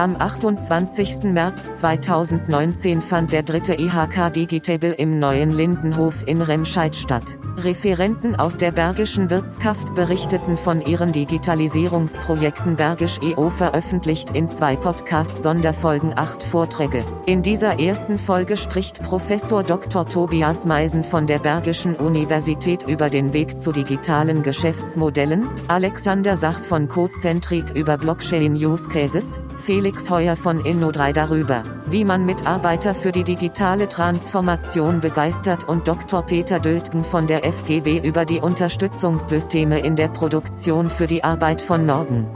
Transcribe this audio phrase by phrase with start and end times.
[0.00, 1.24] Am 28.
[1.24, 7.36] März 2019 fand der dritte IHK Digitable im neuen Lindenhof in Remscheid statt.
[7.58, 16.16] Referenten aus der Bergischen Wirtschaft berichteten von ihren Digitalisierungsprojekten Bergisch EO veröffentlicht in zwei Podcast-Sonderfolgen
[16.16, 17.04] acht Vorträge.
[17.26, 20.06] In dieser ersten Folge spricht Professor Dr.
[20.06, 26.88] Tobias Meisen von der Bergischen Universität über den Weg zu digitalen Geschäftsmodellen, Alexander Sachs von
[26.88, 33.24] Codecentrik über Blockchain Use Cases, Felix Heuer von Inno3 darüber, wie man Mitarbeiter für die
[33.24, 36.22] digitale Transformation begeistert und Dr.
[36.22, 41.86] Peter Döltgen von der FGW über die Unterstützungssysteme in der Produktion für die Arbeit von
[41.86, 42.26] Norden.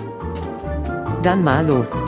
[1.22, 2.02] Dann mal los.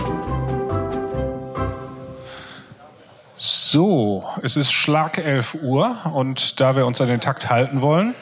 [3.39, 8.15] So, es ist Schlag 11 Uhr und da wir uns an den Takt halten wollen,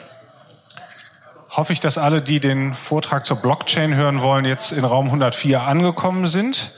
[1.49, 5.63] hoffe ich, dass alle, die den Vortrag zur Blockchain hören wollen, jetzt in Raum 104
[5.63, 6.71] angekommen sind.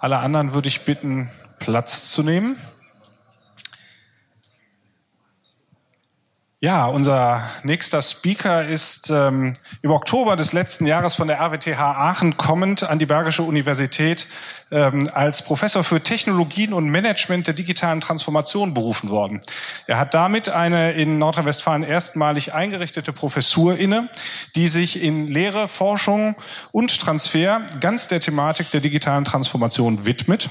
[0.00, 2.56] Alle anderen würde ich bitten, Platz zu nehmen.
[6.60, 12.36] Ja, unser nächster Speaker ist ähm, im Oktober des letzten Jahres von der RWTH Aachen
[12.36, 14.28] kommend an die Bergische Universität
[14.70, 19.40] ähm, als Professor für Technologien und Management der digitalen Transformation berufen worden.
[19.86, 24.10] Er hat damit eine in Nordrhein-Westfalen erstmalig eingerichtete Professur inne,
[24.56, 26.36] die sich in Lehre, Forschung
[26.70, 30.50] und Transfer ganz der Thematik der digitalen Transformation widmet.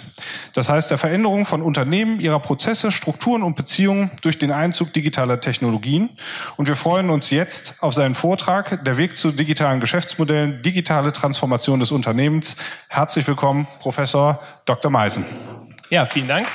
[0.54, 5.42] Das heißt der Veränderung von Unternehmen, ihrer Prozesse, Strukturen und Beziehungen durch den Einzug digitaler
[5.42, 6.10] Technologien.
[6.56, 11.80] Und wir freuen uns jetzt auf seinen Vortrag, der Weg zu digitalen Geschäftsmodellen, digitale Transformation
[11.80, 12.56] des Unternehmens.
[12.88, 14.07] Herzlich willkommen, Professor
[14.66, 14.92] Dr.
[14.92, 15.26] Meisen.
[15.90, 16.48] Ja, vielen Dank.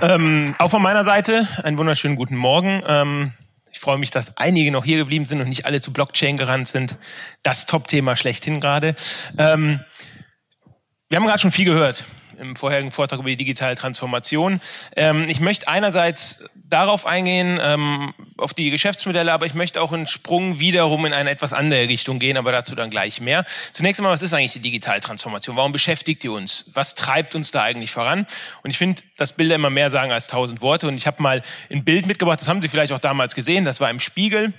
[0.00, 2.82] Ähm, auch von meiner Seite einen wunderschönen guten Morgen.
[2.86, 3.32] Ähm,
[3.70, 6.68] ich freue mich, dass einige noch hier geblieben sind und nicht alle zu Blockchain gerannt
[6.68, 6.98] sind.
[7.42, 8.96] Das Top-Thema schlechthin gerade.
[9.38, 9.80] Ähm,
[11.08, 12.04] wir haben gerade schon viel gehört
[12.38, 14.60] im vorherigen Vortrag über die digitale Transformation.
[14.96, 16.38] Ähm, ich möchte einerseits
[16.68, 21.30] darauf eingehen, ähm, auf die Geschäftsmodelle, aber ich möchte auch einen Sprung wiederum in eine
[21.30, 23.44] etwas andere Richtung gehen, aber dazu dann gleich mehr.
[23.72, 25.56] Zunächst einmal, was ist eigentlich die digitale Transformation?
[25.56, 26.70] Warum beschäftigt die uns?
[26.72, 28.26] Was treibt uns da eigentlich voran?
[28.62, 30.88] Und ich finde, dass Bilder immer mehr sagen als tausend Worte.
[30.88, 33.80] Und ich habe mal ein Bild mitgebracht, das haben Sie vielleicht auch damals gesehen, das
[33.80, 34.54] war im Spiegel.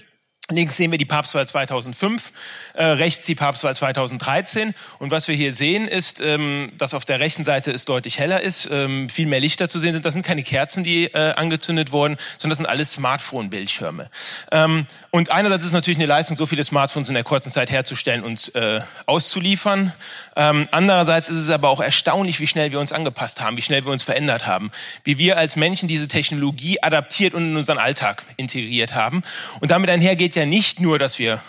[0.51, 2.33] Links sehen wir die Papstwahl 2005,
[2.73, 4.73] äh, rechts die Papstwahl 2013.
[4.99, 8.41] Und was wir hier sehen, ist, ähm, dass auf der rechten Seite es deutlich heller
[8.41, 10.03] ist, ähm, viel mehr Lichter zu sehen sind.
[10.03, 14.09] Das sind keine Kerzen, die äh, angezündet wurden, sondern das sind alles Smartphone-Bildschirme.
[14.51, 17.71] Ähm, und einerseits ist es natürlich eine Leistung, so viele Smartphones in der kurzen Zeit
[17.71, 19.93] herzustellen und äh, auszuliefern.
[20.35, 23.85] Ähm, andererseits ist es aber auch erstaunlich, wie schnell wir uns angepasst haben, wie schnell
[23.85, 24.71] wir uns verändert haben,
[25.05, 29.23] wie wir als Menschen diese Technologie adaptiert und in unseren Alltag integriert haben.
[29.61, 31.41] Und damit einhergeht ja nicht nur, dass wir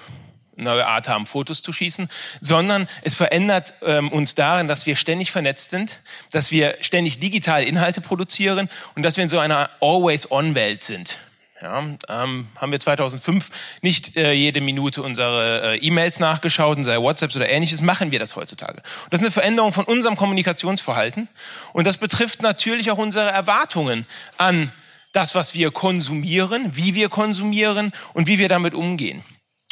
[0.57, 2.09] neue Art haben, Fotos zu schießen,
[2.41, 6.01] sondern es verändert ähm, uns darin, dass wir ständig vernetzt sind,
[6.31, 11.19] dass wir ständig digitale Inhalte produzieren und dass wir in so einer Always-on-Welt sind.
[11.63, 13.49] Ja, ähm, haben wir 2005
[13.81, 18.37] nicht äh, jede Minute unsere äh, E-Mails nachgeschaut, unsere WhatsApps oder ähnliches, machen wir das
[18.37, 18.83] heutzutage.
[19.05, 21.29] Und das ist eine Veränderung von unserem Kommunikationsverhalten
[21.73, 24.05] und das betrifft natürlich auch unsere Erwartungen
[24.37, 24.73] an
[25.15, 29.23] das, was wir konsumieren, wie wir konsumieren und wie wir damit umgehen.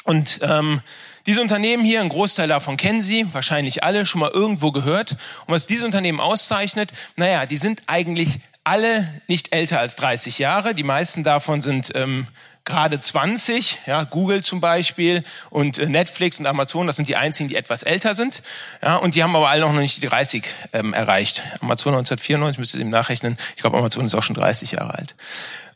[0.04, 0.80] Und ähm,
[1.26, 5.12] diese Unternehmen hier, ein Großteil davon kennen Sie, wahrscheinlich alle, schon mal irgendwo gehört.
[5.46, 10.74] Und was diese Unternehmen auszeichnet, naja, die sind eigentlich alle nicht älter als 30 Jahre.
[10.74, 12.26] Die meisten davon sind ähm,
[12.64, 17.48] gerade 20, ja, Google zum Beispiel und äh, Netflix und Amazon, das sind die einzigen,
[17.48, 18.42] die etwas älter sind.
[18.82, 21.42] Ja, und die haben aber alle noch nicht die 30 ähm, erreicht.
[21.60, 23.36] Amazon 1994 müsste Sie ihm nachrechnen.
[23.56, 25.14] Ich glaube, Amazon ist auch schon 30 Jahre alt.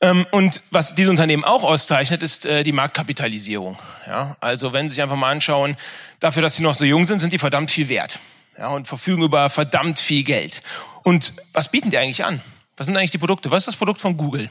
[0.01, 3.79] Ähm, und was diese Unternehmen auch auszeichnet, ist äh, die Marktkapitalisierung.
[4.07, 5.77] Ja, also wenn Sie sich einfach mal anschauen,
[6.21, 8.19] dafür, dass sie noch so jung sind, sind die verdammt viel wert.
[8.59, 10.63] Ja, und verfügen über verdammt viel Geld.
[11.03, 12.41] Und was bieten die eigentlich an?
[12.77, 13.51] Was sind eigentlich die Produkte?
[13.51, 14.51] Was ist das Produkt von Google?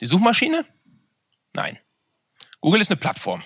[0.00, 0.64] Die Suchmaschine?
[1.52, 1.78] Nein.
[2.60, 3.42] Google ist eine Plattform.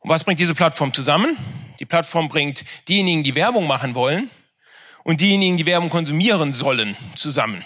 [0.00, 1.36] Und was bringt diese Plattform zusammen?
[1.80, 4.30] Die Plattform bringt diejenigen, die Werbung machen wollen
[5.04, 7.64] und diejenigen, die Werbung konsumieren sollen, zusammen.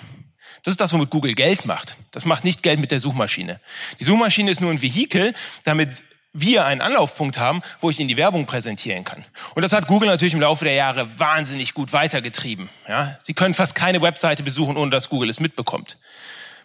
[0.63, 1.97] Das ist das, womit Google Geld macht.
[2.11, 3.61] Das macht nicht Geld mit der Suchmaschine.
[3.99, 5.35] Die Suchmaschine ist nur ein Vehikel,
[5.65, 6.03] damit
[6.33, 9.25] wir einen Anlaufpunkt haben, wo ich Ihnen die Werbung präsentieren kann.
[9.55, 12.69] Und das hat Google natürlich im Laufe der Jahre wahnsinnig gut weitergetrieben.
[12.87, 15.99] Ja, Sie können fast keine Webseite besuchen, ohne dass Google es mitbekommt,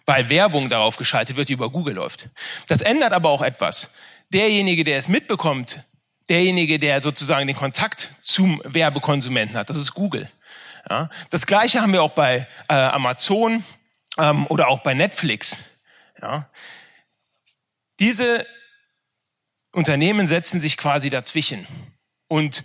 [0.06, 2.28] weil Werbung darauf geschaltet wird, die über Google läuft.
[2.68, 3.90] Das ändert aber auch etwas.
[4.32, 5.84] Derjenige, der es mitbekommt,
[6.28, 10.30] derjenige, der sozusagen den Kontakt zum Werbekonsumenten hat, das ist Google.
[10.88, 13.64] Ja, das Gleiche haben wir auch bei äh, Amazon
[14.18, 15.58] ähm, oder auch bei Netflix.
[16.22, 16.48] Ja.
[17.98, 18.46] Diese
[19.72, 21.66] Unternehmen setzen sich quasi dazwischen.
[22.28, 22.64] Und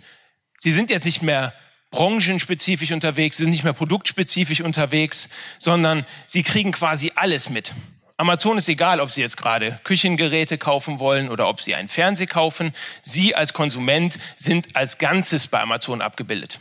[0.58, 1.52] sie sind jetzt nicht mehr
[1.92, 5.28] branchenspezifisch unterwegs, sind nicht mehr produktspezifisch unterwegs,
[5.60, 7.72] sondern sie kriegen quasi alles mit.
[8.16, 12.28] Amazon ist egal, ob Sie jetzt gerade Küchengeräte kaufen wollen oder ob Sie einen Fernseher
[12.28, 12.72] kaufen.
[13.02, 16.60] Sie als Konsument sind als Ganzes bei Amazon abgebildet.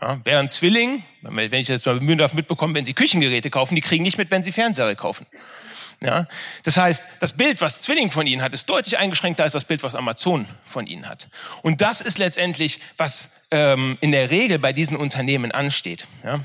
[0.00, 3.80] Ja, während Zwilling, wenn ich jetzt mal bemühen darf, mitbekommen, wenn Sie Küchengeräte kaufen, die
[3.80, 5.26] kriegen nicht mit, wenn Sie Fernseher kaufen.
[6.00, 6.26] Ja,
[6.62, 9.82] das heißt, das Bild, was Zwilling von Ihnen hat, ist deutlich eingeschränkter als das Bild,
[9.82, 11.28] was Amazon von Ihnen hat.
[11.62, 16.06] Und das ist letztendlich, was ähm, in der Regel bei diesen Unternehmen ansteht.
[16.22, 16.40] Ja,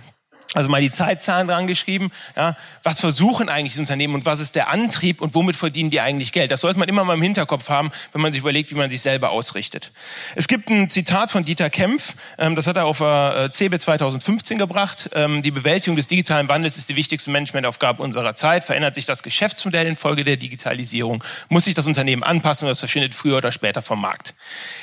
[0.54, 2.12] also mal die Zeitzahlen dran geschrieben.
[2.36, 6.02] Ja, was versuchen eigentlich die Unternehmen und was ist der Antrieb und womit verdienen die
[6.02, 6.52] eigentlich Geld?
[6.52, 9.02] Das sollte man immer mal im Hinterkopf haben, wenn man sich überlegt, wie man sich
[9.02, 9.92] selber ausrichtet.
[10.36, 14.58] Es gibt ein Zitat von Dieter Kempf, ähm, das hat er auf äh, CeBIT 2015
[14.58, 15.10] gebracht.
[15.14, 18.64] Ähm, die Bewältigung des digitalen Wandels ist die wichtigste Managementaufgabe unserer Zeit.
[18.64, 23.14] Verändert sich das Geschäftsmodell infolge der Digitalisierung, muss sich das Unternehmen anpassen oder es verschwindet
[23.14, 24.34] früher oder später vom Markt.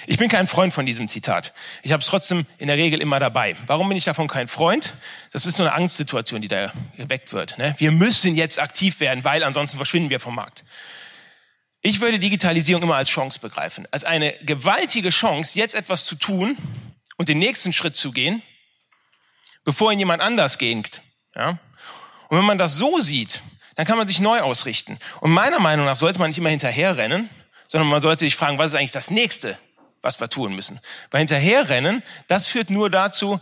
[0.06, 1.52] Ich bin kein Freund von diesem Zitat.
[1.82, 3.56] Ich habe es trotzdem in der Regel immer dabei.
[3.66, 4.94] Warum bin ich davon kein Freund?
[5.32, 7.56] Das ist so eine Angstsituation, die da geweckt wird.
[7.56, 7.74] Ne?
[7.78, 10.64] Wir müssen jetzt aktiv werden, weil ansonsten verschwinden wir vom Markt.
[11.82, 13.86] Ich würde Digitalisierung immer als Chance begreifen.
[13.90, 16.56] Als eine gewaltige Chance, jetzt etwas zu tun
[17.16, 18.42] und den nächsten Schritt zu gehen,
[19.64, 21.00] bevor ihn jemand anders geht.
[21.34, 21.58] Ja?
[22.28, 23.40] Und wenn man das so sieht,
[23.76, 24.98] dann kann man sich neu ausrichten.
[25.20, 27.30] Und meiner Meinung nach sollte man nicht immer hinterherrennen,
[27.66, 29.58] sondern man sollte sich fragen, was ist eigentlich das nächste,
[30.02, 30.80] was wir tun müssen.
[31.10, 33.40] Weil hinterherrennen, das führt nur dazu,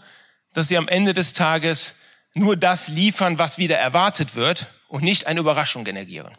[0.59, 1.95] dass sie am Ende des Tages
[2.35, 6.37] nur das liefern, was wieder erwartet wird und nicht eine Überraschung generieren.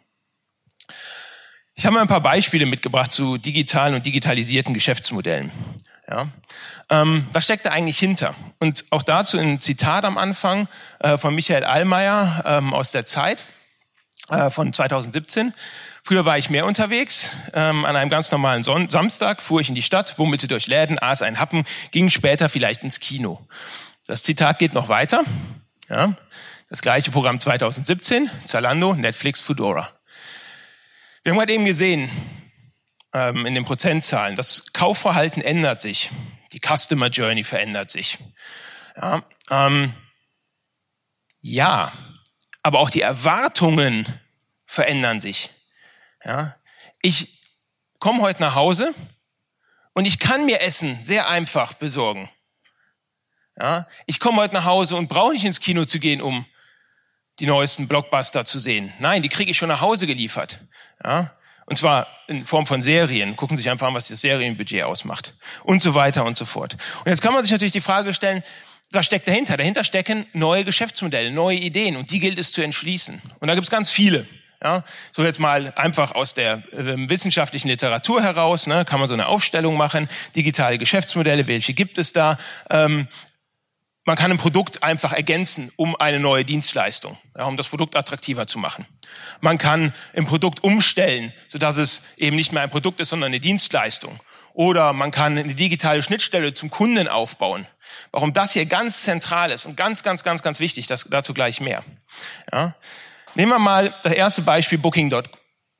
[1.73, 5.51] Ich habe mal ein paar Beispiele mitgebracht zu digitalen und digitalisierten Geschäftsmodellen.
[6.05, 6.27] Ja.
[6.89, 8.35] Ähm, was steckt da eigentlich hinter?
[8.59, 10.67] Und auch dazu ein Zitat am Anfang
[10.99, 13.45] äh, von Michael Allmeier ähm, aus der Zeit
[14.29, 15.53] äh, von 2017.
[16.03, 17.31] Früher war ich mehr unterwegs.
[17.53, 20.99] Ähm, an einem ganz normalen Son Samstag fuhr ich in die Stadt, bummelte durch Läden,
[20.99, 23.47] aß ein Happen, ging später vielleicht ins Kino.
[24.09, 25.23] Das Zitat geht noch weiter.
[25.87, 26.17] Ja,
[26.67, 29.87] das gleiche Programm 2017, Zalando, Netflix, Fedora.
[31.21, 32.09] Wir haben gerade eben gesehen,
[33.13, 36.09] ähm, in den Prozentzahlen, das Kaufverhalten ändert sich.
[36.53, 38.17] Die Customer Journey verändert sich.
[38.97, 39.21] Ja,
[39.51, 39.93] ähm,
[41.41, 41.93] ja,
[42.63, 44.07] aber auch die Erwartungen
[44.65, 45.51] verändern sich.
[46.25, 46.55] Ja,
[47.03, 47.39] ich
[47.99, 48.95] komme heute nach Hause
[49.93, 52.27] und ich kann mir Essen sehr einfach besorgen.
[53.59, 56.45] Ja, ich komme heute nach Hause und brauche nicht ins Kino zu gehen, um
[57.39, 58.93] die neuesten Blockbuster zu sehen.
[58.99, 60.59] Nein, die kriege ich schon nach Hause geliefert.
[61.03, 61.31] Ja,
[61.65, 63.35] und zwar in Form von Serien.
[63.35, 65.35] Gucken Sie sich einfach an, was das Serienbudget ausmacht.
[65.63, 66.77] Und so weiter und so fort.
[67.03, 68.43] Und jetzt kann man sich natürlich die Frage stellen,
[68.91, 69.55] was steckt dahinter?
[69.55, 73.21] Dahinter stecken neue Geschäftsmodelle, neue Ideen und die gilt es zu entschließen.
[73.39, 74.25] Und da gibt es ganz viele.
[74.61, 74.83] Ja,
[75.13, 79.27] so jetzt mal einfach aus der äh, wissenschaftlichen Literatur heraus, ne, kann man so eine
[79.27, 80.09] Aufstellung machen.
[80.35, 82.35] Digitale Geschäftsmodelle, welche gibt es da?
[82.69, 83.07] Ähm,
[84.05, 88.47] man kann ein Produkt einfach ergänzen um eine neue Dienstleistung, ja, um das Produkt attraktiver
[88.47, 88.85] zu machen.
[89.41, 93.39] Man kann ein Produkt umstellen, sodass es eben nicht mehr ein Produkt ist, sondern eine
[93.39, 94.19] Dienstleistung.
[94.53, 97.67] Oder man kann eine digitale Schnittstelle zum Kunden aufbauen.
[98.11, 101.61] Warum das hier ganz zentral ist und ganz, ganz, ganz, ganz wichtig, das, dazu gleich
[101.61, 101.83] mehr.
[102.51, 102.75] Ja.
[103.35, 105.23] Nehmen wir mal das erste Beispiel Booking.com.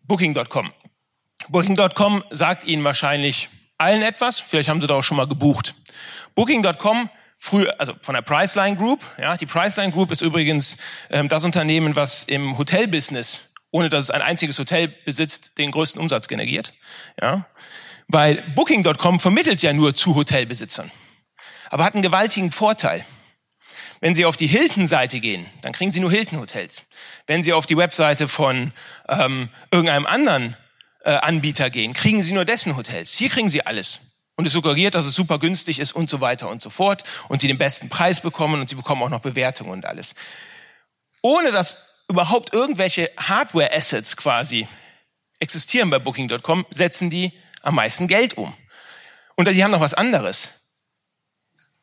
[0.04, 0.72] Booking.com
[1.50, 4.40] Booking sagt Ihnen wahrscheinlich allen etwas.
[4.40, 5.74] Vielleicht haben Sie da auch schon mal gebucht.
[6.36, 7.10] Booking.com
[7.40, 9.02] früher, also von der Priceline Group.
[9.18, 10.78] Ja, die Priceline Group ist übrigens
[11.10, 16.00] ähm, das Unternehmen, was im Hotelbusiness, ohne dass es ein einziges Hotel besitzt, den größten
[16.00, 16.74] Umsatz generiert.
[17.20, 17.46] Ja,
[18.08, 20.92] weil Booking.com vermittelt ja nur zu Hotelbesitzern,
[21.70, 23.06] aber hat einen gewaltigen Vorteil.
[24.02, 26.84] Wenn Sie auf die Hilton-Seite gehen, dann kriegen Sie nur Hilton-Hotels.
[27.28, 28.72] Wenn Sie auf die Webseite von
[29.10, 30.56] ähm, irgendeinem anderen
[31.04, 33.14] äh, Anbieter gehen, kriegen Sie nur dessen Hotels.
[33.14, 34.00] Hier kriegen Sie alles
[34.40, 37.42] und es suggeriert, dass es super günstig ist und so weiter und so fort und
[37.42, 40.16] sie den besten Preis bekommen und sie bekommen auch noch Bewertungen und alles.
[41.22, 44.66] Ohne dass überhaupt irgendwelche Hardware-Assets quasi
[45.42, 48.54] existieren bei Booking.com, setzen die am meisten Geld um.
[49.36, 50.54] Und die haben noch was anderes.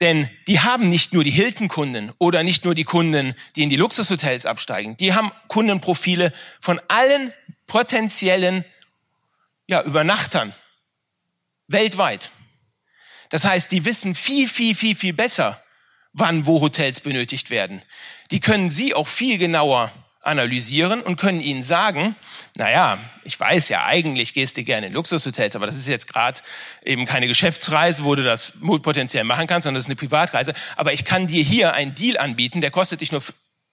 [0.01, 3.77] Denn die haben nicht nur die Hilton-Kunden oder nicht nur die Kunden, die in die
[3.77, 4.97] Luxushotels absteigen.
[4.97, 6.33] Die haben Kundenprofile
[6.63, 7.35] von allen
[7.67, 8.65] potenziellen
[9.67, 10.55] ja, Übernachtern
[11.69, 12.31] weltweit.
[13.31, 15.63] Das heißt, die wissen viel, viel, viel, viel besser,
[16.13, 17.83] wann wo Hotels benötigt werden.
[18.31, 19.93] Die können Sie auch viel genauer
[20.27, 22.17] analysieren und können Ihnen sagen,
[22.57, 26.09] na ja, ich weiß ja, eigentlich gehst du gerne in Luxushotels, aber das ist jetzt
[26.09, 26.41] gerade
[26.83, 30.53] eben keine Geschäftsreise, wo du das potenziell machen kannst, sondern das ist eine Privatreise.
[30.75, 33.23] Aber ich kann dir hier einen Deal anbieten, der kostet dich nur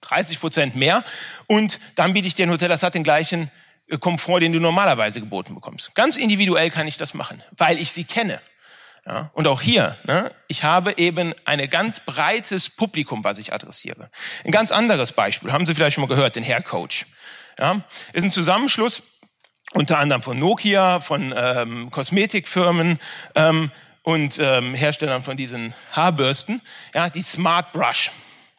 [0.02, 1.02] 30 Prozent mehr
[1.46, 3.50] und dann biete ich dir ein Hotel, das hat den gleichen
[4.00, 5.94] Komfort, den du normalerweise geboten bekommst.
[5.94, 8.40] Ganz individuell kann ich das machen, weil ich sie kenne.
[9.06, 14.10] Ja, und auch hier, ne, ich habe eben ein ganz breites Publikum, was ich adressiere.
[14.44, 17.06] Ein ganz anderes Beispiel, haben Sie vielleicht schon mal gehört, den Hair Coach.
[17.58, 17.82] Ja,
[18.14, 19.02] ist ein Zusammenschluss
[19.74, 22.98] unter anderem von Nokia, von ähm, Kosmetikfirmen
[23.34, 23.70] ähm,
[24.02, 26.62] und ähm, Herstellern von diesen Haarbürsten,
[26.94, 28.10] ja, die Smart Brush.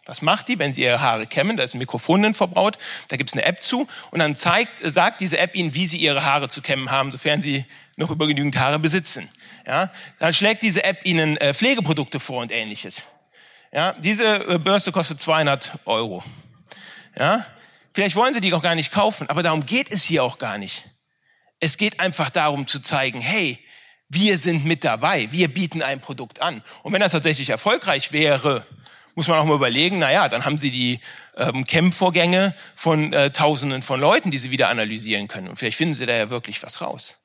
[0.06, 1.58] Was macht die, wenn Sie Ihre Haare kämmen?
[1.58, 4.82] Da ist ein Mikrofon drin verbaut, da gibt es eine App zu und dann zeigt,
[4.84, 7.66] sagt diese App Ihnen, wie Sie Ihre Haare zu kämmen haben, sofern Sie
[7.98, 9.30] noch über genügend Haare besitzen.
[9.68, 13.04] Ja, dann schlägt diese App Ihnen äh, Pflegeprodukte vor und ähnliches.
[13.72, 16.24] Ja, diese äh, Bürste kostet 200 Euro.
[17.18, 17.46] Ja,
[17.94, 20.58] vielleicht wollen Sie die auch gar nicht kaufen, aber darum geht es hier auch gar
[20.58, 20.86] nicht.
[21.60, 23.60] Es geht einfach darum zu zeigen, hey,
[24.08, 26.62] wir sind mit dabei, wir bieten ein Produkt an.
[26.84, 28.68] Und wenn das tatsächlich erfolgreich wäre,
[29.16, 31.00] muss man auch mal überlegen, na ja, dann haben sie die
[31.38, 35.48] ähm, Camp-Vorgänge von äh, Tausenden von Leuten, die sie wieder analysieren können.
[35.48, 37.18] Und vielleicht finden sie da ja wirklich was raus.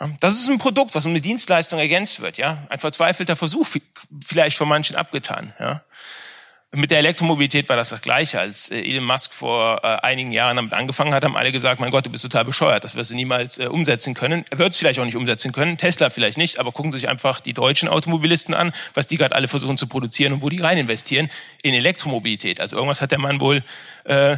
[0.00, 2.38] Ja, das ist ein Produkt, was um eine Dienstleistung ergänzt wird.
[2.38, 3.66] Ja, ein verzweifelter Versuch,
[4.24, 5.52] vielleicht von manchen abgetan.
[5.58, 5.82] Ja.
[6.72, 8.38] Mit der Elektromobilität war das das Gleiche.
[8.38, 11.90] Als äh, Elon Musk vor äh, einigen Jahren damit angefangen hat, haben alle gesagt, mein
[11.90, 14.44] Gott, du bist total bescheuert, das wirst du niemals äh, umsetzen können.
[14.50, 17.08] Er wird es vielleicht auch nicht umsetzen können, Tesla vielleicht nicht, aber gucken Sie sich
[17.08, 20.60] einfach die deutschen Automobilisten an, was die gerade alle versuchen zu produzieren und wo die
[20.60, 21.30] rein investieren
[21.62, 22.60] in Elektromobilität.
[22.60, 23.64] Also irgendwas hat der Mann wohl
[24.04, 24.36] äh,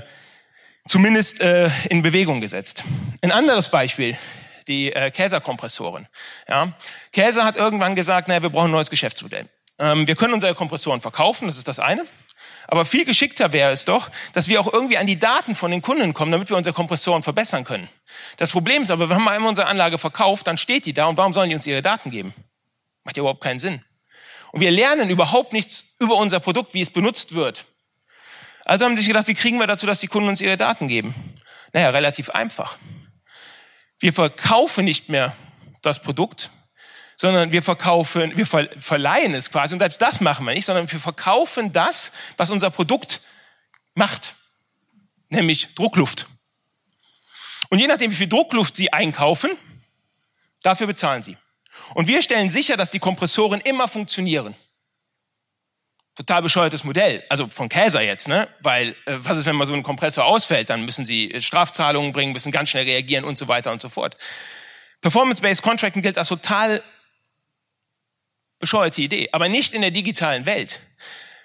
[0.86, 2.84] zumindest äh, in Bewegung gesetzt.
[3.20, 4.16] Ein anderes Beispiel,
[4.68, 6.08] die äh, Käserkompressoren.
[6.48, 6.72] Ja?
[7.12, 9.48] Käser hat irgendwann gesagt, naja, wir brauchen ein neues Geschäftsmodell.
[9.78, 12.06] Ähm, wir können unsere Kompressoren verkaufen, das ist das eine.
[12.66, 15.80] Aber viel geschickter wäre es doch, dass wir auch irgendwie an die Daten von den
[15.80, 17.88] Kunden kommen, damit wir unsere Kompressoren verbessern können.
[18.37, 21.16] Das Problem ist aber, wir haben einmal unsere Anlage verkauft, dann steht die da und
[21.16, 22.34] warum sollen die uns ihre Daten geben?
[23.04, 23.82] Macht ja überhaupt keinen Sinn.
[24.52, 27.64] Und wir lernen überhaupt nichts über unser Produkt, wie es benutzt wird.
[28.64, 30.88] Also haben sie sich gedacht, wie kriegen wir dazu, dass die Kunden uns ihre Daten
[30.88, 31.14] geben?
[31.72, 32.76] Naja, relativ einfach.
[34.00, 35.36] Wir verkaufen nicht mehr
[35.82, 36.50] das Produkt,
[37.16, 39.74] sondern wir verkaufen, wir verleihen es quasi.
[39.74, 43.20] Und selbst das machen wir nicht, sondern wir verkaufen das, was unser Produkt
[43.94, 44.36] macht,
[45.28, 46.28] nämlich Druckluft.
[47.70, 49.50] Und je nachdem, wie viel Druckluft Sie einkaufen,
[50.62, 51.36] dafür bezahlen Sie.
[51.94, 54.54] Und wir stellen sicher, dass die Kompressoren immer funktionieren.
[56.18, 58.48] Total bescheuertes Modell, also von Käser jetzt, ne?
[58.58, 62.32] Weil äh, was ist, wenn mal so ein Kompressor ausfällt, dann müssen Sie Strafzahlungen bringen,
[62.32, 64.16] müssen ganz schnell reagieren und so weiter und so fort.
[65.00, 66.82] Performance-Based Contracting gilt als total
[68.58, 70.80] bescheuerte Idee, aber nicht in der digitalen Welt.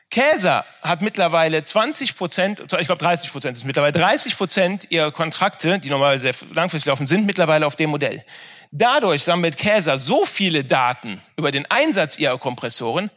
[0.09, 5.77] Käser hat mittlerweile 20 Prozent, ich glaube 30 Prozent ist mittlerweile 30 Prozent ihrer Kontrakte,
[5.77, 8.25] die normalerweise sehr langfristig laufen, sind mittlerweile auf dem Modell.
[8.71, 13.11] Dadurch sammelt Käser so viele Daten über den Einsatz ihrer Kompressoren,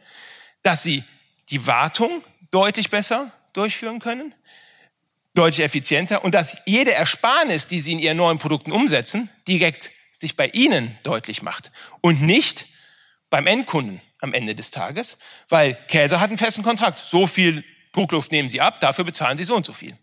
[0.61, 1.03] dass sie
[1.49, 4.33] die Wartung deutlich besser durchführen können,
[5.33, 10.35] deutlich effizienter und dass jede Ersparnis, die sie in ihren neuen Produkten umsetzen, direkt sich
[10.35, 12.67] bei ihnen deutlich macht und nicht
[13.29, 15.17] beim Endkunden am Ende des Tages,
[15.49, 16.97] weil Käser hat einen festen Kontrakt.
[16.97, 17.63] So viel
[17.93, 19.97] Druckluft nehmen sie ab, dafür bezahlen sie so und so viel.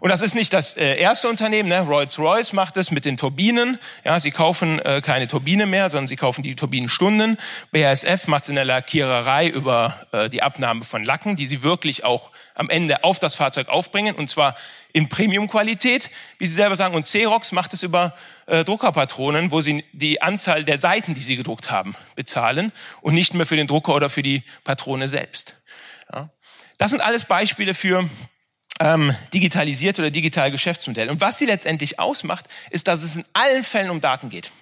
[0.00, 1.80] Und das ist nicht das äh, erste Unternehmen, ne?
[1.80, 3.78] Rolls-Royce macht es mit den Turbinen.
[4.04, 7.38] Ja, sie kaufen äh, keine Turbine mehr, sondern sie kaufen die Turbinenstunden.
[7.72, 12.04] BASF macht es in der Lackiererei über äh, die Abnahme von Lacken, die sie wirklich
[12.04, 14.56] auch am Ende auf das Fahrzeug aufbringen, und zwar
[14.92, 16.94] in Premium-Qualität, wie sie selber sagen.
[16.94, 18.14] Und Xerox macht es über
[18.46, 22.72] äh, Druckerpatronen, wo sie die Anzahl der Seiten, die sie gedruckt haben, bezahlen
[23.02, 25.56] und nicht mehr für den Drucker oder für die Patrone selbst.
[26.12, 26.30] Ja.
[26.78, 28.08] Das sind alles Beispiele für
[28.80, 31.10] ähm, digitalisiert oder digital Geschäftsmodell.
[31.10, 34.52] Und was sie letztendlich ausmacht, ist, dass es in allen Fällen um Daten geht.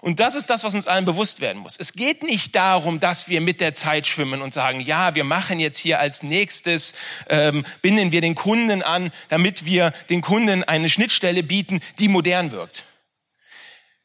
[0.00, 1.76] Und das ist das, was uns allen bewusst werden muss.
[1.78, 5.60] Es geht nicht darum, dass wir mit der Zeit schwimmen und sagen, ja, wir machen
[5.60, 6.94] jetzt hier als nächstes,
[7.28, 12.50] ähm, binden wir den Kunden an, damit wir den Kunden eine Schnittstelle bieten, die modern
[12.50, 12.84] wirkt.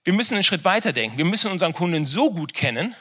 [0.03, 1.17] Wir müssen einen Schritt weiter denken.
[1.17, 2.95] Wir müssen unseren Kunden so gut kennen,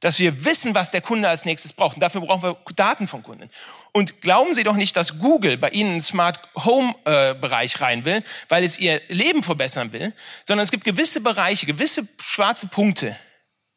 [0.00, 1.96] dass wir wissen, was der Kunde als nächstes braucht.
[1.96, 3.50] Und dafür brauchen wir Daten von Kunden.
[3.96, 8.04] Und glauben Sie doch nicht, dass Google bei Ihnen einen Smart Home äh, Bereich rein
[8.04, 13.16] will, weil es Ihr Leben verbessern will, sondern es gibt gewisse Bereiche, gewisse schwarze Punkte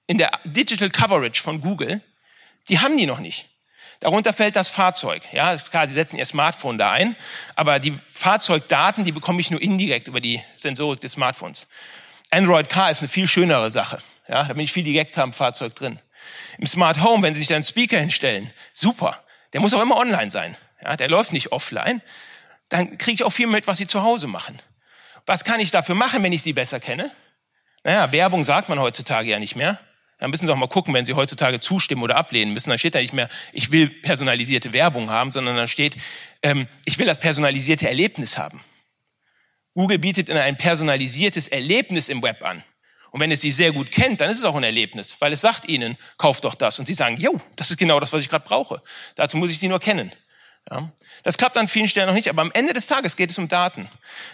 [0.07, 2.01] in der Digital Coverage von Google,
[2.67, 3.47] die haben die noch nicht.
[3.99, 5.21] Darunter fällt das Fahrzeug.
[5.33, 7.15] Ja, ist klar, Sie setzen Ihr Smartphone da ein,
[7.55, 11.67] aber die Fahrzeugdaten, die bekomme ich nur indirekt über die Sensorik des Smartphones.
[12.31, 14.01] Android Car ist eine viel schönere Sache.
[14.27, 15.99] Ja, da bin ich viel direkt am Fahrzeug drin.
[16.57, 19.23] Im Smart Home, wenn Sie sich da einen Speaker hinstellen, super.
[19.57, 20.55] Der muss auch immer online sein.
[20.83, 22.03] Ja, der läuft nicht offline.
[22.69, 24.61] Dann kriege ich auch viel mit, was Sie zu Hause machen.
[25.25, 27.09] Was kann ich dafür machen, wenn ich Sie besser kenne?
[27.83, 29.79] Naja, Werbung sagt man heutzutage ja nicht mehr.
[30.19, 32.69] Da müssen Sie auch mal gucken, wenn Sie heutzutage zustimmen oder ablehnen müssen.
[32.69, 35.97] Da steht da nicht mehr, ich will personalisierte Werbung haben, sondern da steht,
[36.43, 38.63] ähm, ich will das personalisierte Erlebnis haben.
[39.73, 42.63] Google bietet Ihnen ein personalisiertes Erlebnis im Web an.
[43.11, 45.41] Und wenn es Sie sehr gut kennt, dann ist es auch ein Erlebnis, weil es
[45.41, 46.79] sagt Ihnen, kauft doch das.
[46.79, 48.81] Und Sie sagen, jo, das ist genau das, was ich gerade brauche.
[49.15, 50.11] Dazu muss ich Sie nur kennen.
[50.69, 50.91] Ja?
[51.23, 53.47] Das klappt an vielen Stellen noch nicht, aber am Ende des Tages geht es um
[53.47, 53.89] Daten.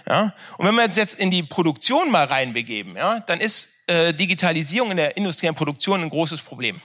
[0.08, 0.34] Ja?
[0.58, 4.92] Und wenn wir uns jetzt in die Produktion mal reinbegeben, ja, dann ist äh, Digitalisierung
[4.92, 6.82] in der industriellen Produktion ein großes Problem.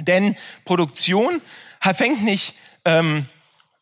[0.00, 1.40] Denn Produktion
[1.80, 2.54] fängt nicht,
[2.84, 3.28] ähm,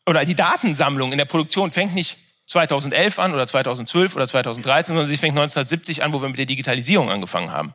[0.05, 2.17] oder die Datensammlung in der Produktion fängt nicht
[2.53, 6.45] 2011 an oder 2012 oder 2013, sondern sie fängt 1970 an, wo wir mit der
[6.45, 7.73] Digitalisierung angefangen haben.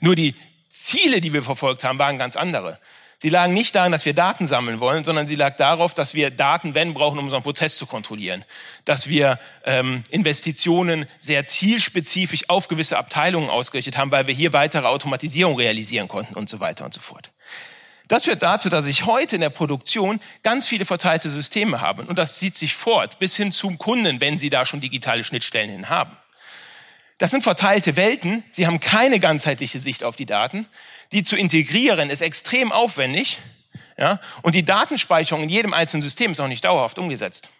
[0.00, 0.34] Nur die
[0.68, 2.78] Ziele, die wir verfolgt haben, waren ganz andere.
[3.18, 6.30] Sie lagen nicht daran, dass wir Daten sammeln wollen, sondern sie lag darauf, dass wir
[6.30, 8.44] Daten, wenn brauchen, um unseren Prozess zu kontrollieren.
[8.84, 14.86] Dass wir ähm, Investitionen sehr zielspezifisch auf gewisse Abteilungen ausgerichtet haben, weil wir hier weitere
[14.86, 17.30] Automatisierung realisieren konnten und so weiter und so fort.
[18.08, 22.04] Das führt dazu, dass ich heute in der Produktion ganz viele verteilte Systeme habe.
[22.04, 25.70] Und das zieht sich fort bis hin zum Kunden, wenn Sie da schon digitale Schnittstellen
[25.70, 26.16] hin haben.
[27.18, 28.44] Das sind verteilte Welten.
[28.50, 30.66] Sie haben keine ganzheitliche Sicht auf die Daten.
[31.12, 33.38] Die zu integrieren ist extrem aufwendig.
[33.96, 34.20] Ja?
[34.42, 37.50] Und die Datenspeicherung in jedem einzelnen System ist auch nicht dauerhaft umgesetzt.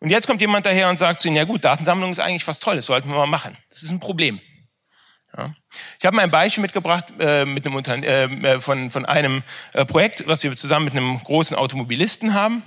[0.00, 2.60] Und jetzt kommt jemand daher und sagt zu Ihnen, ja gut, Datensammlung ist eigentlich was
[2.60, 3.56] Tolles, sollten wir mal machen.
[3.70, 4.40] Das ist ein Problem.
[5.36, 5.54] Ja.
[5.98, 9.42] Ich habe mal ein Beispiel mitgebracht äh, mit einem Unterne äh, äh, von, von einem
[9.72, 12.62] äh, Projekt, was wir zusammen mit einem großen Automobilisten haben,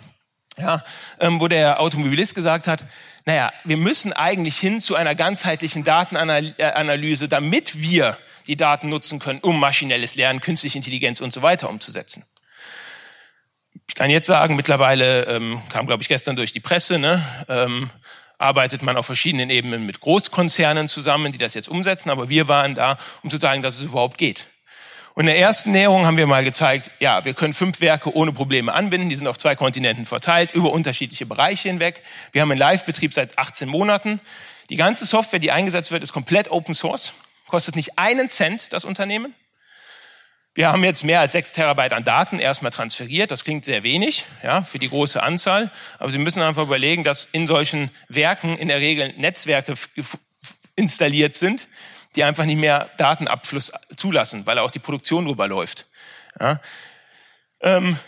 [0.58, 0.84] ja,
[1.20, 2.86] ähm, wo der Automobilist gesagt hat,
[3.26, 9.40] naja, wir müssen eigentlich hin zu einer ganzheitlichen Datenanalyse, damit wir die Daten nutzen können,
[9.40, 12.26] um maschinelles Lernen, künstliche Intelligenz und so weiter umzusetzen.
[13.88, 17.90] Ich kann jetzt sagen, mittlerweile ähm, kam, glaube ich, gestern durch die Presse, ne, ähm,
[18.40, 22.74] arbeitet man auf verschiedenen Ebenen mit Großkonzernen zusammen, die das jetzt umsetzen, aber wir waren
[22.74, 24.48] da, um zu sagen, dass es überhaupt geht.
[25.14, 28.32] Und in der ersten Näherung haben wir mal gezeigt, ja, wir können fünf Werke ohne
[28.32, 29.10] Probleme anbinden.
[29.10, 32.04] Die sind auf zwei Kontinenten verteilt, über unterschiedliche Bereiche hinweg.
[32.32, 34.22] Wir haben einen Live-Betrieb seit 18 Monaten.
[34.70, 37.12] Die ganze Software, die eingesetzt wird, ist komplett Open Source.
[37.48, 39.34] Kostet nicht einen Cent das Unternehmen.
[40.56, 43.32] Wir haben jetzt mehr als sechs Terabyte an Daten erstmal transferiert.
[43.32, 45.72] Das klingt sehr wenig, ja, für die große Anzahl.
[46.00, 49.76] Aber Sie müssen einfach überlegen, dass in solchen Werken in der Regel Netzwerke
[50.76, 51.68] installiert sind,
[52.16, 55.86] die einfach nicht mehr Datenabfluss zulassen, weil auch die Produktion drüber läuft.
[56.40, 56.60] Ja.
[57.62, 58.00] Ähm,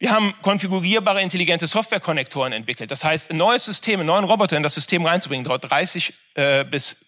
[0.00, 2.90] wir haben konfigurierbare intelligente Software-Konnektoren entwickelt.
[2.90, 6.64] Das heißt, ein neues System, einen neuen Roboter in das System reinzubringen, dauert 30 äh,
[6.64, 7.04] bis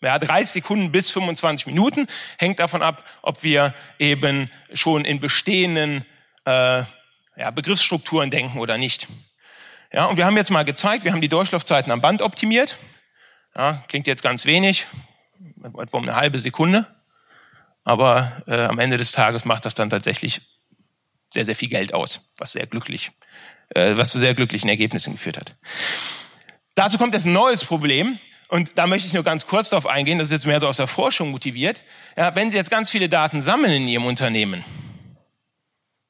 [0.00, 2.06] ja, 30 Sekunden bis 25 Minuten.
[2.38, 6.04] Hängt davon ab, ob wir eben schon in bestehenden
[6.44, 6.82] äh,
[7.36, 9.08] ja, Begriffsstrukturen denken oder nicht.
[9.92, 12.78] Ja, und wir haben jetzt mal gezeigt, wir haben die Durchlaufzeiten am Band optimiert.
[13.54, 14.86] Ja, klingt jetzt ganz wenig,
[15.78, 16.86] etwa um eine halbe Sekunde.
[17.84, 20.40] Aber äh, am Ende des Tages macht das dann tatsächlich
[21.28, 23.12] sehr, sehr viel Geld aus, was sehr glücklich,
[23.70, 25.56] äh, was zu sehr glücklichen Ergebnissen geführt hat.
[26.74, 28.18] Dazu kommt jetzt ein neues Problem.
[28.52, 30.76] Und da möchte ich nur ganz kurz darauf eingehen, das ist jetzt mehr so aus
[30.76, 31.84] der Forschung motiviert.
[32.18, 34.62] Ja, wenn Sie jetzt ganz viele Daten sammeln in Ihrem Unternehmen,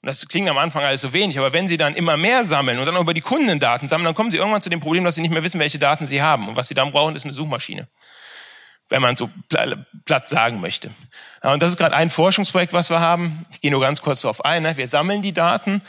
[0.02, 2.87] das klingt am Anfang alles so wenig, aber wenn Sie dann immer mehr sammeln und
[2.87, 5.20] dann auch über die Kundendaten sammeln, dann kommen Sie irgendwann zu dem Problem, dass Sie
[5.20, 6.48] nicht mehr wissen, welche Daten Sie haben.
[6.48, 7.88] Und was Sie dann brauchen, ist eine Suchmaschine
[8.88, 9.31] wenn man so
[10.05, 10.90] platt sagen möchte.
[11.40, 13.44] Und das ist gerade ein Forschungsprojekt, was wir haben.
[13.50, 14.64] Ich gehe nur ganz kurz darauf ein.
[14.64, 14.76] Ne?
[14.76, 15.81] Wir sammeln die Daten,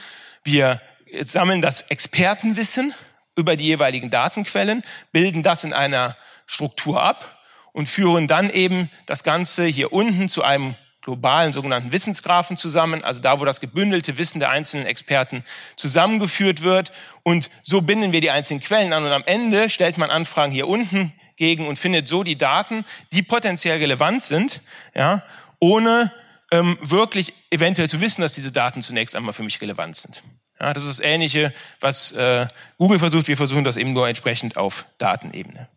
[0.44, 0.80] wir
[1.20, 2.94] sammeln das Expertenwissen
[3.36, 7.40] über die jeweiligen Datenquellen, bilden das in einer Struktur ab
[7.72, 13.22] und führen dann eben das Ganze hier unten zu einem globalen sogenannten Wissensgrafen zusammen, also
[13.22, 15.44] da, wo das gebündelte Wissen der einzelnen Experten
[15.76, 16.92] zusammengeführt wird.
[17.24, 20.68] Und so binden wir die einzelnen Quellen an und am Ende stellt man Anfragen hier
[20.68, 24.62] unten gegen und findet so die Daten, die potenziell relevant sind,
[24.96, 25.24] ja,
[25.60, 26.14] ohne
[26.52, 30.24] ähm, wirklich eventuell zu wissen, dass diese Daten zunächst einmal für mich relevant sind.
[30.63, 32.47] Ja, das ist das Ähnliche, was äh,
[32.78, 33.28] Google versucht.
[33.28, 35.67] Wir versuchen das eben nur entsprechend auf Datenebene.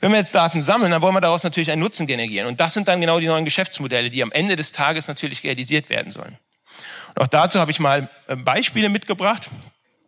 [0.00, 2.46] Wenn wir jetzt Daten sammeln, dann wollen wir daraus natürlich einen Nutzen generieren.
[2.46, 5.90] Und das sind dann genau die neuen Geschäftsmodelle, die am Ende des Tages natürlich realisiert
[5.90, 6.38] werden sollen.
[7.16, 9.50] Und auch dazu habe ich mal äh, Beispiele mitgebracht.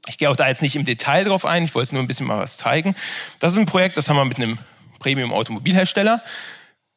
[0.06, 1.64] Ich gehe auch da jetzt nicht im Detail drauf ein.
[1.64, 2.94] Ich wollte nur ein bisschen mal was zeigen.
[3.40, 4.58] Das ist ein Projekt, das haben wir mit einem
[5.00, 6.22] Premium-Automobilhersteller.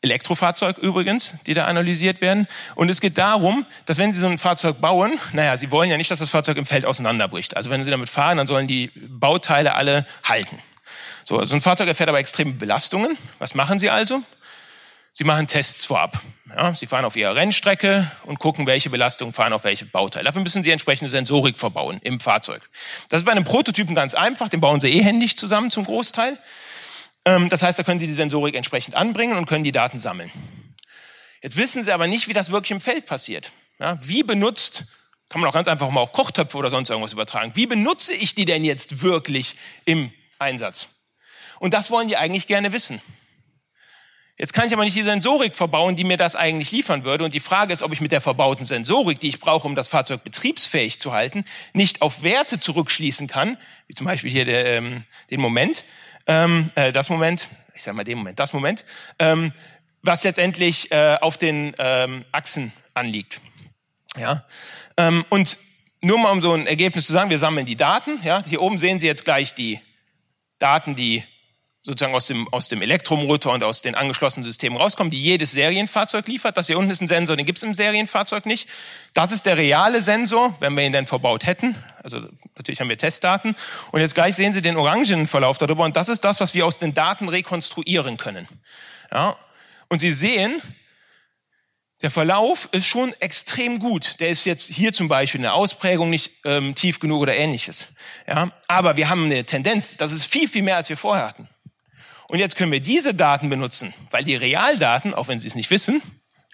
[0.01, 2.47] Elektrofahrzeug übrigens, die da analysiert werden.
[2.75, 5.97] Und es geht darum, dass wenn Sie so ein Fahrzeug bauen, naja, Sie wollen ja
[5.97, 7.55] nicht, dass das Fahrzeug im Feld auseinanderbricht.
[7.55, 10.57] Also wenn Sie damit fahren, dann sollen die Bauteile alle halten.
[11.23, 13.17] So, so ein Fahrzeug erfährt aber extreme Belastungen.
[13.37, 14.23] Was machen Sie also?
[15.13, 16.21] Sie machen Tests vorab.
[16.55, 20.25] Ja, Sie fahren auf Ihrer Rennstrecke und gucken, welche Belastungen fahren auf welche Bauteile.
[20.25, 22.61] Dafür müssen Sie entsprechende Sensorik verbauen im Fahrzeug.
[23.09, 24.49] Das ist bei einem Prototypen ganz einfach.
[24.49, 26.37] Den bauen Sie eh händisch zusammen zum Großteil.
[27.25, 30.31] Ähm, das heißt, da können Sie die Sensorik entsprechend anbringen und können die Daten sammeln.
[31.41, 33.51] Jetzt wissen Sie aber nicht, wie das wirklich im Feld passiert.
[33.79, 34.85] Ja, wie benutzt,
[35.29, 38.35] kann man auch ganz einfach mal auf Kochtöpfe oder sonst irgendwas übertragen, wie benutze ich
[38.35, 39.55] die denn jetzt wirklich
[39.85, 40.89] im Einsatz?
[41.59, 43.01] Und das wollen die eigentlich gerne wissen.
[44.37, 47.23] Jetzt kann ich aber nicht die Sensorik verbauen, die mir das eigentlich liefern würde.
[47.23, 49.87] Und die Frage ist, ob ich mit der verbauten Sensorik, die ich brauche, um das
[49.87, 55.03] Fahrzeug betriebsfähig zu halten, nicht auf Werte zurückschließen kann, wie zum Beispiel hier der, ähm,
[55.29, 55.85] den Moment,
[56.31, 58.85] ähm, äh, das Moment, ich sage mal den Moment, das Moment,
[59.19, 59.51] ähm,
[60.01, 63.41] was letztendlich äh, auf den ähm, Achsen anliegt.
[64.15, 64.45] Ja,
[64.95, 65.57] ähm, und
[65.99, 68.19] nur mal um so ein Ergebnis zu sagen, wir sammeln die Daten.
[68.23, 69.81] Ja, hier oben sehen Sie jetzt gleich die
[70.57, 71.23] Daten, die
[71.83, 76.27] sozusagen aus dem, aus dem Elektromotor und aus den angeschlossenen Systemen rauskommen, die jedes Serienfahrzeug
[76.27, 76.55] liefert.
[76.55, 78.69] Das hier unten ist ein Sensor, den gibt's im Serienfahrzeug nicht.
[79.13, 81.75] Das ist der reale Sensor, wenn wir ihn denn verbaut hätten.
[82.03, 82.19] Also
[82.55, 83.55] natürlich haben wir Testdaten.
[83.91, 85.83] Und jetzt gleich sehen Sie den orangenen Verlauf darüber.
[85.83, 88.47] Und das ist das, was wir aus den Daten rekonstruieren können.
[89.11, 89.35] Ja.
[89.89, 90.61] Und Sie sehen,
[92.03, 94.19] der Verlauf ist schon extrem gut.
[94.19, 97.89] Der ist jetzt hier zum Beispiel in der Ausprägung nicht ähm, tief genug oder ähnliches.
[98.27, 101.47] Ja, aber wir haben eine Tendenz, das ist viel, viel mehr, als wir vorher hatten.
[102.31, 105.69] Und jetzt können wir diese Daten benutzen, weil die Realdaten, auch wenn Sie es nicht
[105.69, 106.01] wissen,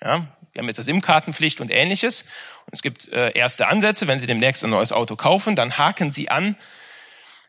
[0.02, 2.24] ja, wir haben jetzt das SIM-Kartenpflicht und ähnliches.
[2.66, 4.08] Und es gibt äh, erste Ansätze.
[4.08, 6.56] Wenn Sie demnächst ein neues Auto kaufen, dann haken Sie an,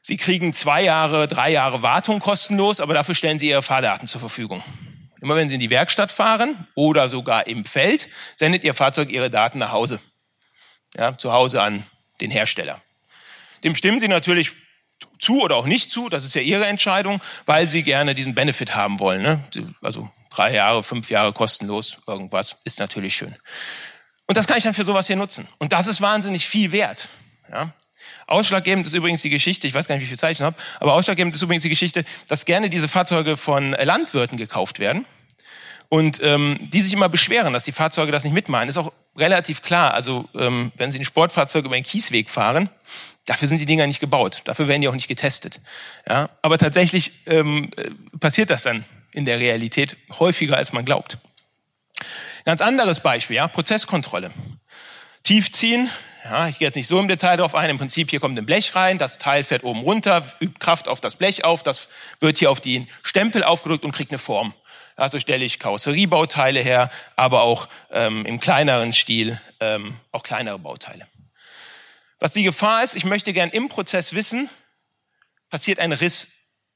[0.03, 4.21] Sie kriegen zwei Jahre, drei Jahre Wartung kostenlos, aber dafür stellen Sie Ihre Fahrdaten zur
[4.21, 4.62] Verfügung.
[5.23, 9.31] Immer wenn Sie in die Werkstatt fahren oder sogar im Feld, sendet Ihr Fahrzeug Ihre
[9.31, 10.01] Daten nach Hause.
[10.99, 11.83] Ja, zu Hause an
[12.21, 12.83] den Hersteller.
[13.64, 14.55] Dem stimmen Sie natürlich
[15.19, 18.75] zu oder auch nicht zu, das ist ja ihre Entscheidung, weil sie gerne diesen Benefit
[18.75, 19.23] haben wollen.
[19.23, 19.41] Ne?
[19.83, 23.35] Also drei Jahre, fünf Jahre kostenlos, irgendwas, ist natürlich schön.
[24.27, 25.49] Und das kann ich dann für sowas hier nutzen.
[25.59, 27.09] Und das ist wahnsinnig viel wert.
[27.51, 27.73] Ja?
[28.27, 30.93] Ausschlaggebend ist übrigens die Geschichte, ich weiß gar nicht, wie viel Zeichen ich habe, aber
[30.93, 35.07] ausschlaggebend ist übrigens die Geschichte, dass gerne diese Fahrzeuge von Landwirten gekauft werden
[35.89, 38.69] und ähm, die sich immer beschweren, dass die Fahrzeuge das nicht mitmachen.
[38.69, 39.95] Ist auch relativ klar.
[39.95, 42.69] Also ähm, wenn Sie ein Sportfahrzeug über einen Kiesweg fahren,
[43.29, 44.41] Dafür sind die Dinger nicht gebaut.
[44.45, 45.61] Dafür werden die auch nicht getestet.
[46.09, 51.19] Ja, aber tatsächlich ähm, äh, passiert das dann in der Realität häufiger, als man glaubt.
[52.47, 54.31] Ganz anderes Beispiel, ja, Prozesskontrolle.
[55.25, 55.91] Tiefziehen,
[56.25, 57.69] ja, ich gehe jetzt nicht so im Detail darauf ein.
[57.69, 61.03] Im Prinzip hier kommt ein Blech rein, das Teil fährt oben runter, übt Kraft auf
[61.03, 64.55] das Blech auf, das wird hier auf den Stempel aufgedrückt und kriegt eine Form.
[64.97, 71.07] Also stelle ich Karosseriebauteile her, aber auch ähm, im kleineren Stil ähm, auch kleinere Bauteile.
[72.19, 74.51] Was die Gefahr ist, ich möchte gern im Prozess wissen,
[75.51, 76.29] passiert ein Riss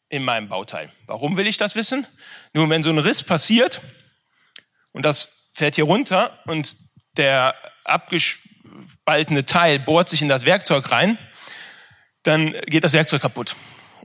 [0.09, 0.93] in meinem Bauteil.
[1.07, 2.07] Warum will ich das wissen?
[2.53, 3.81] Nur wenn so ein Riss passiert
[4.93, 6.77] und das fährt hier runter und
[7.17, 11.19] der abgespaltene Teil bohrt sich in das Werkzeug rein,
[12.23, 13.57] dann geht das Werkzeug kaputt.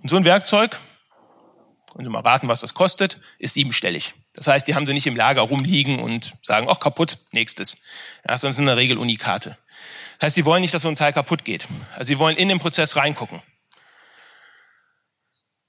[0.02, 0.80] Und so ein Werkzeug,
[1.91, 4.13] können Sie mal raten, was das kostet, ist siebenstellig.
[4.34, 7.76] Das heißt, die haben sie nicht im Lager rumliegen und sagen, ach kaputt, nächstes.
[8.28, 9.58] Ja, sind in der Regel Unikate.
[10.21, 11.67] Heißt, sie wollen nicht, dass so ein Teil kaputt geht.
[11.93, 13.41] Also sie wollen in den Prozess reingucken.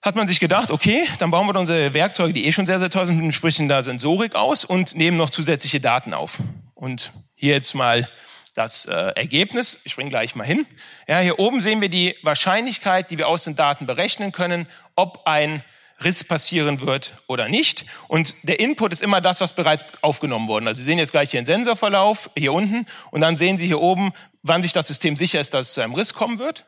[0.00, 2.88] Hat man sich gedacht, okay, dann bauen wir unsere Werkzeuge, die eh schon sehr, sehr
[2.88, 6.38] teuer sind, sprechen da Sensorik aus und nehmen noch zusätzliche Daten auf.
[6.74, 8.08] Und hier jetzt mal
[8.54, 9.78] das äh, Ergebnis.
[9.84, 10.66] Ich springe gleich mal hin.
[11.06, 15.26] Ja, hier oben sehen wir die Wahrscheinlichkeit, die wir aus den Daten berechnen können, ob
[15.26, 15.62] ein
[16.02, 17.84] Riss passieren wird oder nicht.
[18.06, 20.66] Und der Input ist immer das, was bereits aufgenommen wurde.
[20.66, 23.80] Also Sie sehen jetzt gleich hier einen Sensorverlauf hier unten und dann sehen Sie hier
[23.80, 24.12] oben,
[24.48, 26.66] wann sich das System sicher ist, dass es zu einem Riss kommen wird.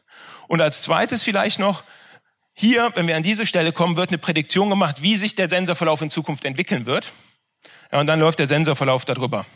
[0.49, 1.83] Und als zweites vielleicht noch,
[2.53, 6.03] hier, wenn wir an diese Stelle kommen, wird eine Prädiktion gemacht, wie sich der Sensorverlauf
[6.03, 7.13] in Zukunft entwickeln wird.
[7.93, 9.47] Ja, und dann läuft der Sensorverlauf darüber.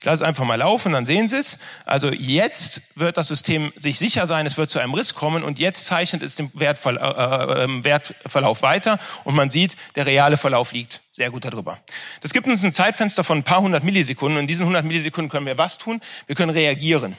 [0.00, 1.58] Ich lasse es einfach mal laufen, dann sehen Sie es.
[1.86, 5.58] Also jetzt wird das System sich sicher sein, es wird zu einem Riss kommen und
[5.58, 10.36] jetzt zeichnet es den Wertverla äh, äh, ähm, Wertverlauf weiter und man sieht, der reale
[10.36, 11.78] Verlauf liegt sehr gut darüber.
[12.20, 15.30] Das gibt uns ein Zeitfenster von ein paar hundert Millisekunden und in diesen 100 Millisekunden
[15.30, 16.00] können wir was tun?
[16.26, 17.16] Wir können reagieren.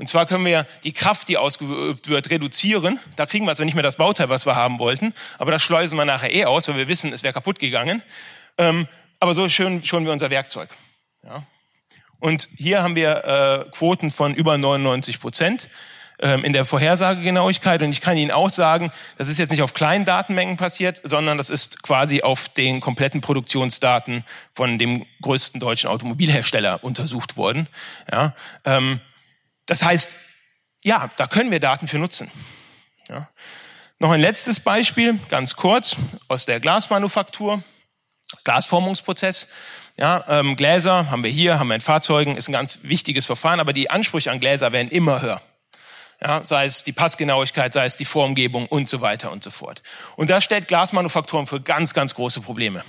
[0.00, 2.98] Und zwar können wir die Kraft, die ausgeübt wird, reduzieren.
[3.16, 5.98] Da kriegen wir also nicht mehr das Bauteil, was wir haben wollten, aber das schleusen
[5.98, 8.02] wir nachher eh aus, weil wir wissen, es wäre kaputt gegangen.
[8.56, 10.70] Ähm, aber so schön schon wir unser Werkzeug.
[11.22, 11.44] Ja.
[12.18, 13.24] Und hier haben wir
[13.66, 15.68] äh, Quoten von über 99 Prozent
[16.18, 17.82] ähm, in der Vorhersagegenauigkeit.
[17.82, 21.36] Und ich kann Ihnen auch sagen, das ist jetzt nicht auf kleinen Datenmengen passiert, sondern
[21.36, 27.68] das ist quasi auf den kompletten Produktionsdaten von dem größten deutschen Automobilhersteller untersucht worden.
[28.10, 28.34] Ja,
[28.64, 29.00] ähm,
[29.70, 30.16] das heißt,
[30.82, 32.28] ja, da können wir Daten für nutzen.
[33.08, 33.30] Ja.
[34.00, 35.94] Noch ein letztes Beispiel, ganz kurz,
[36.26, 37.62] aus der Glasmanufaktur.
[38.42, 39.46] Glasformungsprozess.
[39.96, 43.60] Ja, ähm, Gläser haben wir hier, haben wir in Fahrzeugen, ist ein ganz wichtiges Verfahren,
[43.60, 45.40] aber die Ansprüche an Gläser werden immer höher.
[46.20, 49.84] Ja, sei es die Passgenauigkeit, sei es die Formgebung und so weiter und so fort.
[50.16, 52.82] Und das stellt Glasmanufakturen für ganz, ganz große Probleme.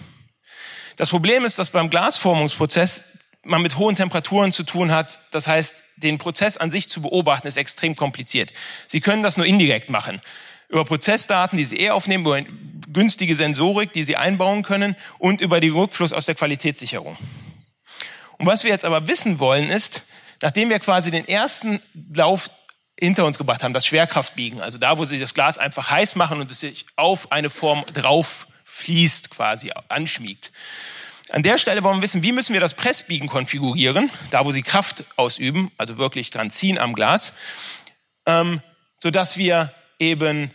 [0.96, 3.06] Das Problem ist, dass beim Glasformungsprozess
[3.44, 5.20] man mit hohen Temperaturen zu tun hat.
[5.32, 8.54] Das heißt, den Prozess an sich zu beobachten ist extrem kompliziert.
[8.88, 10.22] Sie können das nur indirekt machen
[10.72, 12.42] über Prozessdaten, die Sie eh aufnehmen, über
[12.92, 17.18] günstige Sensorik, die sie einbauen können und über den Rückfluss aus der Qualitätssicherung.
[18.38, 20.04] Und was wir jetzt aber wissen wollen ist,
[20.42, 21.82] nachdem wir quasi den ersten
[22.16, 22.50] Lauf
[23.00, 26.40] hinter uns gebracht haben, das Schwerkraftbiegen, also da, wo sie das Glas einfach heiß machen
[26.40, 30.52] und es sich auf eine Form drauf fließt, quasi anschmiegt.
[31.32, 34.64] An der Stelle wollen wir wissen, wie müssen wir das Pressbiegen konfigurieren, da wo sie
[34.64, 37.34] Kraft ausüben, also wirklich dran ziehen am Glas,
[38.26, 38.62] ähm,
[38.98, 40.52] so dass wir eben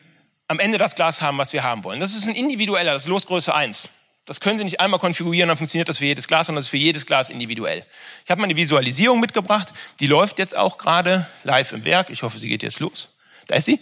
[0.48, 1.98] am Ende das Glas haben, was wir haben wollen.
[1.98, 3.88] Das ist ein individueller, das ist Losgröße 1.
[4.26, 6.70] Das können Sie nicht einmal konfigurieren, dann funktioniert das für jedes Glas, sondern das ist
[6.70, 7.86] für jedes Glas individuell.
[8.24, 12.10] Ich habe mal eine Visualisierung mitgebracht, die läuft jetzt auch gerade live im Werk.
[12.10, 13.08] Ich hoffe, sie geht jetzt los.
[13.46, 13.80] Da ist sie.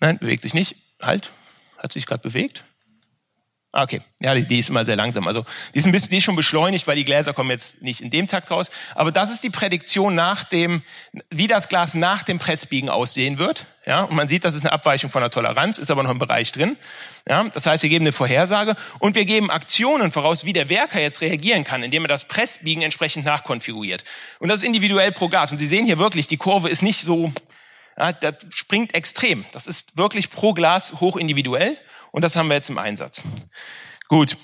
[0.00, 0.76] Nein, bewegt sich nicht.
[1.02, 1.30] Halt.
[1.76, 2.64] Hat sich gerade bewegt?
[3.72, 5.26] Ah, okay, ja, die, die, ist immer sehr langsam.
[5.26, 8.00] Also die ist ein bisschen, die ist schon beschleunigt, weil die Gläser kommen jetzt nicht
[8.00, 8.70] in dem Takt raus.
[8.94, 10.82] Aber das ist die Prädiktion nach dem,
[11.30, 13.66] wie das Glas nach dem Pressbiegen aussehen wird.
[13.84, 16.18] Ja, und man sieht, das ist eine Abweichung von der Toleranz, ist aber noch im
[16.18, 16.76] Bereich drin.
[17.28, 21.00] Ja, das heißt, wir geben eine Vorhersage und wir geben Aktionen voraus, wie der Werker
[21.00, 24.04] jetzt reagieren kann, indem er das Pressbiegen entsprechend nachkonfiguriert.
[24.38, 25.52] Und das ist individuell pro Glas.
[25.52, 27.30] Und Sie sehen hier wirklich, die Kurve ist nicht so,
[27.98, 29.44] ja, das springt extrem.
[29.52, 31.76] Das ist wirklich pro Glas hoch individuell.
[32.16, 33.24] Und das haben wir jetzt im Einsatz.
[34.08, 34.38] Gut,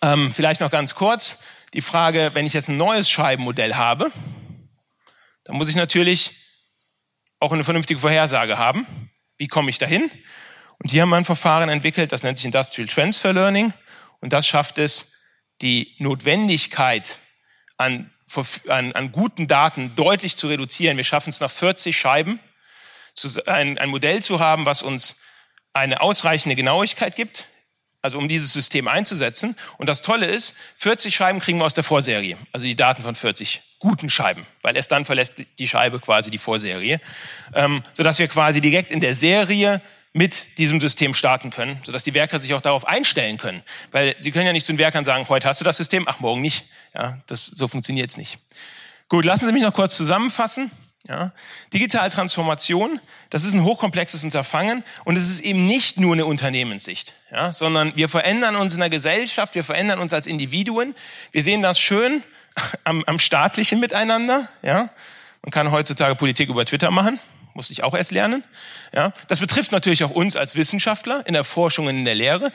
[0.00, 1.38] ähm, vielleicht noch ganz kurz
[1.74, 4.10] die Frage, wenn ich jetzt ein neues Scheibenmodell habe,
[5.44, 6.32] dann muss ich natürlich
[7.38, 8.86] auch eine vernünftige Vorhersage haben.
[9.36, 10.10] Wie komme ich dahin?
[10.78, 13.74] Und hier haben wir ein Verfahren entwickelt, das nennt sich Industrial Transfer Learning.
[14.20, 15.12] Und das schafft es,
[15.60, 17.20] die Notwendigkeit
[17.76, 18.10] an,
[18.68, 20.96] an, an guten Daten deutlich zu reduzieren.
[20.96, 22.40] Wir schaffen es nach 40 Scheiben,
[23.44, 25.18] ein, ein Modell zu haben, was uns
[25.76, 27.48] eine ausreichende Genauigkeit gibt,
[28.02, 29.56] also um dieses System einzusetzen.
[29.78, 33.14] Und das Tolle ist, 40 Scheiben kriegen wir aus der Vorserie, also die Daten von
[33.14, 37.00] 40 guten Scheiben, weil erst dann verlässt die Scheibe quasi die Vorserie,
[37.54, 42.14] ähm, sodass wir quasi direkt in der Serie mit diesem System starten können, sodass die
[42.14, 43.62] Werker sich auch darauf einstellen können.
[43.90, 46.20] Weil sie können ja nicht zu den Werkern sagen, heute hast du das System, ach,
[46.20, 46.66] morgen nicht.
[46.94, 48.38] Ja, das, so funktioniert's nicht.
[49.08, 50.70] Gut, lassen Sie mich noch kurz zusammenfassen.
[51.08, 51.32] Ja?
[51.72, 57.14] Digitale Transformation, das ist ein hochkomplexes Unterfangen und es ist eben nicht nur eine Unternehmenssicht,
[57.30, 57.52] ja?
[57.52, 60.94] sondern wir verändern uns in der Gesellschaft, wir verändern uns als Individuen.
[61.32, 62.22] Wir sehen das schön
[62.84, 64.48] am, am staatlichen Miteinander.
[64.62, 64.90] Ja?
[65.42, 67.20] Man kann heutzutage Politik über Twitter machen,
[67.54, 68.42] musste ich auch erst lernen.
[68.92, 69.12] Ja?
[69.28, 72.52] Das betrifft natürlich auch uns als Wissenschaftler in der Forschung und in der Lehre.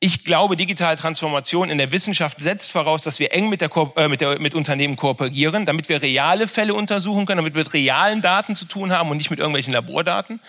[0.00, 4.06] Ich glaube, digitale Transformation in der Wissenschaft setzt voraus, dass wir eng mit, der, äh,
[4.06, 8.22] mit, der, mit Unternehmen kooperieren, damit wir reale Fälle untersuchen können, damit wir mit realen
[8.22, 10.40] Daten zu tun haben und nicht mit irgendwelchen Labordaten.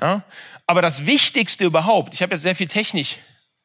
[0.00, 0.22] Ja.
[0.68, 3.18] Aber das Wichtigste überhaupt, ich habe jetzt sehr viel technisch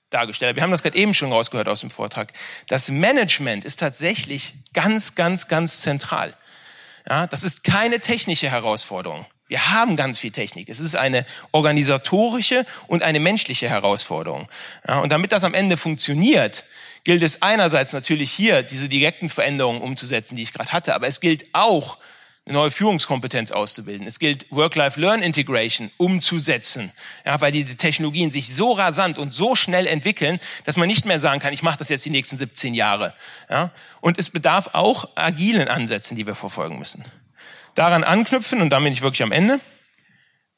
[0.10, 2.34] dargestellt, wir haben das gerade eben schon rausgehört aus dem Vortrag,
[2.68, 6.34] das Management ist tatsächlich ganz, ganz, ganz zentral.
[7.08, 9.28] Ja, das ist keine technische Herausforderung.
[9.48, 10.70] Wir haben ganz viel Technik.
[10.70, 14.50] Es ist eine organisatorische und eine menschliche Herausforderung.
[14.88, 16.66] Ja, und damit das am Ende funktioniert,
[17.04, 21.22] gilt es einerseits natürlich hier diese direkten Veränderungen umzusetzen, die ich gerade hatte, aber es
[21.22, 21.98] gilt auch,
[22.48, 24.08] eine neue Führungskompetenz auszubilden.
[24.08, 26.92] Es gilt Work-Life-Learn-Integration umzusetzen,
[27.26, 31.20] ja, weil diese Technologien sich so rasant und so schnell entwickeln, dass man nicht mehr
[31.20, 33.14] sagen kann, ich mache das jetzt die nächsten 17 Jahre.
[33.50, 33.72] Ja.
[34.00, 37.04] Und es bedarf auch agilen Ansätzen, die wir verfolgen müssen.
[37.78, 39.60] Daran anknüpfen, und dann bin ich wirklich am Ende,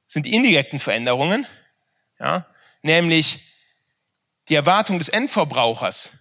[0.05, 1.45] sind die indirekten Veränderungen,
[2.17, 2.45] ja,
[2.81, 3.41] nämlich
[4.47, 6.13] die Erwartung des Endverbrauchers.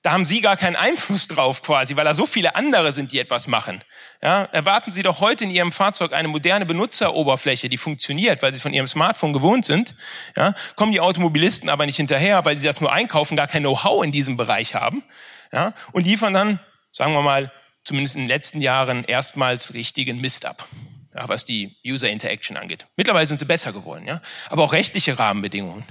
[0.00, 3.18] Da haben Sie gar keinen Einfluss drauf quasi, weil da so viele andere sind, die
[3.18, 3.84] etwas machen.
[4.22, 8.60] Ja, erwarten Sie doch heute in Ihrem Fahrzeug eine moderne Benutzeroberfläche, die funktioniert, weil Sie
[8.60, 9.94] von Ihrem Smartphone gewohnt sind.
[10.34, 14.02] Ja, kommen die Automobilisten aber nicht hinterher, weil sie das nur einkaufen, gar kein Know-how
[14.02, 15.04] in diesem Bereich haben.
[15.52, 16.60] Ja, und liefern dann,
[16.92, 17.52] sagen wir mal,
[17.88, 20.68] zumindest in den letzten Jahren erstmals richtigen Mist ab,
[21.14, 22.86] ja, was die User Interaction angeht.
[22.96, 24.20] Mittlerweile sind sie besser geworden, ja,
[24.50, 25.84] aber auch rechtliche Rahmenbedingungen.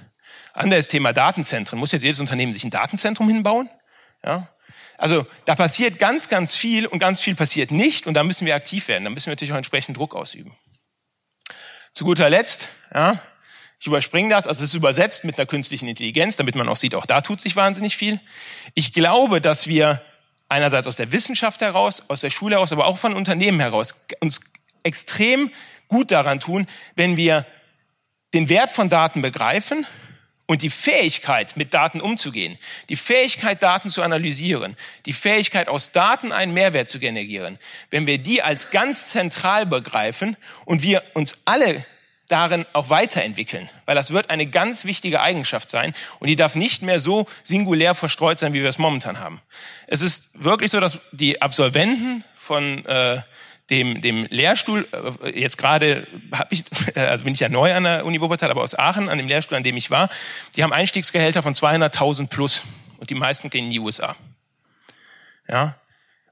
[0.54, 1.80] Anderes Thema Datenzentren.
[1.80, 3.68] Muss jetzt jedes Unternehmen sich ein Datenzentrum hinbauen?
[4.24, 4.48] Ja,
[5.00, 8.54] also da passiert ganz, ganz viel und ganz viel passiert nicht und da müssen wir
[8.54, 9.04] aktiv werden.
[9.04, 10.56] Da müssen wir natürlich auch entsprechend Druck ausüben.
[11.94, 13.20] Zu guter Letzt, ja,
[13.80, 16.94] ich überspringe das, also es ist übersetzt mit einer künstlichen Intelligenz, damit man auch sieht,
[16.94, 18.20] auch da tut sich wahnsinnig viel.
[18.76, 20.04] Ich glaube, dass wir
[20.50, 24.42] einerseits aus der Wissenschaft heraus, aus der Schule heraus, aber auch von Unternehmen heraus, uns
[24.84, 25.52] extrem
[25.88, 27.46] gut daran tun, wenn wir
[28.34, 29.86] den Wert von Daten begreifen
[30.46, 32.58] und die Fähigkeit, mit Daten umzugehen,
[32.90, 38.18] die Fähigkeit, Daten zu analysieren, die Fähigkeit, aus Daten einen Mehrwert zu generieren, wenn wir
[38.18, 41.86] die als ganz zentral begreifen und wir uns alle
[42.28, 46.82] darin auch weiterentwickeln, weil das wird eine ganz wichtige Eigenschaft sein und die darf nicht
[46.82, 49.42] mehr so singulär verstreut sein, wie wir es momentan haben.
[49.88, 53.22] Es ist wirklich so, dass die Absolventen von äh,
[53.70, 54.88] dem, dem Lehrstuhl,
[55.24, 56.64] äh, jetzt gerade habe ich,
[56.96, 59.28] äh, also bin ich ja neu an der Uni Wuppertal, aber aus Aachen, an dem
[59.28, 60.10] Lehrstuhl, an dem ich war,
[60.56, 62.64] die haben Einstiegsgehälter von 200.000 plus
[62.98, 64.16] und die meisten gehen in die USA.
[65.50, 65.76] Ja,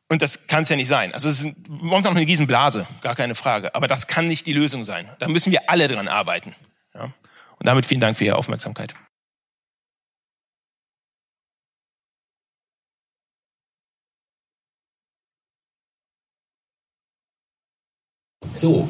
[0.09, 1.13] und das kann es ja nicht sein.
[1.13, 3.73] Also es ist momentan noch eine Riesenblase, gar keine Frage.
[3.73, 5.09] Aber das kann nicht die Lösung sein.
[5.19, 6.55] Da müssen wir alle dran arbeiten.
[6.93, 7.05] Ja?
[7.05, 8.93] Und damit vielen Dank für Ihre Aufmerksamkeit.
[18.49, 18.87] So,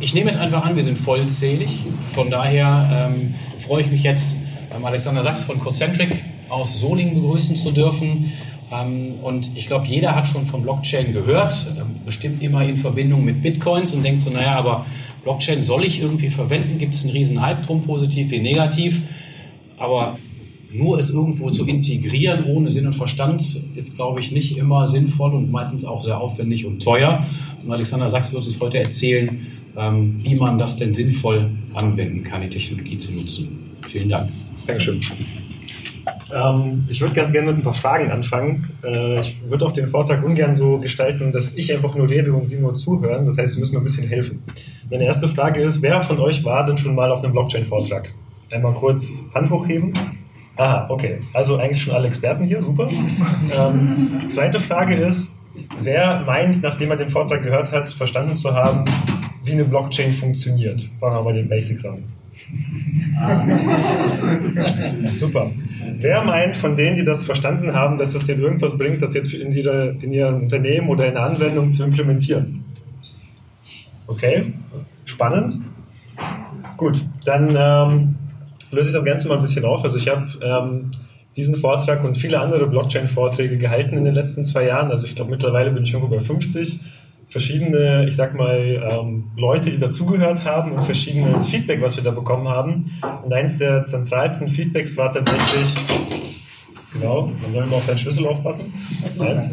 [0.00, 1.84] ich nehme es einfach an, wir sind vollzählig.
[2.14, 4.36] Von daher ähm, freue ich mich jetzt,
[4.74, 8.32] ähm, Alexander Sachs von Concentric aus Solingen begrüßen zu dürfen.
[8.72, 13.24] Ähm, und ich glaube, jeder hat schon von Blockchain gehört, ähm, bestimmt immer in Verbindung
[13.24, 14.86] mit Bitcoins und denkt so, naja, aber
[15.22, 16.78] Blockchain soll ich irgendwie verwenden?
[16.78, 19.02] Gibt es einen riesen Hype drum, positiv wie negativ?
[19.76, 20.18] Aber
[20.72, 25.34] nur es irgendwo zu integrieren ohne Sinn und Verstand ist, glaube ich, nicht immer sinnvoll
[25.34, 27.24] und meistens auch sehr aufwendig und teuer.
[27.64, 32.42] Und Alexander Sachs wird uns heute erzählen, ähm, wie man das denn sinnvoll anwenden kann,
[32.42, 33.48] die Technologie zu nutzen.
[33.86, 34.30] Vielen Dank.
[34.66, 35.00] Dankeschön.
[36.32, 38.70] Ähm, ich würde ganz gerne mit ein paar Fragen anfangen.
[38.82, 42.48] Äh, ich würde auch den Vortrag ungern so gestalten, dass ich einfach nur rede und
[42.48, 43.24] Sie nur zuhören.
[43.24, 44.42] Das heißt, Sie müssen mir ein bisschen helfen.
[44.90, 48.12] Meine erste Frage ist, wer von euch war denn schon mal auf einem Blockchain-Vortrag?
[48.52, 49.92] Einmal kurz Hand hochheben.
[50.56, 51.20] Aha, okay.
[51.32, 52.88] Also eigentlich schon alle Experten hier, super.
[53.56, 55.36] Ähm, zweite Frage ist,
[55.80, 58.84] wer meint, nachdem er den Vortrag gehört hat, verstanden zu haben,
[59.44, 60.88] wie eine Blockchain funktioniert?
[60.98, 62.04] Fangen wir mal den Basics an.
[65.14, 65.50] Super.
[65.98, 69.32] Wer meint von denen, die das verstanden haben, dass es denen irgendwas bringt, das jetzt
[69.32, 72.64] in, ihre, in ihrem Unternehmen oder in der Anwendung zu implementieren?
[74.06, 74.52] Okay,
[75.04, 75.60] spannend.
[76.76, 78.14] Gut, dann ähm,
[78.70, 79.82] löse ich das Ganze mal ein bisschen auf.
[79.82, 80.90] Also ich habe ähm,
[81.36, 84.90] diesen Vortrag und viele andere Blockchain-Vorträge gehalten in den letzten zwei Jahren.
[84.90, 86.80] Also ich glaube, mittlerweile bin ich irgendwo bei 50
[87.28, 88.58] verschiedene, ich sag mal,
[88.90, 92.92] ähm, Leute, die dazugehört haben und verschiedenes Feedback, was wir da bekommen haben.
[93.24, 95.74] Und eins der zentralsten Feedbacks war tatsächlich,
[96.92, 98.72] genau, man soll immer auf seinen Schlüssel aufpassen.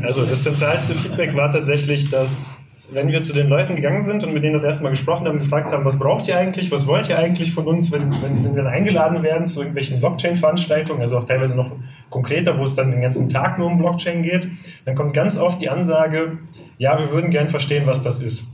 [0.04, 2.50] Also das zentralste Feedback war tatsächlich, dass
[2.94, 5.40] wenn wir zu den Leuten gegangen sind und mit denen das erste Mal gesprochen haben,
[5.40, 8.56] gefragt haben, was braucht ihr eigentlich, was wollt ihr eigentlich von uns, wenn, wenn, wenn
[8.56, 11.72] wir eingeladen werden zu irgendwelchen Blockchain-Veranstaltungen, also auch teilweise noch
[12.10, 14.48] konkreter, wo es dann den ganzen Tag nur um Blockchain geht,
[14.86, 16.40] dann kommt ganz oft die Ansage,
[16.78, 18.46] ja, wir würden gern verstehen, was das ist.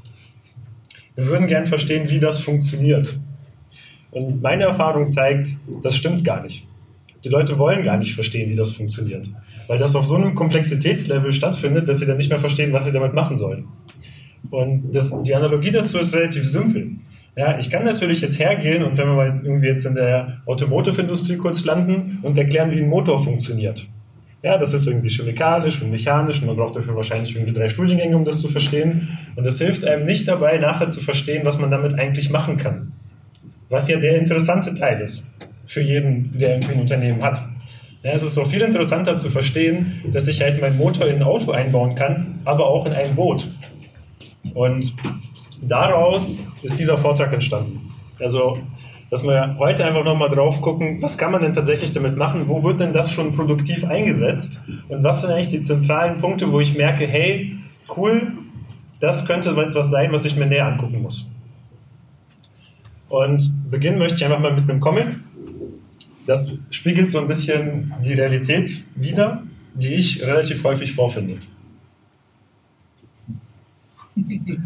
[1.16, 3.20] Wir würden gern verstehen, wie das funktioniert.
[4.12, 5.50] Und meine Erfahrung zeigt,
[5.84, 6.66] das stimmt gar nicht.
[7.24, 9.30] Die Leute wollen gar nicht verstehen, wie das funktioniert,
[9.68, 12.94] weil das auf so einem Komplexitätslevel stattfindet, dass sie dann nicht mehr verstehen, was sie
[12.94, 13.68] damit machen sollen.
[14.50, 16.92] Und das, die Analogie dazu ist relativ simpel.
[17.36, 21.38] Ja, ich kann natürlich jetzt hergehen und wenn wir mal irgendwie jetzt in der Automotive-Industrie
[21.38, 23.88] kurz landen und erklären, wie ein Motor funktioniert.
[24.42, 28.16] Ja, das ist irgendwie chemikalisch und mechanisch und man braucht dafür wahrscheinlich irgendwie drei Studiengänge,
[28.16, 29.18] um das zu verstehen.
[29.36, 32.94] Und das hilft einem nicht dabei, nachher zu verstehen, was man damit eigentlich machen kann.
[33.70, 35.30] Was ja der interessante Teil ist
[35.66, 37.42] für jeden, der irgendwie ein Unternehmen hat.
[38.02, 41.24] Ja, es ist so viel interessanter zu verstehen, dass ich halt meinen Motor in ein
[41.24, 43.50] Auto einbauen kann, aber auch in ein Boot.
[44.54, 44.96] Und
[45.62, 47.94] daraus ist dieser Vortrag entstanden.
[48.20, 48.60] Also,
[49.10, 52.48] dass wir heute einfach nochmal drauf gucken, was kann man denn tatsächlich damit machen?
[52.48, 54.62] Wo wird denn das schon produktiv eingesetzt?
[54.88, 57.58] Und was sind eigentlich die zentralen Punkte, wo ich merke, hey,
[57.96, 58.34] cool,
[59.00, 61.28] das könnte etwas sein, was ich mir näher angucken muss.
[63.08, 65.16] Und beginnen möchte ich einfach mal mit einem Comic.
[66.28, 69.42] Das spiegelt so ein bisschen die Realität wider,
[69.74, 71.38] die ich relativ häufig vorfinde.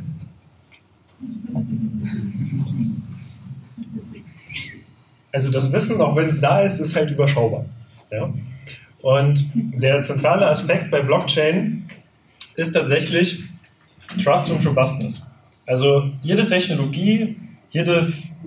[5.33, 7.65] Also das Wissen, auch wenn es da ist, ist halt überschaubar.
[8.11, 8.31] Ja?
[9.01, 11.89] Und der zentrale Aspekt bei Blockchain
[12.55, 13.43] ist tatsächlich
[14.23, 15.25] Trust und Robustness.
[15.65, 17.35] Also jede Technologie,
[17.71, 18.39] jedes,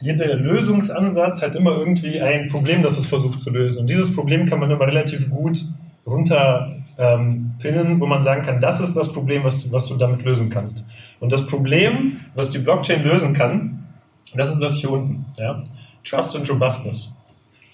[0.00, 3.80] jeder Lösungsansatz hat immer irgendwie ein Problem, das es versucht zu lösen.
[3.80, 5.64] Und dieses Problem kann man immer relativ gut
[6.06, 10.50] runterpinnen, ähm, wo man sagen kann, das ist das Problem, was, was du damit lösen
[10.50, 10.86] kannst.
[11.20, 13.86] Und das Problem, was die Blockchain lösen kann,
[14.34, 15.24] das ist das hier unten.
[15.36, 15.62] Ja?
[16.04, 17.14] Trust and Robustness.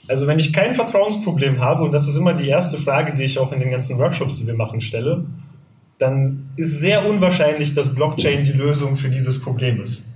[0.09, 3.39] Also wenn ich kein Vertrauensproblem habe, und das ist immer die erste Frage, die ich
[3.39, 5.25] auch in den ganzen Workshops, die wir machen, stelle,
[5.99, 10.07] dann ist sehr unwahrscheinlich, dass Blockchain die Lösung für dieses Problem ist.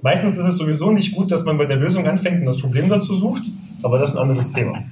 [0.00, 2.88] Meistens ist es sowieso nicht gut, dass man bei der Lösung anfängt und das Problem
[2.88, 3.44] dazu sucht,
[3.82, 4.82] aber das ist ein anderes Thema.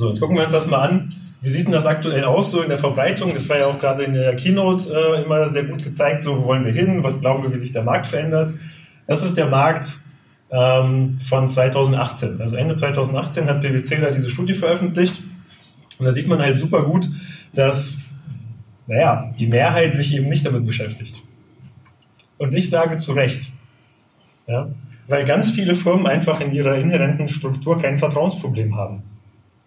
[0.00, 1.10] So, jetzt gucken wir uns das mal an.
[1.42, 3.34] Wie sieht denn das aktuell aus, so in der Verbreitung?
[3.34, 6.44] Das war ja auch gerade in der Keynote äh, immer sehr gut gezeigt, so wo
[6.46, 8.54] wollen wir hin, was glauben wir, wie sich der Markt verändert.
[9.06, 9.98] Das ist der Markt
[10.50, 12.40] ähm, von 2018.
[12.40, 15.22] Also Ende 2018 hat PwC da diese Studie veröffentlicht
[15.98, 17.10] und da sieht man halt super gut,
[17.52, 18.00] dass
[18.86, 21.22] naja, die Mehrheit sich eben nicht damit beschäftigt.
[22.38, 23.52] Und ich sage zu Recht.
[24.46, 24.70] Ja?
[25.08, 29.02] Weil ganz viele Firmen einfach in ihrer inhärenten Struktur kein Vertrauensproblem haben.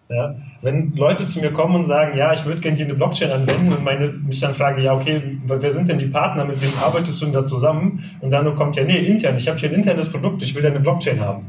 [0.08, 0.34] Ja?
[0.62, 3.72] Wenn Leute zu mir kommen und sagen, ja, ich würde gerne hier eine Blockchain anwenden
[3.72, 7.20] und meine, mich dann frage, ja, okay, wer sind denn die Partner, mit wem arbeitest
[7.20, 8.04] du denn da zusammen?
[8.20, 10.68] Und dann kommt ja, nee, intern, ich habe hier ein internes Produkt, ich will da
[10.68, 11.46] eine Blockchain haben.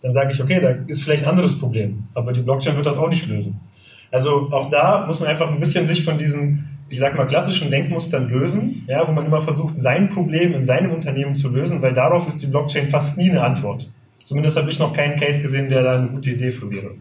[0.00, 2.96] Dann sage ich, okay, da ist vielleicht ein anderes Problem, aber die Blockchain wird das
[2.96, 3.60] auch nicht lösen.
[4.10, 7.70] Also auch da muss man einfach ein bisschen sich von diesen, ich sag mal, klassischen
[7.70, 11.92] Denkmustern lösen, ja, wo man immer versucht, sein Problem in seinem Unternehmen zu lösen, weil
[11.92, 13.90] darauf ist die Blockchain fast nie eine Antwort.
[14.24, 16.92] Zumindest habe ich noch keinen Case gesehen, der da eine gute Idee für wäre.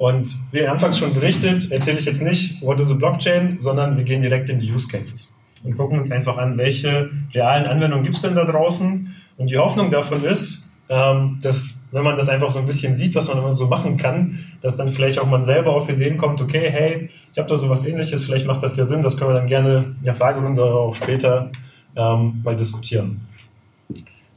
[0.00, 4.04] Und wie anfangs schon berichtet, erzähle ich jetzt nicht, what is a Blockchain, sondern wir
[4.04, 5.30] gehen direkt in die Use Cases
[5.62, 9.14] und gucken uns einfach an, welche realen Anwendungen gibt es denn da draußen.
[9.36, 13.14] Und die Hoffnung davon ist, ähm, dass wenn man das einfach so ein bisschen sieht,
[13.14, 16.70] was man so machen kann, dass dann vielleicht auch man selber auf Ideen kommt, okay,
[16.70, 19.34] hey, ich habe da so was ähnliches, vielleicht macht das ja Sinn, das können wir
[19.34, 21.50] dann gerne in der Fragerunde oder auch später
[21.94, 23.20] ähm, mal diskutieren.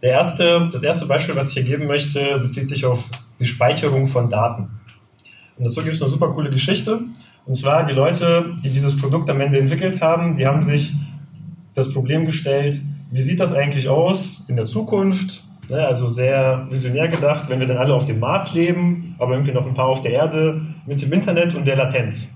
[0.01, 3.09] Der erste, das erste Beispiel, was ich hier geben möchte, bezieht sich auf
[3.39, 4.67] die Speicherung von Daten.
[5.57, 6.99] Und dazu gibt es eine super coole Geschichte.
[7.45, 10.93] Und zwar die Leute, die dieses Produkt am Ende entwickelt haben, die haben sich
[11.73, 12.81] das Problem gestellt,
[13.11, 15.43] wie sieht das eigentlich aus in der Zukunft?
[15.69, 19.53] Ne, also sehr visionär gedacht, wenn wir dann alle auf dem Mars leben, aber irgendwie
[19.53, 22.35] noch ein paar auf der Erde mit dem Internet und der Latenz.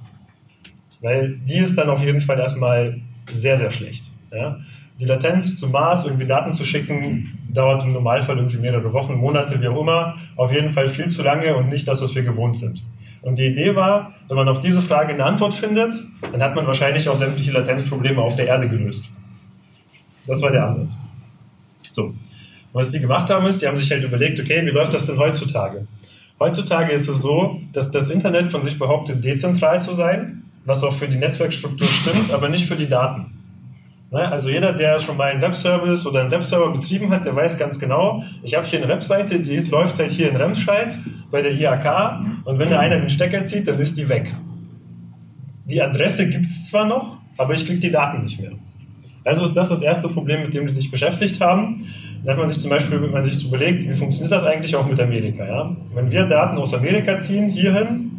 [1.02, 4.12] Weil die ist dann auf jeden Fall erstmal sehr, sehr schlecht.
[4.32, 4.60] Ja?
[5.00, 9.62] Die Latenz zum Mars, irgendwie Daten zu schicken, dauert im Normalfall irgendwie mehrere Wochen, Monate,
[9.62, 10.16] wie auch immer.
[10.36, 12.84] Auf jeden Fall viel zu lange und nicht das, was wir gewohnt sind.
[13.22, 16.66] Und die Idee war, wenn man auf diese Frage eine Antwort findet, dann hat man
[16.66, 19.10] wahrscheinlich auch sämtliche Latenzprobleme auf der Erde gelöst.
[20.26, 20.98] Das war der Ansatz.
[21.90, 22.06] So.
[22.06, 22.16] Und
[22.74, 25.18] was die gemacht haben, ist, die haben sich halt überlegt, okay, wie läuft das denn
[25.18, 25.88] heutzutage?
[26.40, 30.94] Heutzutage ist es so, dass das Internet von sich behauptet, dezentral zu sein, was auch
[30.94, 33.37] für die Netzwerkstruktur stimmt, aber nicht für die Daten.
[34.10, 37.58] Ne, also jeder, der schon mal einen Webservice oder einen Webserver betrieben hat, der weiß
[37.58, 40.98] ganz genau, ich habe hier eine Webseite, die läuft halt hier in Remscheid
[41.30, 44.32] bei der IHK und wenn da einer den Stecker zieht, dann ist die weg.
[45.66, 48.52] Die Adresse gibt es zwar noch, aber ich kriege die Daten nicht mehr.
[49.26, 51.86] Also ist das das erste Problem, mit dem die sich beschäftigt haben.
[52.24, 54.88] Da hat man sich zum Beispiel, wenn man sich überlegt, wie funktioniert das eigentlich auch
[54.88, 55.46] mit Amerika?
[55.46, 55.76] Ja?
[55.94, 58.17] Wenn wir Daten aus Amerika ziehen, hierhin,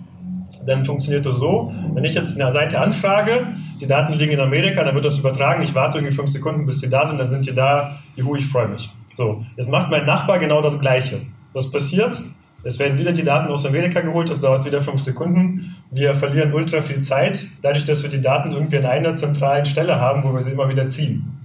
[0.67, 3.49] dann funktioniert das so, wenn ich jetzt eine Seite anfrage,
[3.81, 6.81] die Daten liegen in Amerika, dann wird das übertragen, ich warte irgendwie fünf Sekunden, bis
[6.81, 8.91] die da sind, dann sind die da, juhu, ich freue mich.
[9.13, 11.21] So, jetzt macht mein Nachbar genau das Gleiche.
[11.53, 12.21] Was passiert?
[12.65, 15.77] Es werden wieder die Daten aus Amerika geholt, das dauert wieder fünf Sekunden.
[15.91, 20.01] Wir verlieren ultra viel Zeit, dadurch, dass wir die Daten irgendwie an einer zentralen Stelle
[20.01, 21.39] haben, wo wir sie immer wieder ziehen.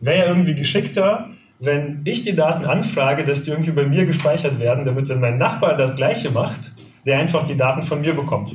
[0.00, 1.26] Wäre ja irgendwie geschickter,
[1.58, 5.38] wenn ich die Daten anfrage, dass die irgendwie bei mir gespeichert werden, damit, wenn mein
[5.38, 6.72] Nachbar das Gleiche macht,
[7.06, 8.54] der einfach die Daten von mir bekommt.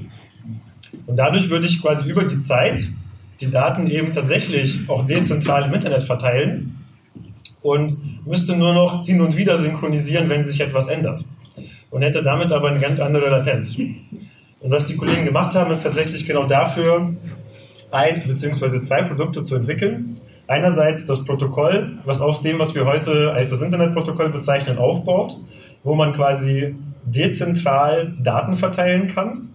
[1.07, 2.89] Und dadurch würde ich quasi über die Zeit
[3.41, 6.77] die Daten eben tatsächlich auch dezentral im Internet verteilen
[7.61, 11.25] und müsste nur noch hin und wieder synchronisieren, wenn sich etwas ändert.
[11.89, 13.77] Und hätte damit aber eine ganz andere Latenz.
[13.77, 17.15] Und was die Kollegen gemacht haben, ist tatsächlich genau dafür,
[17.91, 18.81] ein bzw.
[18.81, 20.19] zwei Produkte zu entwickeln.
[20.47, 25.37] Einerseits das Protokoll, was auf dem, was wir heute als das Internetprotokoll bezeichnen, aufbaut,
[25.83, 26.75] wo man quasi
[27.05, 29.49] dezentral Daten verteilen kann.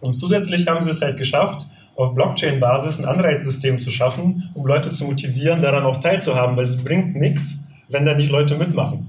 [0.00, 1.66] Und zusätzlich haben sie es halt geschafft,
[1.96, 6.82] auf Blockchain-Basis ein Anreizsystem zu schaffen, um Leute zu motivieren, daran auch teilzuhaben, weil es
[6.82, 9.06] bringt nichts, wenn da nicht Leute mitmachen.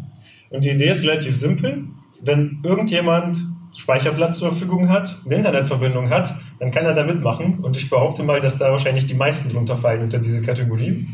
[0.49, 1.83] Und die Idee ist relativ simpel.
[2.23, 3.37] Wenn irgendjemand
[3.75, 7.59] Speicherplatz zur Verfügung hat, eine Internetverbindung hat, dann kann er da mitmachen.
[7.59, 11.07] Und ich behaupte mal, dass da wahrscheinlich die meisten drunter fallen unter diese Kategorie.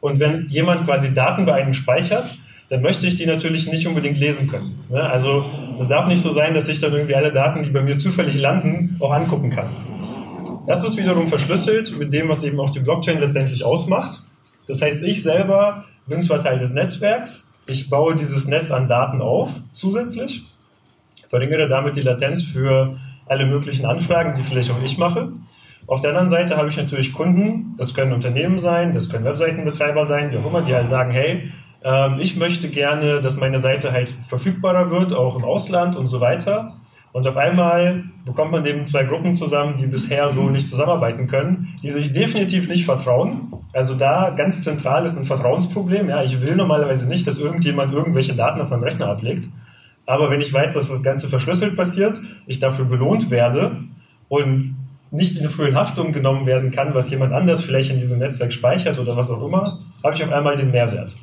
[0.00, 2.38] Und wenn jemand quasi Daten bei einem speichert,
[2.68, 4.72] dann möchte ich die natürlich nicht unbedingt lesen können.
[4.90, 5.00] Ne?
[5.00, 5.44] Also
[5.78, 8.38] es darf nicht so sein, dass ich dann irgendwie alle Daten, die bei mir zufällig
[8.38, 9.68] landen, auch angucken kann.
[10.66, 14.22] Das ist wiederum verschlüsselt mit dem, was eben auch die Blockchain letztendlich ausmacht.
[14.66, 19.20] Das heißt, ich selber bin zwar Teil des Netzwerks, ich baue dieses Netz an Daten
[19.20, 20.44] auf zusätzlich,
[21.28, 22.96] verringere damit die Latenz für
[23.26, 25.32] alle möglichen Anfragen, die vielleicht auch ich mache.
[25.86, 30.04] Auf der anderen Seite habe ich natürlich Kunden, das können Unternehmen sein, das können Webseitenbetreiber
[30.04, 31.52] sein, wie auch immer, die halt sagen, hey,
[31.86, 36.20] ähm, ich möchte gerne, dass meine Seite halt verfügbarer wird, auch im Ausland und so
[36.20, 36.74] weiter.
[37.12, 41.74] Und auf einmal bekommt man eben zwei Gruppen zusammen, die bisher so nicht zusammenarbeiten können,
[41.82, 43.52] die sich definitiv nicht vertrauen.
[43.72, 46.08] Also da ganz zentral ist ein Vertrauensproblem.
[46.08, 49.48] Ja, ich will normalerweise nicht, dass irgendjemand irgendwelche Daten auf meinem Rechner ablegt.
[50.06, 53.76] Aber wenn ich weiß, dass das Ganze verschlüsselt passiert, ich dafür belohnt werde
[54.28, 54.74] und
[55.12, 58.52] nicht in die frühe Haftung genommen werden kann, was jemand anders vielleicht in diesem Netzwerk
[58.52, 61.14] speichert oder was auch immer, habe ich auf einmal den Mehrwert.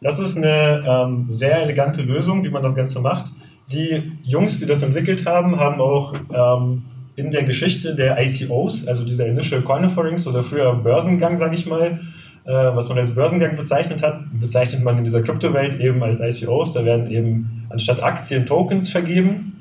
[0.00, 3.32] Das ist eine ähm, sehr elegante Lösung, wie man das Ganze macht.
[3.70, 6.82] Die Jungs, die das entwickelt haben, haben auch ähm,
[7.16, 11.66] in der Geschichte der ICOs, also dieser Initial Coin Offerings oder früher Börsengang, sage ich
[11.66, 12.00] mal,
[12.44, 16.72] äh, was man als Börsengang bezeichnet hat, bezeichnet man in dieser Kryptowelt eben als ICOs.
[16.72, 19.60] Da werden eben anstatt Aktien Tokens vergeben.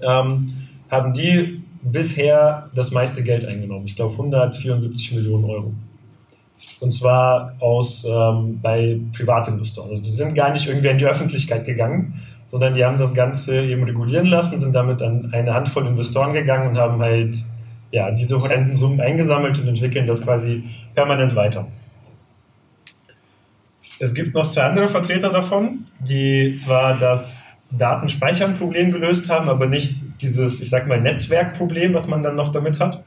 [0.00, 0.52] Ähm,
[0.90, 3.86] haben die bisher das meiste Geld eingenommen.
[3.86, 5.74] Ich glaube 174 Millionen Euro.
[6.80, 9.90] Und zwar aus ähm, bei Privatinvestoren.
[9.90, 13.64] Also die sind gar nicht irgendwie in die Öffentlichkeit gegangen, sondern die haben das Ganze
[13.64, 17.36] eben regulieren lassen, sind damit an eine Handvoll Investoren gegangen und haben halt
[17.92, 21.68] ja, diese horrenden Summen eingesammelt und entwickeln das quasi permanent weiter.
[24.00, 29.94] Es gibt noch zwei andere Vertreter davon, die zwar das Datenspeichern-Problem gelöst haben, aber nicht
[30.20, 33.04] dieses, ich sag mal, Netzwerkproblem, was man dann noch damit hat.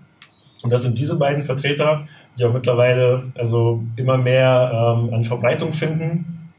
[0.62, 2.08] Und das sind diese beiden Vertreter,
[2.38, 6.52] die auch mittlerweile also immer mehr ähm, an Verbreitung finden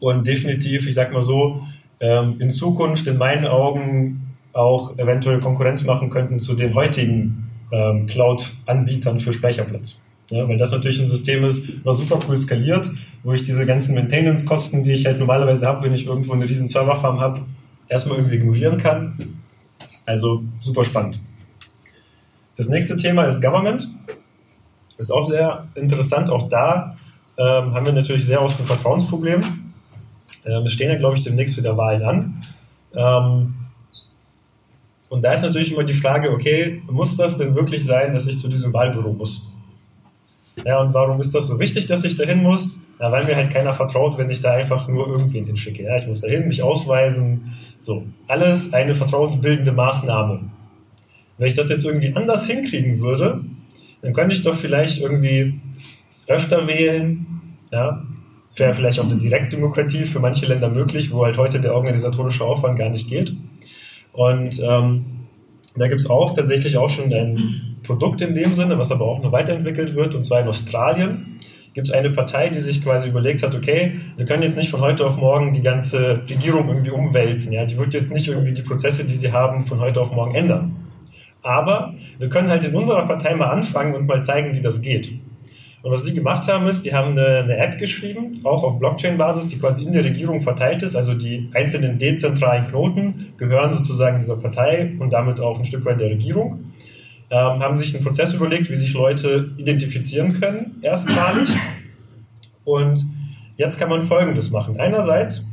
[0.00, 1.62] und definitiv, ich sag mal so,
[2.00, 8.06] ähm, in Zukunft in meinen Augen auch eventuell Konkurrenz machen könnten zu den heutigen ähm,
[8.06, 10.02] Cloud-Anbietern für Speicherplatz.
[10.30, 12.90] Ja, weil das natürlich ein System ist, was super cool skaliert,
[13.22, 16.68] wo ich diese ganzen Maintenance-Kosten, die ich halt normalerweise habe, wenn ich irgendwo eine riesen
[16.68, 17.42] Serverfarm habe,
[17.88, 19.42] erstmal irgendwie ignorieren kann.
[20.06, 21.20] Also super spannend.
[22.56, 23.88] Das nächste Thema ist Government.
[25.02, 26.30] Ist auch sehr interessant.
[26.30, 26.96] Auch da
[27.36, 29.40] ähm, haben wir natürlich sehr oft ein Vertrauensproblem.
[30.44, 32.42] Ähm, es stehen ja, glaube ich, demnächst wieder Wahlen an.
[32.94, 33.54] Ähm,
[35.08, 38.38] und da ist natürlich immer die Frage, okay, muss das denn wirklich sein, dass ich
[38.38, 39.46] zu diesem Wahlbüro muss?
[40.64, 42.80] Ja, und warum ist das so wichtig, dass ich dahin muss?
[43.00, 45.82] Ja, weil mir halt keiner vertraut, wenn ich da einfach nur irgendwen hinschicke.
[45.82, 47.52] Ja, ich muss dahin, mich ausweisen.
[47.80, 50.42] So, alles eine vertrauensbildende Maßnahme.
[51.38, 53.40] Wenn ich das jetzt irgendwie anders hinkriegen würde,
[54.02, 55.60] dann könnte ich doch vielleicht irgendwie
[56.26, 57.26] öfter wählen.
[57.70, 58.02] Ja,
[58.56, 62.78] wäre vielleicht auch eine Direktdemokratie für manche Länder möglich, wo halt heute der organisatorische Aufwand
[62.78, 63.34] gar nicht geht.
[64.12, 65.04] Und ähm,
[65.74, 69.22] da gibt es auch tatsächlich auch schon ein Produkt in dem Sinne, was aber auch
[69.22, 71.38] noch weiterentwickelt wird, und zwar in Australien
[71.74, 74.80] gibt es eine Partei, die sich quasi überlegt hat, okay, wir können jetzt nicht von
[74.80, 77.52] heute auf morgen die ganze Regierung irgendwie umwälzen.
[77.52, 77.64] Ja?
[77.64, 80.76] Die wird jetzt nicht irgendwie die Prozesse, die sie haben, von heute auf morgen ändern.
[81.42, 85.12] Aber wir können halt in unserer Partei mal anfangen und mal zeigen, wie das geht.
[85.82, 89.48] Und was die gemacht haben, ist, die haben eine, eine App geschrieben, auch auf Blockchain-Basis,
[89.48, 90.94] die quasi in der Regierung verteilt ist.
[90.94, 95.98] Also die einzelnen dezentralen Knoten gehören sozusagen dieser Partei und damit auch ein Stück weit
[95.98, 96.72] der Regierung
[97.32, 101.48] ähm, haben sich einen Prozess überlegt, wie sich Leute identifizieren können, erstmalig.
[102.64, 103.04] Und
[103.56, 104.78] jetzt kann man Folgendes machen.
[104.78, 105.50] Einerseits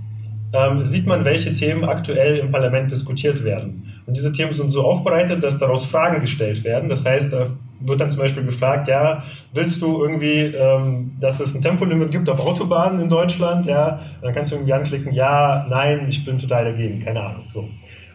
[0.51, 3.98] ähm, sieht man, welche Themen aktuell im Parlament diskutiert werden.
[4.09, 6.89] Und diese Themen sind so aufbereitet, dass daraus Fragen gestellt werden.
[6.89, 7.45] Das heißt, da
[7.79, 9.21] wird dann zum Beispiel gefragt, ja,
[9.53, 13.67] willst du irgendwie, ähm, dass es ein Tempolimit gibt auf Autobahnen in Deutschland?
[13.67, 17.43] Ja, dann kannst du irgendwie anklicken, ja, nein, ich bin total dagegen, keine Ahnung.
[17.49, 17.69] So.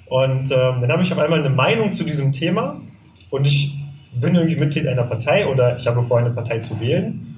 [0.06, 2.80] Und ähm, dann habe ich auf einmal eine Meinung zu diesem Thema
[3.30, 3.78] und ich
[4.20, 7.36] bin irgendwie Mitglied einer Partei oder ich habe vor, eine Partei zu wählen.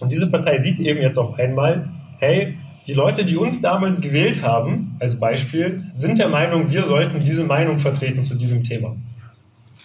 [0.00, 4.42] Und diese Partei sieht eben jetzt auf einmal, hey, die Leute, die uns damals gewählt
[4.42, 8.96] haben, als Beispiel, sind der Meinung, wir sollten diese Meinung vertreten zu diesem Thema.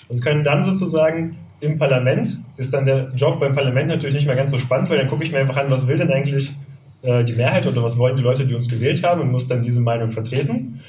[0.10, 4.36] Und können dann sozusagen im Parlament, ist dann der Job beim Parlament natürlich nicht mehr
[4.36, 6.54] ganz so spannend, weil dann gucke ich mir einfach an, was will denn eigentlich
[7.02, 9.62] äh, die Mehrheit oder was wollen die Leute, die uns gewählt haben und muss dann
[9.62, 10.80] diese Meinung vertreten.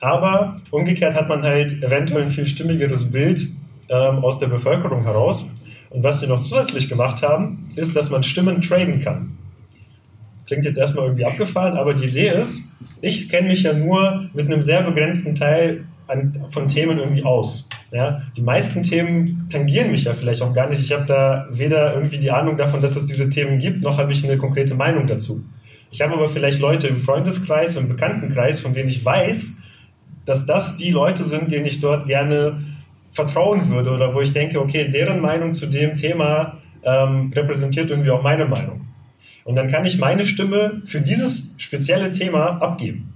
[0.00, 3.48] Aber umgekehrt hat man halt eventuell ein viel stimmigeres Bild
[3.88, 5.48] ähm, aus der Bevölkerung heraus.
[5.90, 9.36] Und was sie noch zusätzlich gemacht haben, ist, dass man Stimmen traden kann.
[10.50, 12.62] Klingt jetzt erstmal irgendwie abgefahren, aber die Idee ist,
[13.00, 17.68] ich kenne mich ja nur mit einem sehr begrenzten Teil an, von Themen irgendwie aus.
[17.92, 20.80] Ja, die meisten Themen tangieren mich ja vielleicht auch gar nicht.
[20.80, 24.10] Ich habe da weder irgendwie die Ahnung davon, dass es diese Themen gibt, noch habe
[24.10, 25.44] ich eine konkrete Meinung dazu.
[25.92, 29.56] Ich habe aber vielleicht Leute im Freundeskreis, im Bekanntenkreis, von denen ich weiß,
[30.24, 32.60] dass das die Leute sind, denen ich dort gerne
[33.12, 38.10] vertrauen würde oder wo ich denke, okay, deren Meinung zu dem Thema ähm, repräsentiert irgendwie
[38.10, 38.89] auch meine Meinung.
[39.50, 43.12] Und dann kann ich meine Stimme für dieses spezielle Thema abgeben.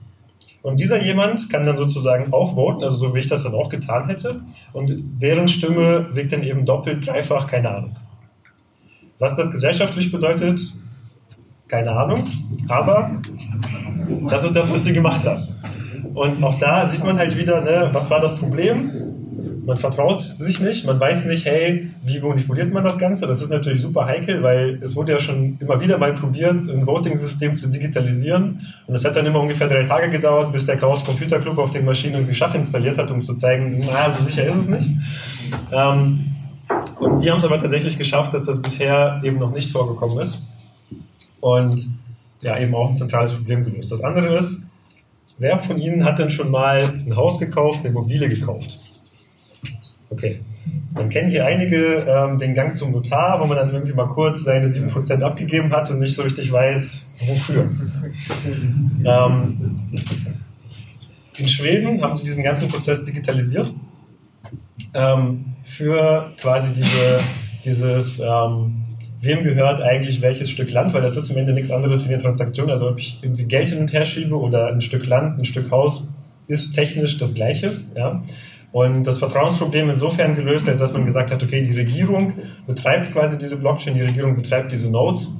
[0.62, 3.68] Und dieser jemand kann dann sozusagen auch voten, also so wie ich das dann auch
[3.68, 4.40] getan hätte.
[4.72, 7.96] Und deren Stimme wiegt dann eben doppelt, dreifach, keine Ahnung.
[9.20, 10.60] Was das gesellschaftlich bedeutet,
[11.68, 12.24] keine Ahnung.
[12.66, 13.22] Aber
[14.28, 15.46] das ist das, was sie gemacht haben.
[16.14, 18.90] Und auch da sieht man halt wieder, ne, was war das Problem?
[19.66, 23.26] Man vertraut sich nicht, man weiß nicht, hey, wie manipuliert man das Ganze?
[23.26, 26.86] Das ist natürlich super heikel, weil es wurde ja schon immer wieder mal probiert, ein
[26.86, 28.66] Voting-System zu digitalisieren.
[28.86, 31.70] Und es hat dann immer ungefähr drei Tage gedauert, bis der Chaos Computer Club auf
[31.70, 34.88] den Maschinen irgendwie Schach installiert hat, um zu zeigen, na, so sicher ist es nicht.
[35.72, 36.18] Ähm,
[36.98, 40.46] und die haben es aber tatsächlich geschafft, dass das bisher eben noch nicht vorgekommen ist.
[41.40, 41.88] Und
[42.40, 43.90] ja, eben auch ein zentrales Problem gelöst.
[43.90, 44.62] Das andere ist,
[45.38, 48.78] wer von Ihnen hat denn schon mal ein Haus gekauft, eine Immobilie gekauft?
[50.10, 50.40] Okay.
[50.94, 54.44] Dann kennen hier einige ähm, den Gang zum Notar, wo man dann irgendwie mal kurz
[54.44, 57.62] seine 7% abgegeben hat und nicht so richtig weiß, wofür.
[59.04, 59.90] ähm,
[61.36, 63.74] in Schweden haben sie diesen ganzen Prozess digitalisiert
[64.94, 67.20] ähm, für quasi diese,
[67.64, 68.84] dieses, ähm,
[69.20, 72.22] wem gehört eigentlich welches Stück Land, weil das ist am Ende nichts anderes wie eine
[72.22, 72.70] Transaktion.
[72.70, 75.70] Also ob ich irgendwie Geld hin und her schiebe oder ein Stück Land, ein Stück
[75.70, 76.08] Haus,
[76.46, 77.80] ist technisch das Gleiche.
[77.96, 78.22] Ja?
[78.74, 82.32] Und das Vertrauensproblem insofern gelöst, als dass man gesagt hat, okay, die Regierung
[82.66, 85.32] betreibt quasi diese Blockchain, die Regierung betreibt diese Nodes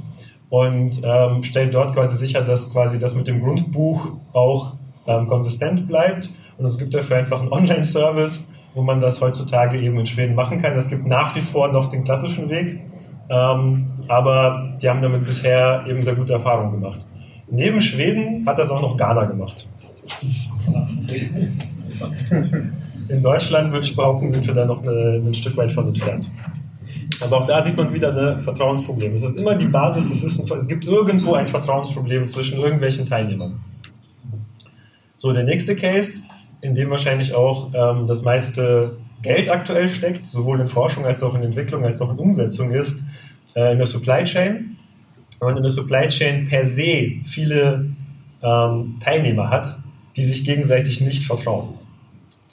[0.51, 4.74] und ähm, stellt dort quasi sicher, dass quasi das mit dem Grundbuch auch
[5.09, 6.30] ähm, konsistent bleibt.
[6.59, 10.62] Und es gibt dafür einfach einen Online-Service, wo man das heutzutage eben in Schweden machen
[10.62, 10.76] kann.
[10.76, 12.82] Es gibt nach wie vor noch den klassischen Weg,
[13.28, 17.05] ähm, aber die haben damit bisher eben sehr gute Erfahrungen gemacht.
[17.51, 19.68] Neben Schweden hat das auch noch Ghana gemacht.
[23.09, 26.31] In Deutschland würde ich behaupten, sind wir da noch eine, ein Stück weit von entfernt.
[27.21, 29.15] Aber auch da sieht man wieder ein Vertrauensproblem.
[29.15, 33.07] Es ist immer die Basis, es, ist ein, es gibt irgendwo ein Vertrauensproblem zwischen irgendwelchen
[33.07, 33.61] Teilnehmern.
[35.17, 36.25] So, der nächste Case,
[36.61, 41.35] in dem wahrscheinlich auch ähm, das meiste Geld aktuell steckt, sowohl in Forschung als auch
[41.35, 43.05] in Entwicklung als auch in Umsetzung, ist
[43.55, 44.77] äh, in der Supply Chain.
[45.41, 47.87] Und in der Supply Chain per se viele
[48.43, 49.79] ähm, Teilnehmer hat,
[50.17, 51.75] die sich gegenseitig nicht vertrauen.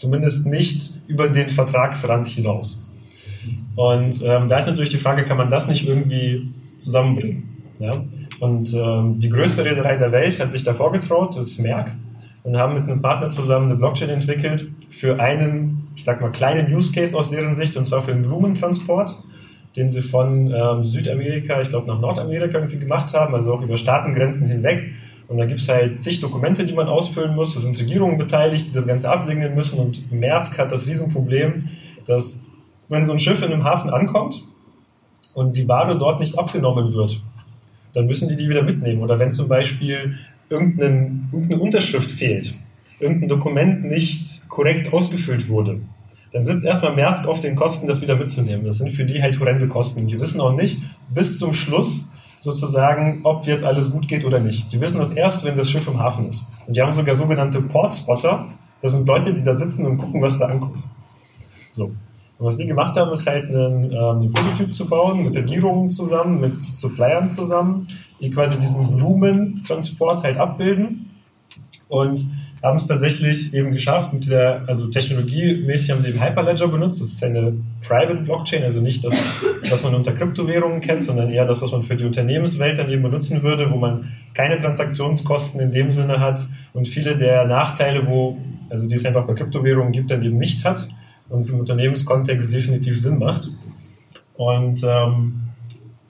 [0.02, 2.89] Zumindest nicht über den Vertragsrand hinaus.
[3.76, 7.58] Und ähm, da ist natürlich die Frage, kann man das nicht irgendwie zusammenbringen?
[7.78, 8.04] Ja?
[8.39, 11.91] Und ähm, die größte Reederei der Welt hat sich da vorgetraut, das ist Merck,
[12.41, 16.76] und haben mit einem Partner zusammen eine Blockchain entwickelt für einen, ich sag mal, kleinen
[16.76, 19.14] Use Case aus deren Sicht, und zwar für den Blumentransport,
[19.76, 23.78] den sie von ähm, Südamerika, ich glaube, nach Nordamerika irgendwie gemacht haben, also auch über
[23.78, 24.93] Staatengrenzen hinweg
[25.32, 27.53] und da gibt es halt zig Dokumente, die man ausfüllen muss.
[27.53, 29.79] Da sind Regierungen beteiligt, die das Ganze absegnen müssen.
[29.79, 31.69] Und Maersk hat das Riesenproblem,
[32.05, 32.41] dass
[32.89, 34.43] wenn so ein Schiff in einem Hafen ankommt
[35.34, 37.23] und die Ware dort nicht abgenommen wird,
[37.93, 39.01] dann müssen die die wieder mitnehmen.
[39.01, 40.17] Oder wenn zum Beispiel
[40.49, 42.53] irgendeine, irgendeine Unterschrift fehlt,
[42.99, 45.79] irgendein Dokument nicht korrekt ausgefüllt wurde,
[46.34, 48.65] dann sitzt erstmal Maersk auf den Kosten, das wieder mitzunehmen.
[48.65, 50.07] Das sind für die halt horrende Kosten.
[50.07, 52.11] Die wissen auch nicht bis zum Schluss,
[52.41, 54.73] sozusagen, ob jetzt alles gut geht oder nicht.
[54.73, 56.47] Die wissen das erst, wenn das Schiff im Hafen ist.
[56.65, 58.47] Und die haben sogar sogenannte Portspotter.
[58.81, 60.83] Das sind Leute, die da sitzen und gucken, was da ankommt.
[61.71, 61.85] So.
[61.85, 61.95] Und
[62.39, 66.63] was die gemacht haben, ist halt einen, ähm, Prototyp zu bauen, mit Regierungen zusammen, mit
[66.63, 67.87] Suppliern zusammen,
[68.19, 71.11] die quasi diesen Blumentransport halt abbilden.
[71.89, 72.27] Und
[72.64, 77.01] haben es tatsächlich eben geschafft, mit der, also technologiemäßig haben sie eben Hyperledger benutzt.
[77.01, 79.16] Das ist eine Private Blockchain, also nicht das,
[79.68, 83.01] was man unter Kryptowährungen kennt, sondern eher das, was man für die Unternehmenswelt dann eben
[83.01, 88.38] benutzen würde, wo man keine Transaktionskosten in dem Sinne hat und viele der Nachteile, wo,
[88.70, 90.88] also die es einfach bei Kryptowährungen gibt, dann eben nicht hat
[91.30, 93.49] und im Unternehmenskontext definitiv Sinn macht.
[94.36, 95.51] Und ähm,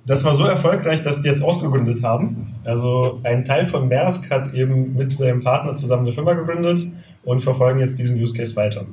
[0.05, 2.53] das war so erfolgreich, dass die jetzt ausgegründet haben.
[2.63, 6.85] Also ein Teil von Maersk hat eben mit seinem Partner zusammen eine Firma gegründet
[7.23, 8.85] und verfolgen jetzt diesen Use Case weiter.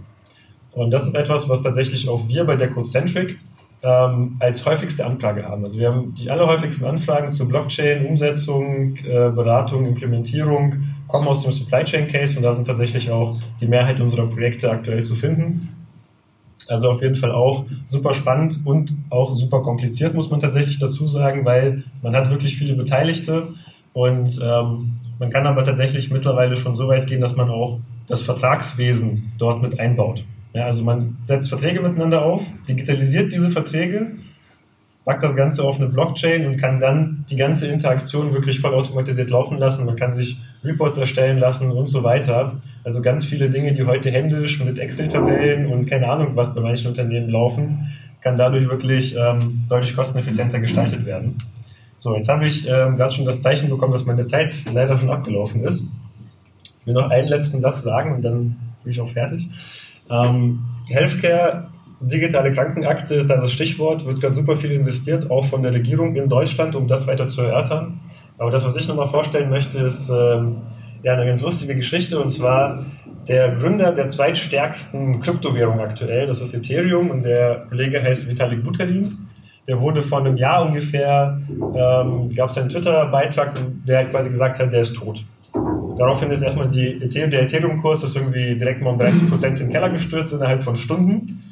[0.73, 3.39] Und das ist etwas, was tatsächlich auch wir bei der Codecentric
[3.83, 5.63] ähm, als häufigste Anfrage haben.
[5.63, 11.53] Also wir haben die allerhäufigsten Anfragen zur Blockchain, Umsetzung, äh, Beratung, Implementierung kommen aus dem
[11.53, 15.75] Supply Chain Case und da sind tatsächlich auch die Mehrheit unserer Projekte aktuell zu finden.
[16.71, 21.07] Also auf jeden Fall auch super spannend und auch super kompliziert, muss man tatsächlich dazu
[21.07, 23.49] sagen, weil man hat wirklich viele Beteiligte
[23.95, 28.23] und ähm, man kann aber tatsächlich mittlerweile schon so weit gehen, dass man auch das
[28.23, 30.25] Vertragswesen dort mit einbaut.
[30.55, 34.13] Ja, also man setzt Verträge miteinander auf, digitalisiert diese Verträge
[35.09, 39.57] packt das Ganze auf eine Blockchain und kann dann die ganze Interaktion wirklich vollautomatisiert laufen
[39.57, 39.87] lassen.
[39.87, 42.57] Man kann sich Reports erstellen lassen und so weiter.
[42.85, 46.89] Also ganz viele Dinge, die heute händisch mit Excel-Tabellen und keine Ahnung was bei manchen
[46.89, 47.91] Unternehmen laufen,
[48.21, 51.39] kann dadurch wirklich ähm, deutlich kosteneffizienter gestaltet werden.
[52.01, 55.09] So, jetzt habe ich ähm, gerade schon das Zeichen bekommen, dass meine Zeit leider schon
[55.09, 55.87] abgelaufen ist.
[56.81, 59.49] Ich will noch einen letzten Satz sagen und dann bin ich auch fertig.
[60.11, 61.69] Ähm, Healthcare
[62.01, 66.15] Digitale Krankenakte ist da das Stichwort, wird gerade super viel investiert, auch von der Regierung
[66.15, 68.01] in Deutschland, um das weiter zu erörtern.
[68.39, 70.59] Aber das, was ich nochmal vorstellen möchte, ist ähm,
[71.03, 72.85] ja eine ganz lustige Geschichte und zwar
[73.27, 79.19] der Gründer der zweitstärksten Kryptowährung aktuell, das ist Ethereum und der Kollege heißt Vitalik Buterin.
[79.67, 83.53] Der wurde vor einem Jahr ungefähr, ähm, gab es einen Twitter-Beitrag,
[83.87, 85.25] der quasi gesagt hat, der ist tot.
[85.99, 89.73] Daraufhin ist erstmal die, der Ethereum-Kurs ist irgendwie direkt mal um 30 Prozent in den
[89.73, 91.43] Keller gestürzt innerhalb von Stunden.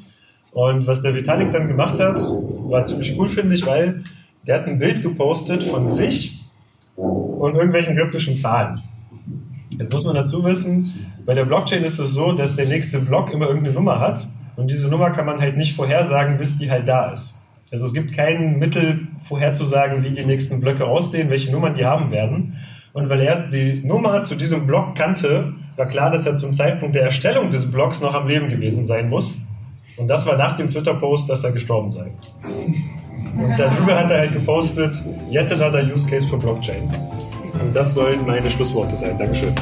[0.57, 4.03] Und was der Vitalik dann gemacht hat, war ziemlich cool, finde ich, weil
[4.47, 6.41] der hat ein Bild gepostet von sich
[6.97, 8.81] und irgendwelchen kryptischen Zahlen.
[9.79, 10.95] Jetzt muss man dazu wissen,
[11.27, 14.27] bei der Blockchain ist es so, dass der nächste Block immer irgendeine Nummer hat
[14.57, 17.35] Und diese Nummer kann man halt nicht vorhersagen, bis die halt da ist.
[17.71, 22.11] Also es gibt kein Mittel vorherzusagen, wie die nächsten Blöcke aussehen, welche Nummern die haben
[22.11, 22.57] werden.
[22.95, 26.95] Und weil er die Nummer zu diesem Block kannte, war klar, dass er zum Zeitpunkt
[26.95, 29.37] der Erstellung des Blocks noch am Leben gewesen sein muss.
[29.97, 32.13] Und das war nach dem Twitter-Post, dass er gestorben sei.
[32.45, 36.89] Und darüber hat er halt gepostet, yet another use case for Blockchain.
[37.61, 39.17] Und das sollen meine Schlussworte sein.
[39.17, 39.55] Dankeschön.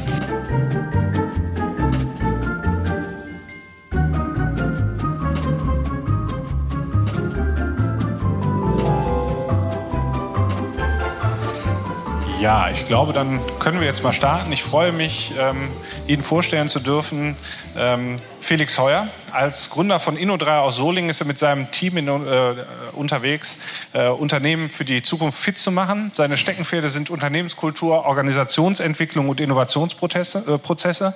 [12.45, 14.53] Ja, ich glaube, dann können wir jetzt mal starten.
[14.53, 15.71] Ich freue mich, ähm,
[16.07, 17.39] Ihnen vorstellen zu dürfen,
[17.75, 19.09] ähm, Felix Heuer.
[19.33, 22.55] Als Gründer von Inno3 aus Solingen ist er mit seinem Team in, äh,
[22.93, 23.57] unterwegs,
[23.95, 26.13] äh, Unternehmen für die Zukunft fit zu machen.
[26.15, 30.45] Seine Steckenpferde sind Unternehmenskultur, Organisationsentwicklung und Innovationsprozesse.
[30.47, 31.15] Äh, Prozesse.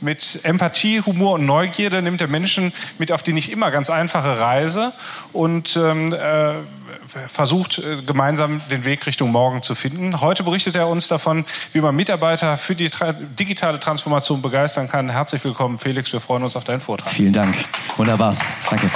[0.00, 4.40] Mit Empathie, Humor und Neugierde nimmt er Menschen mit auf die nicht immer ganz einfache
[4.40, 4.92] Reise
[5.32, 6.54] und ähm, äh,
[7.28, 10.20] versucht, äh, gemeinsam den Weg Richtung morgen zu finden.
[10.20, 12.90] Heute berichtet er uns davon, wie man Mitarbeiter für die
[13.38, 15.10] digitale Transformation begeistern kann.
[15.10, 16.12] Herzlich willkommen, Felix.
[16.12, 17.10] Wir freuen uns auf deinen Vortrag.
[17.10, 17.54] Vielen Dank.
[17.96, 18.36] Wunderbar.
[18.70, 18.90] Danke.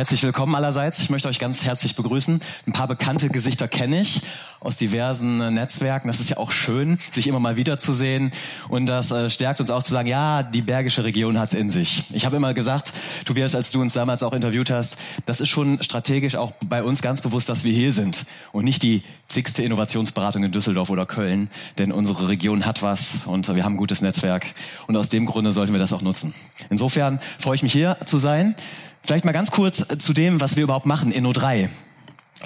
[0.00, 0.98] Herzlich willkommen allerseits.
[1.00, 2.40] Ich möchte euch ganz herzlich begrüßen.
[2.66, 4.22] Ein paar bekannte Gesichter kenne ich
[4.58, 6.08] aus diversen äh, Netzwerken.
[6.08, 8.30] Das ist ja auch schön, sich immer mal wiederzusehen.
[8.70, 11.68] Und das äh, stärkt uns auch zu sagen, ja, die Bergische Region hat es in
[11.68, 12.06] sich.
[12.14, 12.94] Ich habe immer gesagt,
[13.26, 14.96] Tobias, als du uns damals auch interviewt hast,
[15.26, 18.82] das ist schon strategisch auch bei uns ganz bewusst, dass wir hier sind und nicht
[18.82, 21.50] die zigste Innovationsberatung in Düsseldorf oder Köln.
[21.76, 24.46] Denn unsere Region hat was und wir haben ein gutes Netzwerk.
[24.86, 26.32] Und aus dem Grunde sollten wir das auch nutzen.
[26.70, 28.54] Insofern freue ich mich hier zu sein.
[29.02, 31.68] Vielleicht mal ganz kurz zu dem, was wir überhaupt machen, Inno3.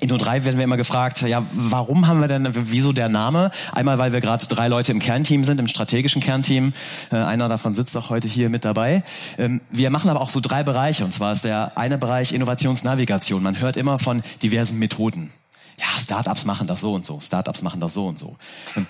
[0.01, 3.51] Inno3 werden wir immer gefragt, ja, warum haben wir denn, wieso der Name?
[3.73, 6.73] Einmal, weil wir gerade drei Leute im Kernteam sind, im strategischen Kernteam.
[7.13, 9.05] Äh, einer davon sitzt auch heute hier mit dabei.
[9.39, 11.05] Ähm, wir machen aber auch so drei Bereiche.
[11.05, 13.43] Und zwar ist der eine Bereich Innovationsnavigation.
[13.43, 15.31] Man hört immer von diversen Methoden
[15.77, 18.37] ja, Startups machen das so und so, Startups machen das so und so.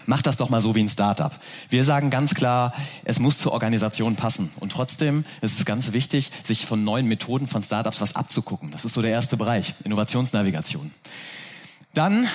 [0.06, 1.32] Mach das doch mal so wie ein Startup.
[1.70, 2.74] Wir sagen ganz klar,
[3.04, 4.50] es muss zur Organisation passen.
[4.60, 8.70] Und trotzdem ist es ganz wichtig, sich von neuen Methoden von Startups was abzugucken.
[8.70, 10.92] Das ist so der erste Bereich, Innovationsnavigation.
[11.94, 12.28] Dann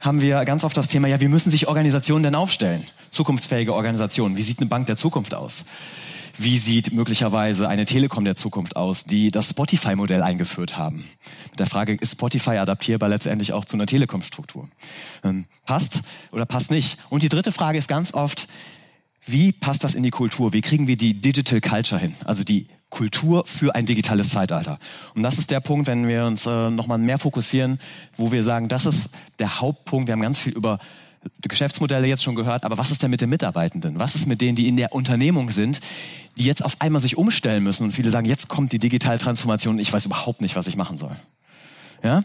[0.00, 2.86] haben wir ganz oft das Thema, ja, wie müssen sich Organisationen denn aufstellen?
[3.10, 4.36] Zukunftsfähige Organisationen.
[4.36, 5.64] Wie sieht eine Bank der Zukunft aus?
[6.40, 11.04] Wie sieht möglicherweise eine Telekom der Zukunft aus, die das Spotify-Modell eingeführt haben?
[11.50, 14.68] Mit der Frage, ist Spotify adaptierbar letztendlich auch zu einer Telekom-Struktur?
[15.24, 16.96] Ähm, passt oder passt nicht?
[17.10, 18.46] Und die dritte Frage ist ganz oft,
[19.26, 20.52] wie passt das in die Kultur?
[20.52, 22.14] Wie kriegen wir die Digital Culture hin?
[22.24, 24.78] Also die Kultur für ein digitales Zeitalter.
[25.16, 27.80] Und das ist der Punkt, wenn wir uns äh, nochmal mehr fokussieren,
[28.16, 29.10] wo wir sagen, das ist
[29.40, 30.06] der Hauptpunkt.
[30.06, 30.78] Wir haben ganz viel über
[31.42, 33.98] Geschäftsmodelle jetzt schon gehört, aber was ist denn mit den Mitarbeitenden?
[33.98, 35.80] Was ist mit denen, die in der Unternehmung sind,
[36.36, 39.74] die jetzt auf einmal sich umstellen müssen und viele sagen, jetzt kommt die digitale Transformation
[39.74, 41.16] und ich weiß überhaupt nicht, was ich machen soll.
[42.02, 42.22] Ja?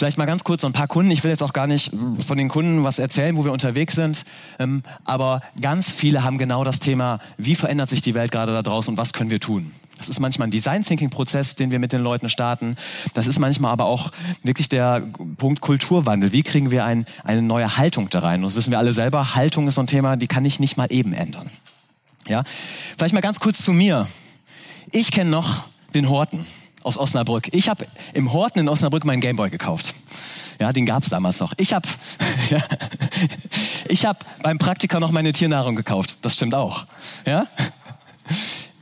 [0.00, 1.10] Vielleicht mal ganz kurz so ein paar Kunden.
[1.10, 1.92] Ich will jetzt auch gar nicht
[2.26, 4.24] von den Kunden was erzählen, wo wir unterwegs sind.
[4.58, 8.62] Ähm, aber ganz viele haben genau das Thema, wie verändert sich die Welt gerade da
[8.62, 9.72] draußen und was können wir tun?
[9.98, 12.76] Das ist manchmal ein Design Thinking Prozess, den wir mit den Leuten starten.
[13.12, 14.10] Das ist manchmal aber auch
[14.42, 15.02] wirklich der
[15.36, 16.32] Punkt Kulturwandel.
[16.32, 18.40] Wie kriegen wir ein, eine neue Haltung da rein?
[18.40, 19.34] Und das wissen wir alle selber.
[19.34, 21.50] Haltung ist so ein Thema, die kann ich nicht mal eben ändern.
[22.26, 22.42] Ja?
[22.96, 24.08] Vielleicht mal ganz kurz zu mir.
[24.92, 26.46] Ich kenne noch den Horten
[26.82, 27.48] aus Osnabrück.
[27.52, 29.94] Ich habe im Horten in Osnabrück meinen Gameboy gekauft.
[30.58, 31.54] Ja, den gab's damals noch.
[31.56, 31.88] Ich habe
[32.50, 32.60] ja,
[33.88, 36.18] ich hab beim Praktiker noch meine Tiernahrung gekauft.
[36.22, 36.86] Das stimmt auch.
[37.26, 37.46] Ja?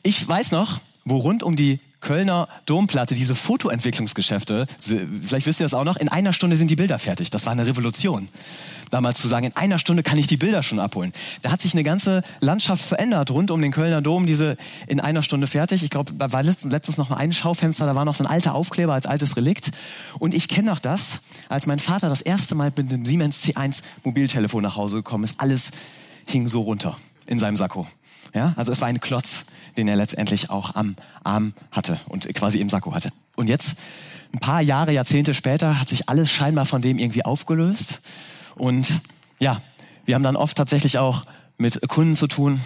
[0.02, 5.74] Ich weiß noch, wo rund um die Kölner Domplatte diese Fotoentwicklungsgeschäfte, vielleicht wisst ihr das
[5.74, 7.30] auch noch, in einer Stunde sind die Bilder fertig.
[7.30, 8.28] Das war eine Revolution.
[8.90, 11.12] Damals zu sagen, in einer Stunde kann ich die Bilder schon abholen.
[11.42, 15.22] Da hat sich eine ganze Landschaft verändert rund um den Kölner Dom, diese in einer
[15.22, 15.82] Stunde fertig.
[15.82, 18.94] Ich glaube, da war letztens, noch ein Schaufenster, da war noch so ein alter Aufkleber
[18.94, 19.72] als altes Relikt.
[20.18, 23.82] Und ich kenne noch das, als mein Vater das erste Mal mit dem Siemens C1
[24.04, 25.38] Mobiltelefon nach Hause gekommen ist.
[25.38, 25.70] Alles
[26.26, 26.96] hing so runter
[27.26, 27.86] in seinem Sakko.
[28.34, 32.58] Ja, also es war ein Klotz, den er letztendlich auch am Arm hatte und quasi
[32.58, 33.12] im Sakko hatte.
[33.36, 33.78] Und jetzt,
[34.34, 38.00] ein paar Jahre, Jahrzehnte später, hat sich alles scheinbar von dem irgendwie aufgelöst.
[38.56, 39.00] Und
[39.40, 39.62] ja,
[40.04, 41.24] wir haben dann oft tatsächlich auch
[41.56, 42.60] mit Kunden zu tun,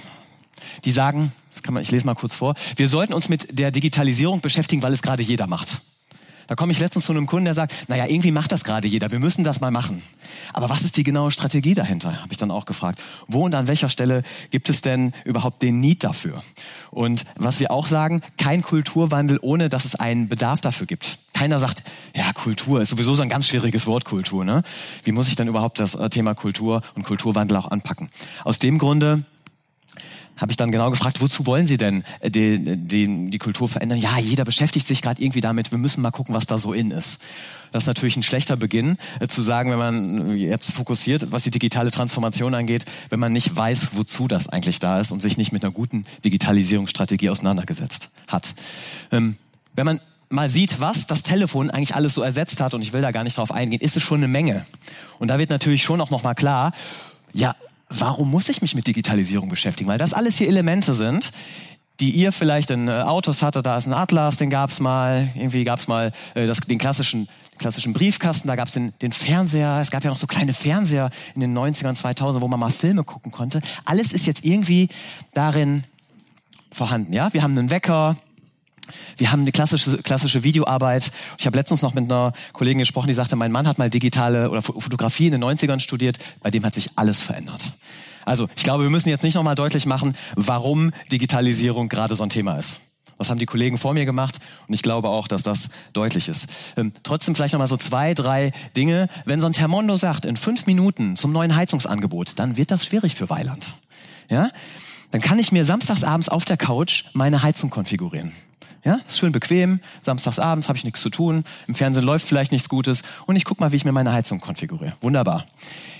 [0.85, 3.71] die sagen, das kann man, ich lese mal kurz vor, wir sollten uns mit der
[3.71, 5.83] Digitalisierung beschäftigen, weil es gerade jeder macht.
[6.47, 9.11] Da komme ich letztens zu einem Kunden, der sagt, naja, irgendwie macht das gerade jeder,
[9.11, 10.03] wir müssen das mal machen.
[10.53, 13.03] Aber was ist die genaue Strategie dahinter, habe ich dann auch gefragt.
[13.27, 16.43] Wo und an welcher Stelle gibt es denn überhaupt den Need dafür?
[16.91, 21.19] Und was wir auch sagen, kein Kulturwandel, ohne dass es einen Bedarf dafür gibt.
[21.33, 21.83] Keiner sagt,
[22.15, 24.45] ja, Kultur ist sowieso so ein ganz schwieriges Wort, Kultur.
[24.45, 24.63] Ne?
[25.03, 28.11] Wie muss ich dann überhaupt das äh, Thema Kultur und Kulturwandel auch anpacken?
[28.45, 29.25] Aus dem Grunde
[30.37, 33.99] habe ich dann genau gefragt, wozu wollen Sie denn äh, die, die, die Kultur verändern?
[33.99, 36.91] Ja, jeder beschäftigt sich gerade irgendwie damit, wir müssen mal gucken, was da so in
[36.91, 37.21] ist.
[37.71, 41.51] Das ist natürlich ein schlechter Beginn, äh, zu sagen, wenn man jetzt fokussiert, was die
[41.51, 45.53] digitale Transformation angeht, wenn man nicht weiß, wozu das eigentlich da ist und sich nicht
[45.53, 48.55] mit einer guten Digitalisierungsstrategie auseinandergesetzt hat.
[49.11, 49.37] Ähm,
[49.75, 53.03] wenn man mal sieht, was das Telefon eigentlich alles so ersetzt hat, und ich will
[53.03, 54.67] da gar nicht drauf eingehen, ist es schon eine Menge.
[55.19, 56.73] Und da wird natürlich schon auch nochmal klar,
[57.33, 57.55] ja,
[57.99, 59.89] warum muss ich mich mit Digitalisierung beschäftigen?
[59.89, 61.33] Weil das alles hier Elemente sind,
[62.01, 65.65] die ihr vielleicht in äh, Autos hatte, da ist ein Atlas, den gab's mal, irgendwie
[65.65, 67.29] gab's mal äh, das, den klassischen
[67.59, 71.41] klassischen Briefkasten, da gab's den, den Fernseher, es gab ja noch so kleine Fernseher in
[71.43, 73.61] den 90ern, 2000, wo man mal Filme gucken konnte.
[73.85, 74.89] Alles ist jetzt irgendwie
[75.33, 75.85] darin
[76.73, 77.33] vorhanden, ja?
[77.33, 78.17] Wir haben einen Wecker,
[79.17, 81.11] wir haben eine klassische, klassische Videoarbeit.
[81.39, 84.51] Ich habe letztens noch mit einer Kollegin gesprochen, die sagte, mein Mann hat mal digitale
[84.51, 86.19] oder Fotografie in den 90ern studiert.
[86.41, 87.75] Bei dem hat sich alles verändert.
[88.25, 92.31] Also ich glaube, wir müssen jetzt nicht nochmal deutlich machen, warum Digitalisierung gerade so ein
[92.31, 92.81] Thema ist.
[93.19, 96.49] Das haben die Kollegen vor mir gemacht und ich glaube auch, dass das deutlich ist.
[96.77, 99.09] Ähm, trotzdem vielleicht nochmal so zwei, drei Dinge.
[99.25, 103.15] Wenn so ein Thermondo sagt, in fünf Minuten zum neuen Heizungsangebot, dann wird das schwierig
[103.15, 103.77] für Weiland.
[104.29, 104.51] Ja?
[105.13, 108.33] Dann kann ich mir samstagsabends auf der Couch meine Heizung konfigurieren.
[108.85, 109.81] Ja, ist schön bequem.
[110.01, 111.45] Samstags abends habe ich nichts zu tun.
[111.67, 113.03] Im Fernsehen läuft vielleicht nichts Gutes.
[113.27, 114.95] Und ich guck mal, wie ich mir meine Heizung konfiguriere.
[115.01, 115.47] Wunderbar.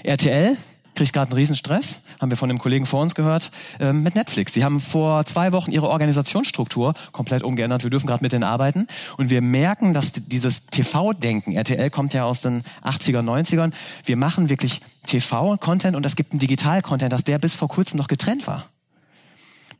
[0.03, 0.57] RTL
[0.95, 3.51] kriegt gerade einen Riesenstress, haben wir von dem Kollegen vor uns gehört,
[3.81, 4.53] ähm, mit Netflix.
[4.53, 7.83] Sie haben vor zwei Wochen ihre Organisationsstruktur komplett umgeändert.
[7.83, 8.87] Wir dürfen gerade mit denen arbeiten.
[9.17, 13.73] Und wir merken, dass dieses TV-Denken, RTL kommt ja aus den 80er, 90ern,
[14.05, 18.09] wir machen wirklich TV-Content und es gibt einen Digital-Content, dass der bis vor kurzem noch
[18.09, 18.67] getrennt war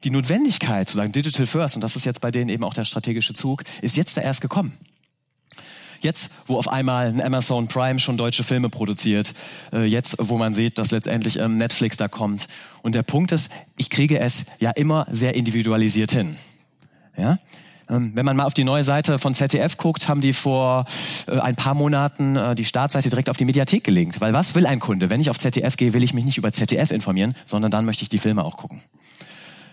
[0.05, 2.85] die Notwendigkeit zu sagen Digital First, und das ist jetzt bei denen eben auch der
[2.85, 4.79] strategische Zug, ist jetzt da erst gekommen.
[6.01, 9.35] Jetzt, wo auf einmal ein Amazon Prime schon deutsche Filme produziert,
[9.73, 12.49] äh, jetzt, wo man sieht, dass letztendlich ähm, Netflix da kommt.
[12.83, 16.37] Und der Punkt ist, ich kriege es ja immer sehr individualisiert hin.
[17.17, 17.39] Ja?
[17.89, 20.87] Ähm, wenn man mal auf die neue Seite von ZDF guckt, haben die vor
[21.29, 24.21] äh, ein paar Monaten äh, die Startseite direkt auf die Mediathek gelegt.
[24.21, 25.09] Weil was will ein Kunde?
[25.09, 28.03] Wenn ich auf ZDF gehe, will ich mich nicht über ZDF informieren, sondern dann möchte
[28.03, 28.83] ich die Filme auch gucken.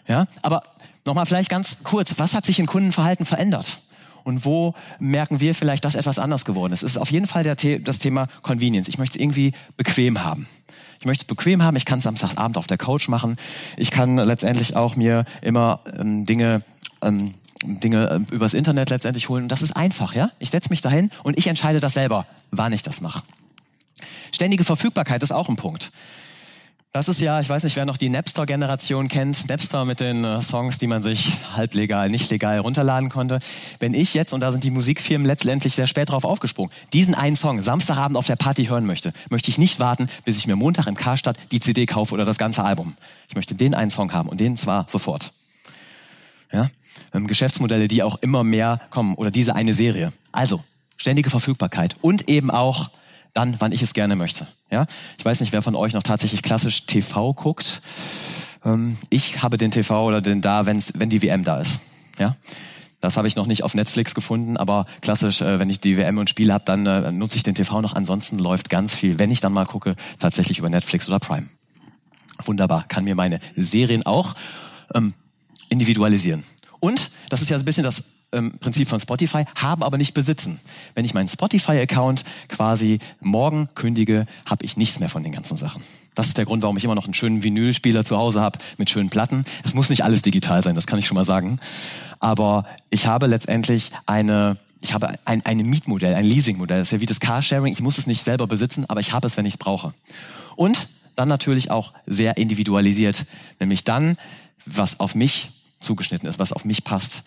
[0.10, 0.64] Ja, aber
[1.06, 3.82] nochmal vielleicht ganz kurz, was hat sich in Kundenverhalten verändert?
[4.24, 6.84] Und wo merken wir vielleicht, dass etwas anders geworden ist?
[6.84, 8.90] Es ist auf jeden Fall The das Thema Convenience.
[8.90, 10.48] Ich möchte es irgendwie bequem haben.
[11.00, 11.78] Ich möchte es bequem haben.
[11.78, 13.38] Ich kann es Samstagabend auf der Couch machen.
[13.78, 16.64] Ich kann letztendlich auch mir immer ähm, Dinge
[17.02, 19.44] ähm, Dinge äh, übers Internet letztendlich holen.
[19.44, 20.32] Und das ist einfach, ja?
[20.40, 23.24] Ich setze mich dahin und ich entscheide das selber, wann ich das mache.
[24.32, 25.92] Ständige Verfügbarkeit ist auch ein Punkt.
[26.92, 29.48] Das ist ja, ich weiß nicht, wer noch die Napster-Generation kennt.
[29.48, 33.38] Napster mit den äh, Songs, die man sich halb legal, nicht legal runterladen konnte.
[33.78, 37.36] Wenn ich jetzt, und da sind die Musikfirmen letztendlich sehr spät drauf aufgesprungen, diesen einen
[37.36, 40.88] Song Samstagabend auf der Party hören möchte, möchte ich nicht warten, bis ich mir Montag
[40.88, 42.98] im Karstadt die CD kaufe oder das ganze Album.
[43.28, 45.32] Ich möchte den einen Song haben und den zwar sofort.
[46.52, 46.72] Ja?
[47.14, 50.12] Ähm, Geschäftsmodelle, die auch immer mehr kommen oder diese eine Serie.
[50.32, 50.64] Also,
[50.98, 52.90] ständige Verfügbarkeit und eben auch
[53.34, 54.48] dann, wann ich es gerne möchte.
[54.72, 54.86] Ja,
[55.18, 57.82] ich weiß nicht, wer von euch noch tatsächlich klassisch TV guckt.
[58.64, 61.80] Ähm, ich habe den TV oder den da, wenn's, wenn die WM da ist.
[62.18, 62.36] Ja,
[63.00, 66.18] das habe ich noch nicht auf Netflix gefunden, aber klassisch, äh, wenn ich die WM
[66.18, 67.94] und Spiele habe, dann äh, nutze ich den TV noch.
[67.94, 71.50] Ansonsten läuft ganz viel, wenn ich dann mal gucke, tatsächlich über Netflix oder Prime.
[72.44, 74.36] Wunderbar, kann mir meine Serien auch
[74.94, 75.14] ähm,
[75.70, 76.44] individualisieren.
[76.80, 80.60] Und das ist ja ein bisschen das ähm, Prinzip von Spotify, haben aber nicht besitzen.
[80.96, 85.84] Wenn ich meinen Spotify-Account quasi morgen kündige, habe ich nichts mehr von den ganzen Sachen.
[86.16, 88.90] Das ist der Grund, warum ich immer noch einen schönen Vinylspieler zu Hause habe mit
[88.90, 89.46] schönen Platten.
[89.64, 91.60] Es muss nicht alles digital sein, das kann ich schon mal sagen.
[92.20, 96.80] Aber ich habe letztendlich eine ich habe ein, ein Mietmodell, ein Leasingmodell.
[96.80, 97.74] Das ist ja wie das Carsharing.
[97.74, 99.94] Ich muss es nicht selber besitzen, aber ich habe es, wenn ich es brauche.
[100.56, 103.26] Und dann natürlich auch sehr individualisiert.
[103.60, 104.16] Nämlich dann,
[104.66, 107.24] was auf mich zugeschnitten ist, was auf mich passt.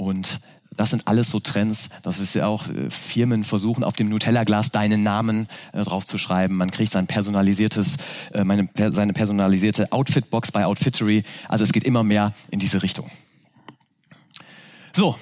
[0.00, 0.40] Und
[0.74, 4.70] das sind alles so Trends, das ist ja auch äh, Firmen versuchen auf dem Nutella-Glas
[4.70, 6.56] deinen Namen äh, drauf zu schreiben.
[6.56, 7.98] Man kriegt sein personalisiertes,
[8.32, 11.22] äh, meine, seine personalisierte Outfit-Box bei Outfittery.
[11.48, 13.10] Also es geht immer mehr in diese Richtung.
[14.92, 15.16] So,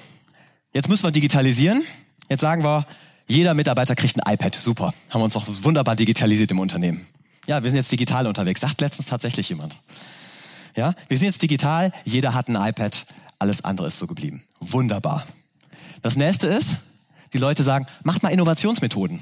[0.71, 1.83] jetzt müssen wir digitalisieren.
[2.29, 2.87] Jetzt sagen wir,
[3.27, 4.55] jeder Mitarbeiter kriegt ein iPad.
[4.55, 7.05] Super, haben wir uns doch wunderbar digitalisiert im Unternehmen.
[7.47, 8.61] Ja, wir sind jetzt digital unterwegs.
[8.61, 9.81] Sagt letztens tatsächlich jemand.
[10.77, 11.91] Ja, wir sind jetzt digital.
[12.05, 13.05] Jeder hat ein iPad.
[13.39, 14.43] Alles andere ist so geblieben.
[14.59, 15.25] Wunderbar.
[16.01, 16.81] Das nächste ist,
[17.33, 19.21] die Leute sagen, macht mal Innovationsmethoden.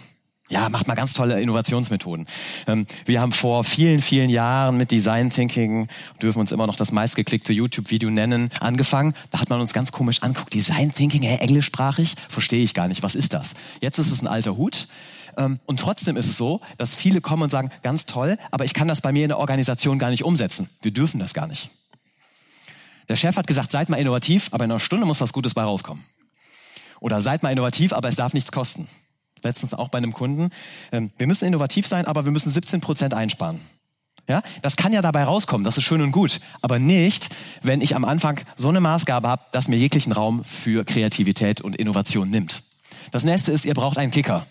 [0.50, 2.26] Ja, macht mal ganz tolle Innovationsmethoden.
[2.68, 5.90] Ähm, wir haben vor vielen, vielen Jahren mit Design Thinking,
[6.22, 9.14] dürfen uns immer noch das meistgeklickte YouTube-Video nennen, angefangen.
[9.30, 10.54] Da hat man uns ganz komisch anguckt.
[10.54, 12.16] Design Thinking, hey, englischsprachig?
[12.30, 13.04] Verstehe ich gar nicht.
[13.04, 13.56] Was ist das?
[13.82, 14.88] Jetzt ist es ein alter Hut.
[15.36, 18.74] Ähm, und trotzdem ist es so, dass viele kommen und sagen, ganz toll, aber ich
[18.74, 20.70] kann das bei mir in der Organisation gar nicht umsetzen.
[20.82, 21.72] Wir dürfen das gar nicht.
[23.10, 25.64] Der Chef hat gesagt, seid mal innovativ, aber in einer Stunde muss was Gutes bei
[25.64, 26.04] rauskommen.
[27.00, 28.88] Oder seid mal innovativ, aber es darf nichts kosten.
[29.44, 30.50] Letztens auch bei einem Kunden.
[30.92, 33.62] Ähm, wir müssen innovativ sein, aber wir müssen 17 Prozent einsparen.
[34.28, 37.30] Ja, das kann ja dabei rauskommen, das ist schön und gut, aber nicht,
[37.62, 41.78] wenn ich am Anfang so eine Maßgabe habe, dass mir jeglichen Raum für Kreativität und
[41.78, 42.62] Innovation nimmt.
[43.12, 44.46] Das nächste ist, ihr braucht einen Kicker.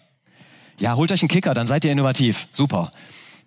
[0.79, 2.49] Ja, holt euch einen Kicker, dann seid ihr innovativ.
[2.53, 2.91] Super.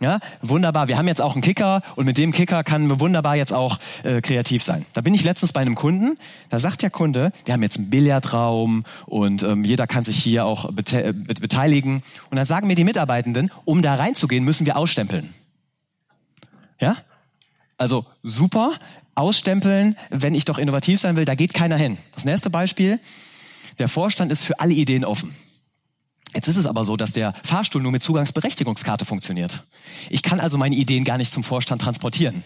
[0.01, 0.87] Ja, wunderbar.
[0.87, 3.79] Wir haben jetzt auch einen Kicker und mit dem Kicker kann wir wunderbar jetzt auch
[4.03, 4.85] äh, kreativ sein.
[4.93, 6.17] Da bin ich letztens bei einem Kunden.
[6.49, 10.45] Da sagt der Kunde, wir haben jetzt einen Billardraum und ähm, jeder kann sich hier
[10.45, 12.01] auch bete äh, beteiligen.
[12.29, 15.33] Und dann sagen mir die Mitarbeitenden, um da reinzugehen, müssen wir ausstempeln.
[16.79, 16.95] Ja?
[17.77, 18.71] Also super,
[19.15, 21.97] ausstempeln, wenn ich doch innovativ sein will, da geht keiner hin.
[22.15, 23.01] Das nächste Beispiel,
[23.79, 25.35] der Vorstand ist für alle Ideen offen.
[26.33, 29.63] Jetzt ist es aber so, dass der Fahrstuhl nur mit Zugangsberechtigungskarte funktioniert.
[30.09, 32.43] Ich kann also meine Ideen gar nicht zum Vorstand transportieren.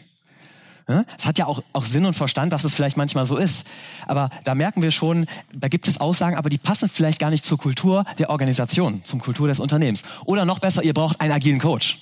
[1.17, 3.65] Es hat ja auch, auch Sinn und Verstand, dass es vielleicht manchmal so ist.
[4.05, 7.45] Aber da merken wir schon, da gibt es Aussagen, aber die passen vielleicht gar nicht
[7.45, 10.03] zur Kultur der Organisation, zum Kultur des Unternehmens.
[10.25, 11.99] Oder noch besser, ihr braucht einen agilen Coach.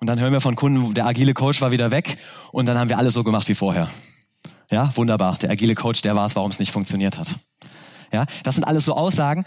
[0.00, 2.18] Und dann hören wir von Kunden, der agile Coach war wieder weg
[2.52, 3.88] und dann haben wir alles so gemacht wie vorher.
[4.70, 5.38] Ja, wunderbar.
[5.38, 7.38] Der agile Coach, der war es, warum es nicht funktioniert hat.
[8.12, 9.44] Ja, das sind alles so Aussagen,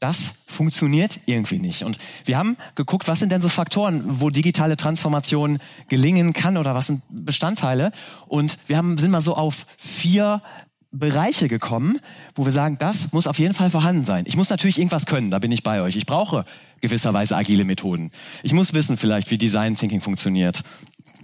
[0.00, 1.82] das funktioniert irgendwie nicht.
[1.82, 6.74] Und wir haben geguckt, was sind denn so Faktoren, wo digitale Transformation gelingen kann oder
[6.74, 7.92] was sind Bestandteile.
[8.26, 10.42] Und wir haben, sind mal so auf vier
[10.90, 11.98] Bereiche gekommen,
[12.34, 14.24] wo wir sagen, das muss auf jeden Fall vorhanden sein.
[14.26, 15.96] Ich muss natürlich irgendwas können, da bin ich bei euch.
[15.96, 16.44] Ich brauche
[16.80, 18.10] gewisserweise agile Methoden.
[18.42, 20.62] Ich muss wissen vielleicht, wie Design Thinking funktioniert,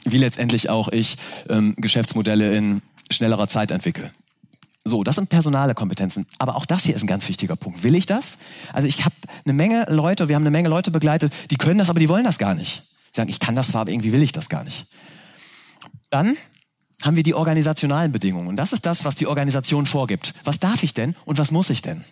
[0.05, 1.16] wie letztendlich auch ich
[1.49, 4.12] ähm, Geschäftsmodelle in schnellerer Zeit entwickle.
[4.87, 6.26] So, das sind personale Kompetenzen.
[6.39, 7.82] Aber auch das hier ist ein ganz wichtiger Punkt.
[7.82, 8.37] Will ich das?
[8.72, 9.14] Also ich habe
[9.45, 12.24] eine Menge Leute, wir haben eine Menge Leute begleitet, die können das, aber die wollen
[12.24, 12.82] das gar nicht.
[13.12, 14.87] Die sagen, ich kann das zwar, aber irgendwie will ich das gar nicht.
[16.11, 16.37] Dann
[17.03, 18.49] haben wir die organisationalen Bedingungen.
[18.49, 20.35] Und das ist das, was die Organisation vorgibt.
[20.45, 22.05] Was darf ich denn und was muss ich denn?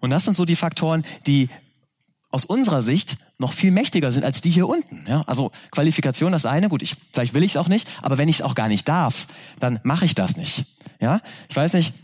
[0.00, 1.50] Und das sind so die Faktoren, die
[2.30, 5.04] aus unserer Sicht noch viel mächtiger sind als die hier unten.
[5.08, 8.28] Ja, also Qualifikation das eine, gut, ich, vielleicht will ich es auch nicht, aber wenn
[8.28, 9.26] ich es auch gar nicht darf,
[9.58, 10.64] dann mache ich das nicht.
[11.00, 11.94] Ja, ich weiß nicht,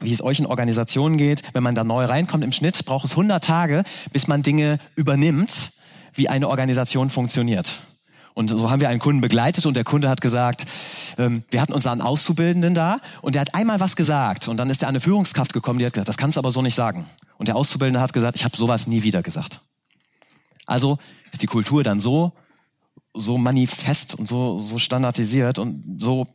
[0.00, 2.42] wie es euch in Organisationen geht, wenn man da neu reinkommt.
[2.42, 5.72] Im Schnitt braucht es 100 Tage, bis man Dinge übernimmt,
[6.14, 7.82] wie eine Organisation funktioniert.
[8.34, 10.64] Und so haben wir einen Kunden begleitet und der Kunde hat gesagt,
[11.18, 14.82] ähm, wir hatten unseren Auszubildenden da und der hat einmal was gesagt und dann ist
[14.82, 17.06] er an eine Führungskraft gekommen, die hat gesagt, das kannst du aber so nicht sagen.
[17.38, 19.60] Und der Auszubildende hat gesagt, ich habe sowas nie wieder gesagt.
[20.66, 20.98] Also
[21.30, 22.32] ist die Kultur dann so
[23.14, 26.26] so manifest und so so standardisiert und so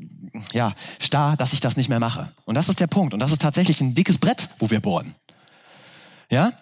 [0.54, 2.32] ja starr, dass ich das nicht mehr mache.
[2.46, 5.16] Und das ist der Punkt und das ist tatsächlich ein dickes Brett, wo wir bohren.
[6.30, 6.54] Ja?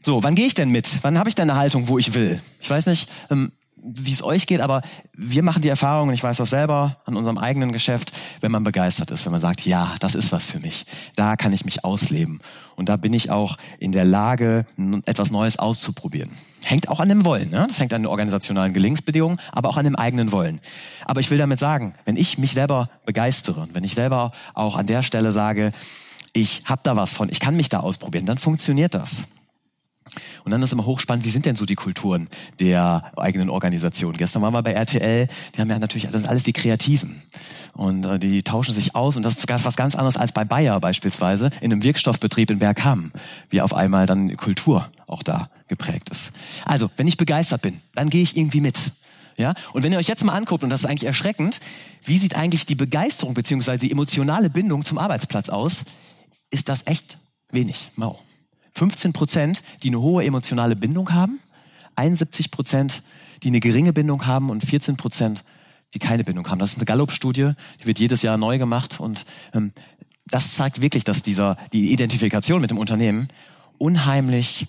[0.00, 0.98] So, wann gehe ich denn mit?
[1.02, 2.40] Wann habe ich denn eine Haltung, wo ich will?
[2.60, 3.52] Ich weiß nicht, ähm,
[3.84, 4.80] wie es euch geht, aber
[5.12, 8.64] wir machen die Erfahrung, und ich weiß das selber an unserem eigenen Geschäft, wenn man
[8.64, 11.84] begeistert ist, wenn man sagt, ja, das ist was für mich, da kann ich mich
[11.84, 12.40] ausleben.
[12.76, 14.66] Und da bin ich auch in der Lage,
[15.04, 16.30] etwas Neues auszuprobieren.
[16.64, 17.50] Hängt auch an dem Wollen.
[17.50, 17.66] Ne?
[17.68, 20.60] Das hängt an den organisationalen Gelingensbedingungen, aber auch an dem eigenen Wollen.
[21.04, 24.86] Aber ich will damit sagen, wenn ich mich selber begeistere, wenn ich selber auch an
[24.86, 25.72] der Stelle sage,
[26.32, 29.24] ich habe da was von, ich kann mich da ausprobieren, dann funktioniert das.
[30.44, 32.28] Und dann ist immer hochspannend, wie sind denn so die Kulturen
[32.60, 34.16] der eigenen Organisation?
[34.16, 37.22] Gestern waren wir bei RTL, die haben ja natürlich, das sind alles die Kreativen.
[37.72, 40.78] Und äh, die tauschen sich aus und das ist was ganz anderes als bei Bayer
[40.80, 43.12] beispielsweise in einem Wirkstoffbetrieb in Bergham,
[43.50, 46.32] wie auf einmal dann Kultur auch da geprägt ist.
[46.64, 48.92] Also, wenn ich begeistert bin, dann gehe ich irgendwie mit.
[49.36, 49.54] Ja?
[49.72, 51.60] Und wenn ihr euch jetzt mal anguckt, und das ist eigentlich erschreckend,
[52.04, 55.84] wie sieht eigentlich die Begeisterung beziehungsweise die emotionale Bindung zum Arbeitsplatz aus,
[56.50, 57.18] ist das echt
[57.50, 58.18] wenig, mau.
[58.74, 61.40] 15 Prozent, die eine hohe emotionale Bindung haben,
[61.96, 63.02] 71 Prozent,
[63.42, 65.44] die eine geringe Bindung haben und 14 Prozent,
[65.94, 66.58] die keine Bindung haben.
[66.58, 69.72] Das ist eine Gallup-Studie, die wird jedes Jahr neu gemacht und ähm,
[70.26, 73.28] das zeigt wirklich, dass dieser die Identifikation mit dem Unternehmen
[73.78, 74.66] unheimlich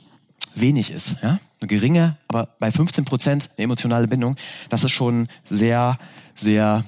[0.53, 1.17] wenig ist.
[1.23, 1.39] Ja?
[1.59, 4.35] Eine geringe, aber bei 15 Prozent eine emotionale Bindung,
[4.69, 5.97] das ist schon sehr,
[6.35, 6.85] sehr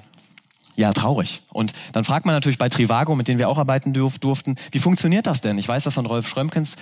[0.78, 1.42] ja, traurig.
[1.52, 4.78] Und dann fragt man natürlich bei Trivago, mit denen wir auch arbeiten durf, durften, wie
[4.78, 5.58] funktioniert das denn?
[5.58, 6.76] Ich weiß, dass dann Rolf Schrömkens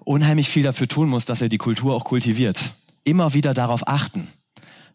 [0.00, 2.74] unheimlich viel dafür tun muss, dass er die Kultur auch kultiviert.
[3.04, 4.26] Immer wieder darauf achten.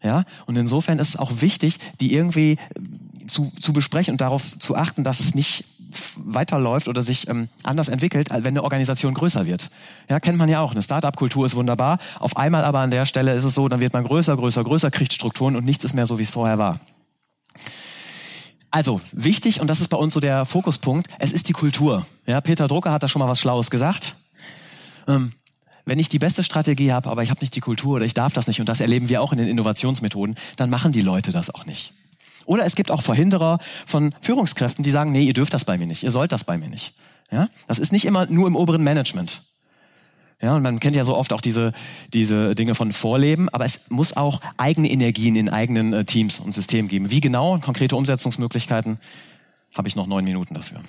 [0.02, 4.58] Ja, und insofern ist es auch wichtig, die irgendwie äh, zu, zu besprechen und darauf
[4.58, 5.64] zu achten, dass es nicht
[6.16, 9.70] weiterläuft oder sich ähm, anders entwickelt, als wenn eine Organisation größer wird.
[10.10, 10.72] Ja, kennt man ja auch.
[10.72, 11.98] Eine Start-up-Kultur ist wunderbar.
[12.18, 14.90] Auf einmal aber an der Stelle ist es so, dann wird man größer, größer, größer,
[14.90, 16.80] kriegt Strukturen und nichts ist mehr so, wie es vorher war.
[18.72, 22.06] Also, wichtig, und das ist bei uns so der Fokuspunkt, es ist die Kultur.
[22.26, 24.16] Ja, Peter Drucker hat da schon mal was Schlaues gesagt.
[25.06, 25.32] Ähm,
[25.84, 28.32] wenn ich die beste Strategie habe, aber ich habe nicht die Kultur oder ich darf
[28.32, 31.54] das nicht, und das erleben wir auch in den Innovationsmethoden, dann machen die Leute das
[31.54, 31.92] auch nicht.
[32.46, 35.86] Oder es gibt auch Verhinderer von Führungskräften, die sagen, nee, ihr dürft das bei mir
[35.86, 36.94] nicht, ihr sollt das bei mir nicht.
[37.30, 37.48] Ja?
[37.66, 39.42] Das ist nicht immer nur im oberen Management.
[40.42, 41.72] Ja, und man kennt ja so oft auch diese,
[42.12, 46.52] diese Dinge von Vorleben, aber es muss auch eigene Energien in eigenen äh, Teams und
[46.52, 47.10] Systemen geben.
[47.10, 48.98] Wie genau, konkrete Umsetzungsmöglichkeiten,
[49.76, 50.80] habe ich noch neun Minuten dafür.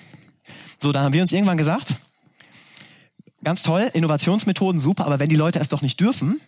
[0.80, 1.98] So, dann haben wir uns irgendwann gesagt,
[3.44, 6.42] ganz toll, Innovationsmethoden super, aber wenn die Leute es doch nicht dürfen,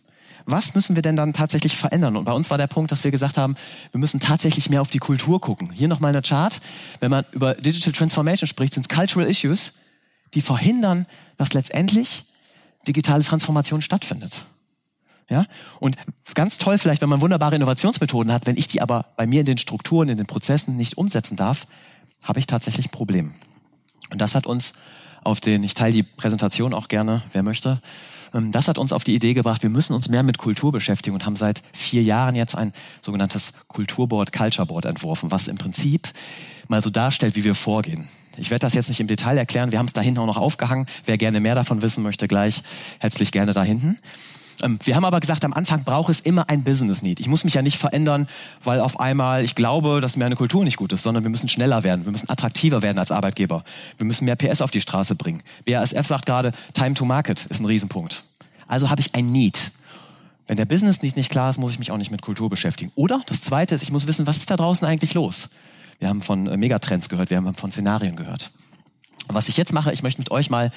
[0.45, 2.17] was müssen wir denn dann tatsächlich verändern?
[2.17, 3.55] Und bei uns war der Punkt, dass wir gesagt haben,
[3.91, 5.71] wir müssen tatsächlich mehr auf die Kultur gucken.
[5.71, 6.59] Hier nochmal eine Chart.
[6.99, 9.73] Wenn man über Digital Transformation spricht, sind es Cultural Issues,
[10.33, 11.05] die verhindern,
[11.37, 12.25] dass letztendlich
[12.87, 14.45] digitale Transformation stattfindet.
[15.29, 15.45] Ja?
[15.79, 15.97] Und
[16.33, 19.45] ganz toll vielleicht, wenn man wunderbare Innovationsmethoden hat, wenn ich die aber bei mir in
[19.45, 21.67] den Strukturen, in den Prozessen nicht umsetzen darf,
[22.23, 23.33] habe ich tatsächlich ein Problem.
[24.11, 24.73] Und das hat uns
[25.23, 27.81] auf den, ich teile die Präsentation auch gerne, wer möchte,
[28.33, 31.15] ähm, das hat uns auf die Idee gebracht, wir müssen uns mehr mit Kultur beschäftigen
[31.15, 36.09] und haben seit vier Jahren jetzt ein sogenanntes Kulturboard, Culture Board entworfen, was im Prinzip
[36.67, 38.07] mal so darstellt, wie wir vorgehen.
[38.37, 39.71] Ich werde das jetzt nicht im Detail erklären.
[39.71, 40.85] Wir haben es da hinten auch noch aufgehangen.
[41.05, 42.61] Wer gerne mehr davon wissen möchte, gleich
[42.99, 43.97] herzlich gerne da hinten.
[44.61, 47.19] Ähm, wir haben aber gesagt, am Anfang braucht es immer ein Business Need.
[47.19, 48.27] Ich muss mich ja nicht verändern,
[48.63, 51.49] weil auf einmal ich glaube, dass mir eine Kultur nicht gut ist, sondern wir müssen
[51.49, 52.05] schneller werden.
[52.05, 53.63] Wir müssen attraktiver werden als Arbeitgeber.
[53.97, 55.43] Wir müssen mehr PS auf die Straße bringen.
[55.65, 58.23] BASF sagt gerade, Time to Market ist ein Riesenpunkt.
[58.67, 59.71] Also habe ich ein Need.
[60.47, 62.91] Wenn der Business Need nicht klar ist, muss ich mich auch nicht mit Kultur beschäftigen.
[62.95, 65.49] Oder das Zweite ist, ich muss wissen, was ist da draußen eigentlich los?
[65.99, 68.51] Wir haben von äh, Megatrends gehört, wir haben von Szenarien gehört.
[69.27, 70.71] Was ich jetzt mache, ich möchte mit euch mal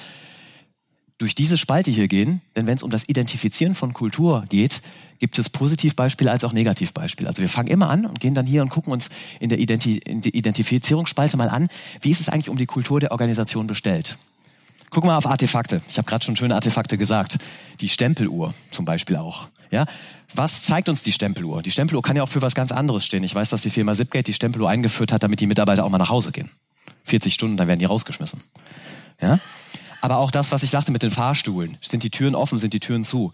[1.19, 4.81] durch diese Spalte hier gehen, denn wenn es um das Identifizieren von Kultur geht,
[5.19, 7.27] gibt es Positivbeispiele als auch Negativbeispiele.
[7.27, 9.09] Also wir fangen immer an und gehen dann hier und gucken uns
[9.41, 11.67] in der, Identi in der Identifizierungsspalte mal an,
[11.99, 14.17] wie ist es eigentlich um die Kultur der Organisation bestellt.
[14.89, 15.81] Gucken wir auf Artefakte.
[15.87, 17.37] Ich habe gerade schon schöne Artefakte gesagt.
[17.79, 19.49] Die Stempeluhr zum Beispiel auch.
[19.71, 19.85] Ja,
[20.33, 21.61] was zeigt uns die Stempeluhr?
[21.61, 23.23] Die Stempeluhr kann ja auch für was ganz anderes stehen.
[23.23, 25.99] Ich weiß, dass die Firma Zipgate die Stempeluhr eingeführt hat, damit die Mitarbeiter auch mal
[25.99, 26.49] nach Hause gehen.
[27.03, 28.41] 40 Stunden, dann werden die rausgeschmissen.
[29.21, 29.39] Ja?
[30.01, 31.77] Aber auch das, was ich sagte mit den Fahrstuhlen.
[31.81, 33.31] Sind die Türen offen, sind die Türen zu?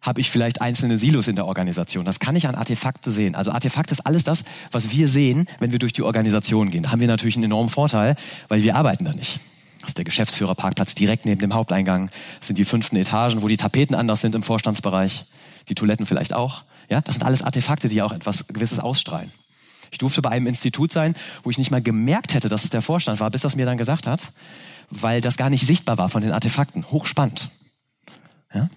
[0.00, 2.04] Habe ich vielleicht einzelne Silos in der Organisation?
[2.04, 3.34] Das kann ich an Artefakte sehen.
[3.34, 6.84] Also Artefakt ist alles das, was wir sehen, wenn wir durch die Organisation gehen.
[6.84, 8.16] Da haben wir natürlich einen enormen Vorteil,
[8.48, 9.40] weil wir arbeiten da nicht.
[9.86, 12.10] Das ist der Geschäftsführerparkplatz direkt neben dem Haupteingang.
[12.40, 15.26] Das sind die fünften Etagen, wo die Tapeten anders sind im Vorstandsbereich.
[15.68, 16.64] Die Toiletten vielleicht auch.
[16.90, 19.30] Ja, das sind alles Artefakte, die auch etwas Gewisses ausstrahlen.
[19.92, 21.14] Ich durfte bei einem Institut sein,
[21.44, 23.78] wo ich nicht mal gemerkt hätte, dass es der Vorstand war, bis das mir dann
[23.78, 24.32] gesagt hat,
[24.90, 26.90] weil das gar nicht sichtbar war von den Artefakten.
[26.90, 27.50] Hochspannend.
[28.52, 28.68] Ja?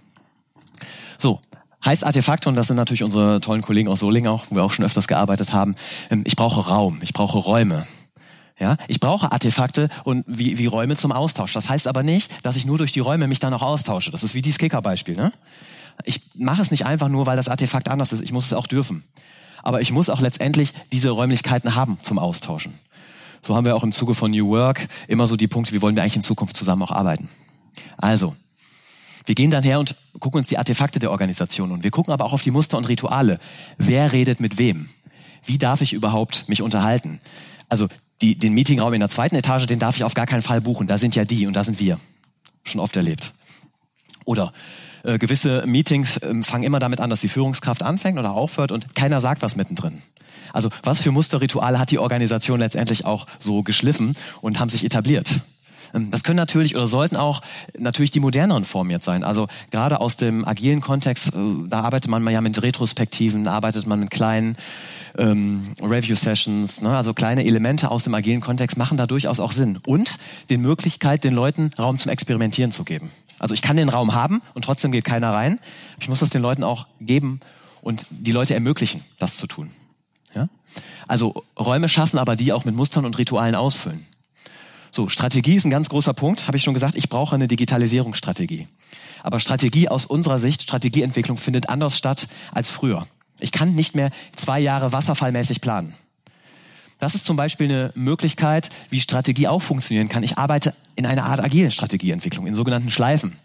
[1.18, 1.41] So,
[1.84, 4.72] heißt Artefakte, und das sind natürlich unsere tollen Kollegen aus Solingen auch, wo wir auch
[4.72, 5.76] schon öfters gearbeitet haben,
[6.12, 7.88] ähm, ich brauche Raum, ich brauche Räume.
[8.60, 11.53] Ja, ich brauche Artefakte und wie, wie Räume zum Austausch.
[11.53, 14.12] Das heißt aber nicht, dass ich nur durch die Räume mich dann auch austausche.
[14.12, 15.16] Das ist wie dieses Kicker-Beispiel.
[15.16, 15.32] Ne?
[16.03, 18.22] Ich mache es nicht einfach nur, weil das Artefakt anders ist.
[18.22, 19.05] Ich muss es auch dürfen.
[19.64, 22.78] Aber ich muss auch letztendlich diese Räumlichkeiten haben zum Austauschen.
[23.41, 25.95] So haben wir auch im Zuge von New Work immer so die Punkte, wie wollen
[25.95, 27.30] wir eigentlich in Zukunft zusammen auch arbeiten.
[27.97, 28.36] Also,
[29.26, 32.26] wir gehen dann her und gucken uns die Artefakte der Organisation und wir gucken aber
[32.26, 33.39] auch auf die Muster und Rituale.
[33.78, 34.89] Wer redet mit wem?
[35.45, 37.22] Wie darf ich überhaupt mich unterhalten?
[37.70, 37.88] Also
[38.22, 40.88] die, den Meetingraum in der zweiten Etage, den darf ich auf gar keinen Fall buchen.
[40.88, 41.99] Da sind ja die und da sind wir.
[42.63, 43.34] Schon oft erlebt.
[44.26, 44.53] Oder
[45.03, 48.95] äh, gewisse Meetings äh, fangen immer damit an, dass die Führungskraft anfängt oder aufhört und
[48.95, 50.01] keiner sagt was mittendrin.
[50.51, 55.41] Also was für Musterrituale hat die Organisation letztendlich auch so geschliffen und haben sich etabliert?
[55.93, 57.41] Ähm, das können natürlich oder sollten auch
[57.78, 59.24] natürlich die moderneren Formen jetzt sein.
[59.24, 63.99] Also gerade aus dem agilen Kontext, äh, da arbeitet man ja mit Retrospektiven, arbeitet man
[63.99, 64.57] mit kleinen
[65.17, 66.95] ähm, Review-Sessions, ne?
[66.95, 69.79] also kleine Elemente aus dem agilen Kontext machen da durchaus auch Sinn.
[69.86, 70.17] Und
[70.49, 73.11] den Möglichkeit, den Leuten Raum zum Experimentieren zu geben.
[73.39, 75.59] Also ich kann den Raum haben und trotzdem geht keiner rein.
[75.99, 77.39] Ich muss das den Leuten auch geben
[77.82, 79.71] und die Leute ermöglichen, das zu tun.
[80.36, 80.49] Ja?
[81.07, 84.05] Also Räume schaffen, aber die auch mit Mustern und Ritualen ausfüllen.
[84.91, 86.95] So, Strategie ist ein ganz großer Punkt, habe ich schon gesagt.
[86.95, 88.67] Ich brauche eine Digitalisierungsstrategie.
[89.21, 93.07] Aber Strategie aus unserer Sicht, Strategieentwicklung findet anders statt als früher.
[93.39, 95.93] Ich kann nicht mehr zwei Jahre wasserfallmäßig planen.
[96.97, 100.24] Das ist zum Beispiel eine Möglichkeit, wie Strategie auch funktionieren kann.
[100.24, 103.37] Ich arbeite in einer Art agile Strategieentwicklung, in sogenannten Schleifen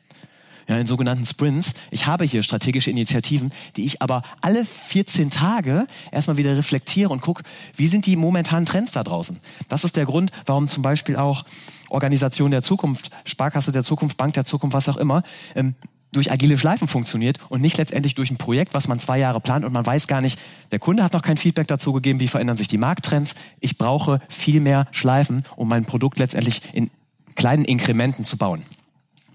[0.68, 1.74] ja, in sogenannten Sprints.
[1.90, 7.20] Ich habe hier strategische Initiativen, die ich aber alle 14 Tage erstmal wieder reflektiere und
[7.20, 7.42] gucke,
[7.76, 9.40] wie sind die momentanen Trends da draußen.
[9.68, 11.44] Das ist der Grund, warum zum Beispiel auch
[11.90, 15.22] Organisation der Zukunft, Sparkasse der Zukunft, Bank der Zukunft, was auch immer,
[15.54, 15.74] ähm,
[16.14, 19.64] durch agile Schleifen funktioniert und nicht letztendlich durch ein Projekt, was man zwei Jahre plant
[19.64, 20.40] und man weiß gar nicht,
[20.72, 23.34] der Kunde hat noch kein Feedback dazu gegeben, wie verändern sich die Markttrends.
[23.60, 26.90] Ich brauche viel mehr Schleifen, um mein Produkt letztendlich in
[27.34, 28.62] kleinen Inkrementen zu bauen.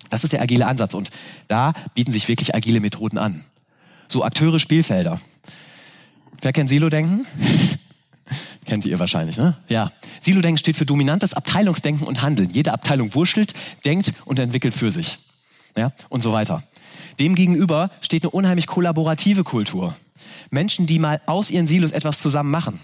[0.10, 1.10] Das ist der agile Ansatz und
[1.48, 3.45] da bieten sich wirklich agile Methoden an.
[4.07, 5.22] So Akteure, Spielfelder.
[6.41, 7.26] Wer kennt Silo-Denken?
[8.65, 9.57] Kennt ihr wahrscheinlich, ne?
[9.68, 9.91] Ja.
[10.19, 12.52] Silo-Denken steht für dominantes Abteilungsdenken und Handeln.
[12.52, 13.53] Jede Abteilung wurschtelt,
[13.84, 15.18] denkt und entwickelt für sich.
[15.76, 16.64] Ja, und so weiter.
[17.19, 19.95] Demgegenüber steht eine unheimlich kollaborative Kultur.
[20.52, 22.80] Menschen, die mal aus ihren Silos etwas zusammen machen.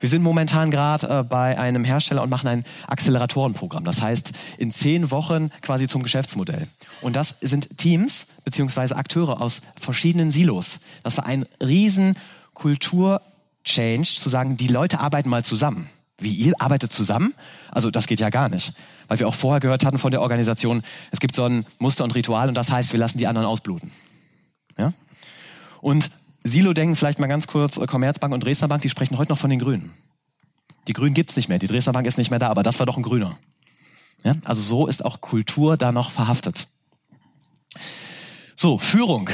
[0.00, 3.84] Wir sind momentan gerade äh, bei einem Hersteller und machen ein Acceleratorenprogramm.
[3.84, 6.66] Das heißt, in zehn Wochen quasi zum Geschäftsmodell.
[7.02, 10.80] Und das sind Teams beziehungsweise Akteure aus verschiedenen Silos.
[11.02, 12.16] Das war ein riesen
[12.54, 15.88] Kultur-Change, zu sagen, die Leute arbeiten mal zusammen.
[16.18, 17.34] Wie ihr arbeitet zusammen?
[17.70, 18.72] Also das geht ja gar nicht.
[19.08, 22.14] Weil wir auch vorher gehört hatten von der Organisation, es gibt so ein Muster und
[22.14, 23.90] Ritual und das heißt, wir lassen die anderen ausbluten.
[24.78, 24.92] Ja?
[25.80, 26.10] Und
[26.42, 29.50] Silo-Denken vielleicht mal ganz kurz, äh, Commerzbank und Dresdner Bank, die sprechen heute noch von
[29.50, 29.92] den Grünen.
[30.86, 32.86] Die Grünen gibt's nicht mehr, die Dresdner Bank ist nicht mehr da, aber das war
[32.86, 33.38] doch ein Grüner.
[34.24, 34.36] Ja?
[34.44, 36.68] Also so ist auch Kultur da noch verhaftet.
[38.54, 39.30] So, Führung.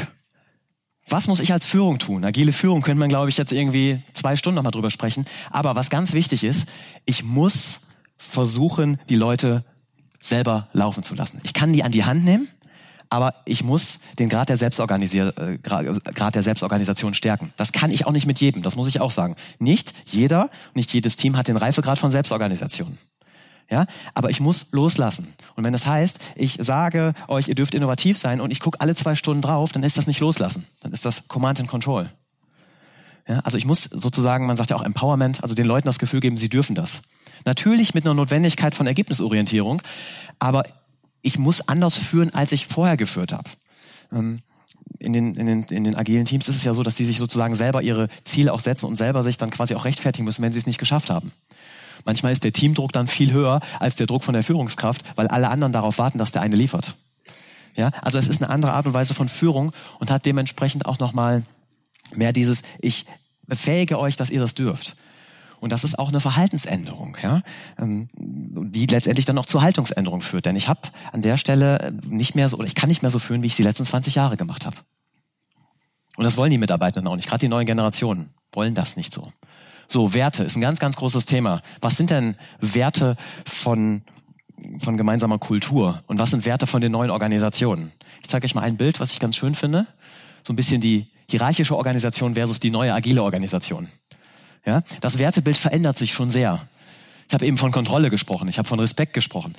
[1.09, 2.24] Was muss ich als Führung tun?
[2.24, 5.24] Agile Führung könnte man, glaube ich, jetzt irgendwie zwei Stunden nochmal drüber sprechen.
[5.51, 6.69] Aber was ganz wichtig ist,
[7.05, 7.81] ich muss
[8.16, 9.65] versuchen, die Leute
[10.20, 11.41] selber laufen zu lassen.
[11.45, 12.49] Ich kann die an die Hand nehmen,
[13.09, 17.53] aber ich muss den Grad der, Selbstorganisier äh, Grad der Selbstorganisation stärken.
[17.57, 19.37] Das kann ich auch nicht mit jedem, das muss ich auch sagen.
[19.59, 22.99] Nicht jeder, nicht jedes Team hat den Reifegrad von Selbstorganisation.
[23.69, 25.35] Ja, aber ich muss loslassen.
[25.57, 28.95] Und wenn das heißt, ich sage euch, ihr dürft innovativ sein und ich gucke alle
[28.95, 30.66] zwei Stunden drauf, dann ist das nicht loslassen.
[30.81, 32.09] Dann ist das Command and Control.
[33.28, 36.20] Ja, also ich muss sozusagen, man sagt ja auch Empowerment, also den Leuten das Gefühl
[36.20, 37.03] geben, sie dürfen das.
[37.45, 39.83] Natürlich mit einer Notwendigkeit von Ergebnisorientierung,
[40.39, 40.62] aber
[41.27, 43.51] ich muss anders führen, als ich vorher geführt habe.
[44.12, 44.40] Ähm,
[45.01, 47.19] in den, in, den, in den agilen Teams ist es ja so, dass sie sich
[47.19, 50.53] sozusagen selber ihre Ziele auch setzen und selber sich dann quasi auch rechtfertigen müssen, wenn
[50.53, 51.32] sie es nicht geschafft haben.
[52.05, 55.48] Manchmal ist der Teamdruck dann viel höher als der Druck von der Führungskraft, weil alle
[55.48, 56.97] anderen darauf warten, dass der eine liefert.
[57.74, 61.01] Ja, also es ist eine andere Art und Weise von Führung und hat dementsprechend auch
[61.01, 61.43] nochmal
[62.15, 63.05] mehr dieses, ich
[63.47, 64.97] befähige euch, dass ihr das dürft.
[65.61, 67.43] Und das ist auch eine Verhaltensänderung, ja,
[67.78, 70.47] ähm, die letztendlich dann auch zur Haltungsänderung führt.
[70.47, 70.81] Denn ich habe
[71.12, 73.55] an der Stelle nicht mehr so, oder ich kann nicht mehr so führen, wie ich
[73.55, 74.77] sie die letzten 20 Jahre gemacht habe.
[76.16, 77.28] Und das wollen die Mitarbeitenden auch nicht.
[77.28, 79.23] Gerade die neuen Generationen wollen das nicht so.
[79.87, 81.62] So, Werte ist ein ganz, ganz großes Thema.
[81.81, 84.03] Was sind denn Werte von,
[84.78, 86.03] von gemeinsamer Kultur?
[86.07, 87.93] Und was sind Werte von den neuen Organisationen?
[88.23, 89.87] Ich zeige euch mal ein Bild, was ich ganz schön finde.
[90.43, 93.89] So ein bisschen die hierarchische Organisation versus die neue agile Organisation.
[94.67, 96.67] Ja, das Wertebild verändert sich schon sehr.
[97.29, 99.55] Ich habe eben von Kontrolle gesprochen, ich habe von Respekt gesprochen.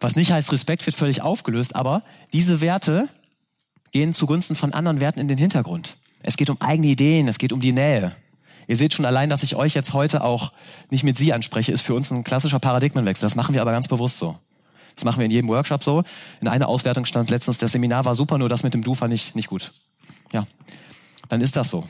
[0.00, 3.08] Was nicht heißt, Respekt wird völlig aufgelöst, aber diese Werte
[3.92, 5.96] gehen zugunsten von anderen Werten in den Hintergrund.
[6.22, 8.14] Es geht um eigene Ideen, es geht um die Nähe.
[8.66, 10.52] Ihr seht schon allein, dass ich euch jetzt heute auch
[10.90, 13.24] nicht mit Sie anspreche, ist für uns ein klassischer Paradigmenwechsel.
[13.26, 14.38] Das machen wir aber ganz bewusst so.
[14.96, 16.02] Das machen wir in jedem Workshop so.
[16.40, 19.12] In einer Auswertung stand letztens, das Seminar war super, nur das mit dem Du fand
[19.12, 19.72] ich nicht gut.
[20.32, 20.46] Ja,
[21.28, 21.86] dann ist das so.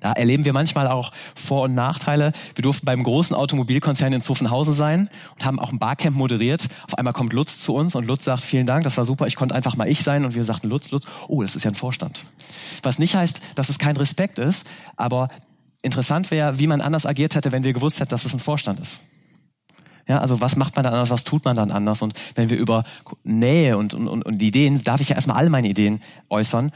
[0.00, 2.32] Da erleben wir manchmal auch Vor- und Nachteile.
[2.54, 6.68] Wir durften beim großen Automobilkonzern in Zuffenhausen sein und haben auch ein Barcamp moderiert.
[6.86, 9.36] Auf einmal kommt Lutz zu uns und Lutz sagt, vielen Dank, das war super, ich
[9.36, 10.24] konnte einfach mal ich sein.
[10.24, 12.26] Und wir sagten, Lutz, Lutz, oh, das ist ja ein Vorstand.
[12.82, 14.66] Was nicht heißt, dass es kein Respekt ist,
[14.96, 15.28] aber
[15.82, 18.80] interessant wäre, wie man anders agiert hätte, wenn wir gewusst hätten, dass es ein Vorstand
[18.80, 19.00] ist.
[20.06, 22.02] Ja, also was macht man dann anders, was tut man dann anders?
[22.02, 22.84] Und wenn wir über
[23.22, 26.72] Nähe und, und, und Ideen, darf ich ja erstmal alle meine Ideen äußern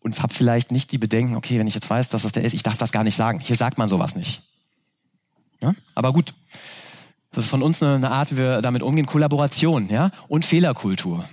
[0.00, 2.54] und habe vielleicht nicht die Bedenken, okay, wenn ich jetzt weiß, dass das der ist,
[2.54, 3.40] ich darf das gar nicht sagen.
[3.40, 4.42] Hier sagt man sowas nicht.
[5.60, 5.74] Ja?
[5.94, 6.34] Aber gut,
[7.32, 10.10] das ist von uns eine, Art, wie wir damit umgehen, Kollaboration ja?
[10.28, 11.24] und Fehlerkultur.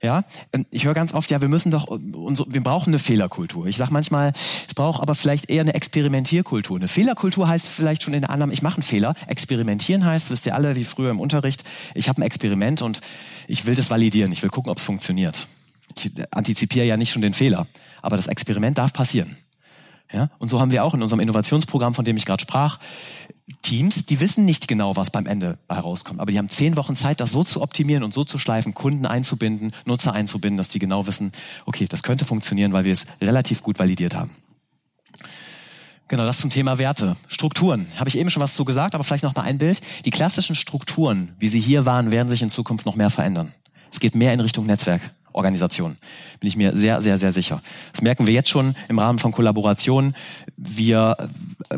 [0.00, 0.22] Ja,
[0.52, 3.66] ähm, ich höre ganz oft, ja, wir müssen doch, wir brauchen eine Fehlerkultur.
[3.66, 6.76] Ich sage manchmal, es braucht aber vielleicht eher eine Experimentierkultur.
[6.76, 9.14] Eine Fehlerkultur heißt vielleicht schon in der Annahme, ich mache einen Fehler.
[9.26, 11.64] Experimentieren heißt, wisst ihr alle, wie früher im Unterricht,
[11.94, 13.00] ich habe ein Experiment und
[13.48, 14.30] ich will das validieren.
[14.30, 15.48] Ich will gucken, ob es funktioniert.
[15.96, 17.66] Ich antizipiere ja nicht schon den Fehler,
[18.02, 19.36] aber das Experiment darf passieren.
[20.12, 20.30] Ja?
[20.38, 22.78] Und so haben wir auch in unserem Innovationsprogramm, von dem ich gerade sprach,
[23.62, 26.20] Teams, die wissen nicht genau, was beim Ende herauskommt.
[26.20, 29.06] Aber die haben zehn Wochen Zeit, das so zu optimieren und so zu schleifen, Kunden
[29.06, 31.32] einzubinden, Nutzer einzubinden, dass die genau wissen,
[31.66, 34.30] okay, das könnte funktionieren, weil wir es relativ gut validiert haben.
[36.08, 37.16] Genau, das zum Thema Werte.
[37.26, 37.86] Strukturen.
[37.98, 39.80] Habe ich eben schon was zu gesagt, aber vielleicht noch mal ein Bild.
[40.06, 43.52] Die klassischen Strukturen, wie sie hier waren, werden sich in Zukunft noch mehr verändern.
[43.90, 45.14] Es geht mehr in Richtung Netzwerk.
[45.38, 45.96] Organisation.
[46.40, 47.62] Bin ich mir sehr, sehr, sehr sicher.
[47.92, 50.14] Das merken wir jetzt schon im Rahmen von Kollaborationen.
[50.56, 51.16] Wir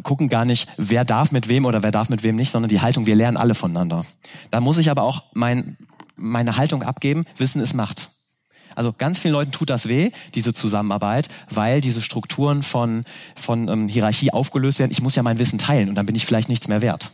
[0.02, 2.80] gucken gar nicht, wer darf mit wem oder wer darf mit wem nicht, sondern die
[2.80, 4.04] Haltung, wir lernen alle voneinander.
[4.50, 5.76] Da muss ich aber auch mein,
[6.16, 8.10] meine Haltung abgeben, Wissen ist Macht.
[8.76, 13.04] Also ganz vielen Leuten tut das weh, diese Zusammenarbeit, weil diese Strukturen von,
[13.34, 14.92] von ähm, Hierarchie aufgelöst werden.
[14.92, 17.12] Ich muss ja mein Wissen teilen und dann bin ich vielleicht nichts mehr wert.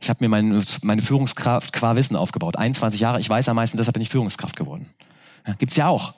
[0.00, 2.56] Ich habe mir meine, meine Führungskraft qua Wissen aufgebaut.
[2.56, 4.90] 21 Jahre, ich weiß am meisten, deshalb bin ich Führungskraft geworden.
[5.46, 6.14] Ja, gibt's ja auch.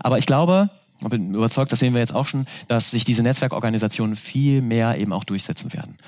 [0.00, 0.70] Aber ich glaube,
[1.08, 5.12] bin überzeugt, das sehen wir jetzt auch schon, dass sich diese Netzwerkorganisationen viel mehr eben
[5.12, 5.98] auch durchsetzen werden.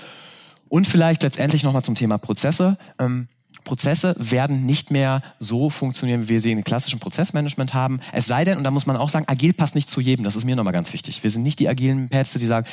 [0.68, 2.76] Und vielleicht letztendlich nochmal zum Thema Prozesse.
[2.98, 3.28] Ähm,
[3.64, 8.00] Prozesse werden nicht mehr so funktionieren, wie wir sie in klassischen Prozessmanagement haben.
[8.12, 10.24] Es sei denn, und da muss man auch sagen, agil passt nicht zu jedem.
[10.24, 11.22] Das ist mir nochmal ganz wichtig.
[11.22, 12.66] Wir sind nicht die agilen Päpste, die sagen,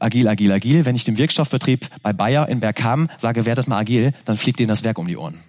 [0.00, 0.84] agil, agil, agil.
[0.84, 4.68] Wenn ich dem Wirkstoffbetrieb bei Bayer in Bergham sage, werdet mal agil, dann fliegt denen
[4.68, 5.40] das Werk um die Ohren.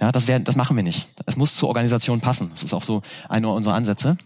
[0.00, 1.08] Ja, das, wär, das machen wir nicht.
[1.26, 2.48] Es muss zur Organisation passen.
[2.50, 4.16] Das ist auch so einer unserer Ansätze.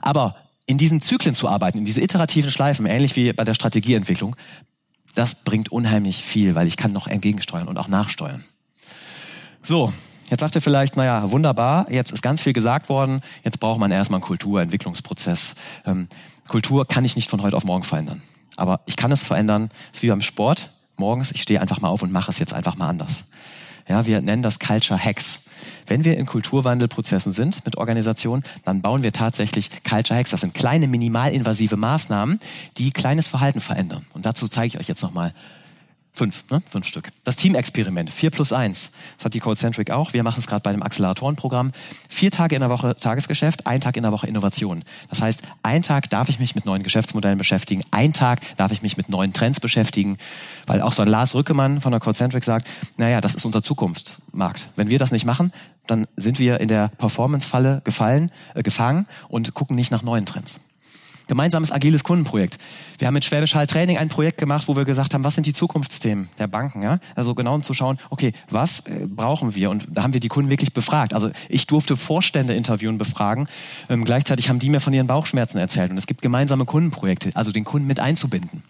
[0.00, 0.36] Aber
[0.66, 4.36] in diesen Zyklen zu arbeiten, in diese iterativen Schleifen, ähnlich wie bei der Strategieentwicklung,
[5.14, 8.44] das bringt unheimlich viel, weil ich kann noch entgegensteuern und auch nachsteuern.
[9.62, 9.92] So,
[10.30, 13.90] jetzt sagt ihr vielleicht, naja, wunderbar, jetzt ist ganz viel gesagt worden, jetzt braucht man
[13.90, 15.54] erstmal einen Kulturentwicklungsprozess.
[15.86, 16.08] Ähm,
[16.48, 18.22] Kultur kann ich nicht von heute auf morgen verändern.
[18.56, 20.70] Aber ich kann es verändern, das ist wie beim Sport.
[20.96, 23.24] Morgens, ich stehe einfach mal auf und mache es jetzt einfach mal anders.
[23.88, 25.42] Ja, wir nennen das Culture Hacks.
[25.86, 30.30] Wenn wir in Kulturwandelprozessen sind mit Organisationen, dann bauen wir tatsächlich Culture Hacks.
[30.30, 32.40] Das sind kleine minimalinvasive Maßnahmen,
[32.78, 34.06] die kleines Verhalten verändern.
[34.14, 35.34] Und dazu zeige ich euch jetzt nochmal
[36.16, 36.62] Fünf, ne?
[36.68, 37.10] Fünf Stück.
[37.24, 38.92] Das Teamexperiment, vier plus eins.
[39.16, 40.12] Das hat die Codecentric auch.
[40.12, 41.72] Wir machen es gerade bei dem Acceleratorenprogramm.
[42.08, 44.84] Vier Tage in der Woche Tagesgeschäft, ein Tag in der Woche Innovation.
[45.10, 48.80] Das heißt, ein Tag darf ich mich mit neuen Geschäftsmodellen beschäftigen, ein Tag darf ich
[48.80, 50.16] mich mit neuen Trends beschäftigen,
[50.68, 54.68] weil auch so ein Lars Rückemann von der Codecentric sagt, naja, das ist unser Zukunftsmarkt.
[54.76, 55.50] Wenn wir das nicht machen,
[55.88, 60.60] dann sind wir in der Performance-Falle gefallen, äh, gefangen und gucken nicht nach neuen Trends
[61.26, 62.58] gemeinsames agiles Kundenprojekt.
[62.98, 65.46] Wir haben mit Schwäbisch Hall Training ein Projekt gemacht, wo wir gesagt haben, was sind
[65.46, 66.82] die Zukunftsthemen der Banken?
[66.82, 66.98] Ja?
[67.14, 69.70] Also genau um zu schauen, okay, was äh, brauchen wir?
[69.70, 71.14] Und da haben wir die Kunden wirklich befragt.
[71.14, 73.48] Also ich durfte Vorstände interviewen, befragen.
[73.88, 75.90] Ähm, gleichzeitig haben die mir von ihren Bauchschmerzen erzählt.
[75.90, 78.62] Und es gibt gemeinsame Kundenprojekte, also den Kunden mit einzubinden.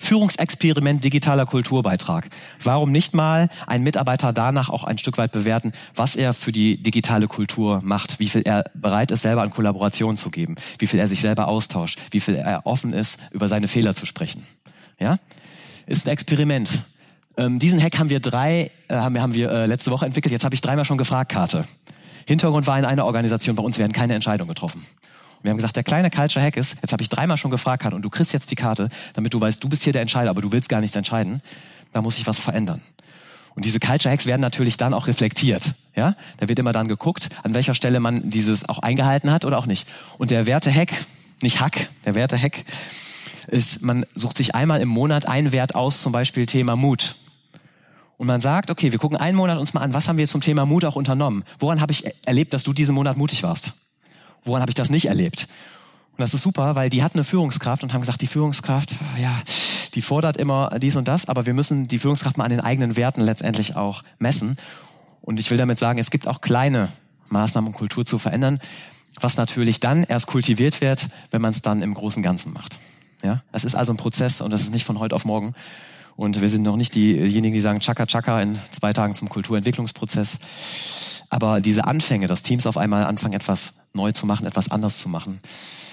[0.00, 2.28] Führungsexperiment digitaler Kulturbeitrag.
[2.62, 6.82] Warum nicht mal ein Mitarbeiter danach auch ein Stück weit bewerten, was er für die
[6.82, 10.98] digitale Kultur macht, wie viel er bereit ist, selber an Kollaboration zu geben, wie viel
[10.98, 14.44] er sich selber austauscht, wie viel er offen ist, über seine Fehler zu sprechen.
[14.98, 15.18] Ja?
[15.86, 16.82] Ist ein Experiment.
[17.36, 20.32] Ähm, diesen Hack haben wir drei, äh, haben wir, haben wir äh, letzte Woche entwickelt.
[20.32, 21.66] Jetzt habe ich dreimal schon gefragt, Karte.
[22.26, 24.84] Hintergrund war in einer Organisation, bei uns werden keine Entscheidungen getroffen
[25.42, 28.02] wir haben gesagt, der kleine Culture Hack ist, jetzt habe ich dreimal schon gefragt und
[28.02, 30.52] du kriegst jetzt die Karte, damit du weißt, du bist hier der Entscheider, aber du
[30.52, 31.40] willst gar nichts entscheiden.
[31.92, 32.82] Da muss ich was verändern.
[33.54, 35.74] Und diese Culture Hacks werden natürlich dann auch reflektiert.
[35.96, 39.58] Ja, da wird immer dann geguckt, an welcher Stelle man dieses auch eingehalten hat oder
[39.58, 39.88] auch nicht.
[40.18, 40.92] Und der Werte-Hack,
[41.42, 42.64] nicht Hack, der Werte-Hack
[43.48, 47.16] ist, man sucht sich einmal im Monat einen Wert aus, zum Beispiel Thema Mut.
[48.16, 50.42] Und man sagt, okay, wir gucken einen Monat uns mal an, was haben wir zum
[50.42, 51.42] Thema Mut auch unternommen?
[51.58, 53.74] Woran habe ich erlebt, dass du diesen Monat mutig warst?
[54.44, 55.48] Woran habe ich das nicht erlebt?
[56.12, 59.32] Und das ist super, weil die hat eine Führungskraft und haben gesagt, die Führungskraft, ja,
[59.94, 62.96] die fordert immer dies und das, aber wir müssen die Führungskraft mal an den eigenen
[62.96, 64.56] Werten letztendlich auch messen.
[65.22, 66.88] Und ich will damit sagen, es gibt auch kleine
[67.28, 68.60] Maßnahmen, um Kultur zu verändern,
[69.20, 72.78] was natürlich dann erst kultiviert wird, wenn man es dann im großen Ganzen macht.
[73.22, 75.54] Ja, es ist also ein Prozess und es ist nicht von heute auf morgen.
[76.16, 80.38] Und wir sind noch nicht diejenigen, die sagen, Chaka Chaka in zwei Tagen zum Kulturentwicklungsprozess.
[81.30, 85.08] Aber diese Anfänge, dass Teams auf einmal anfangen, etwas neu zu machen, etwas anders zu
[85.08, 85.40] machen,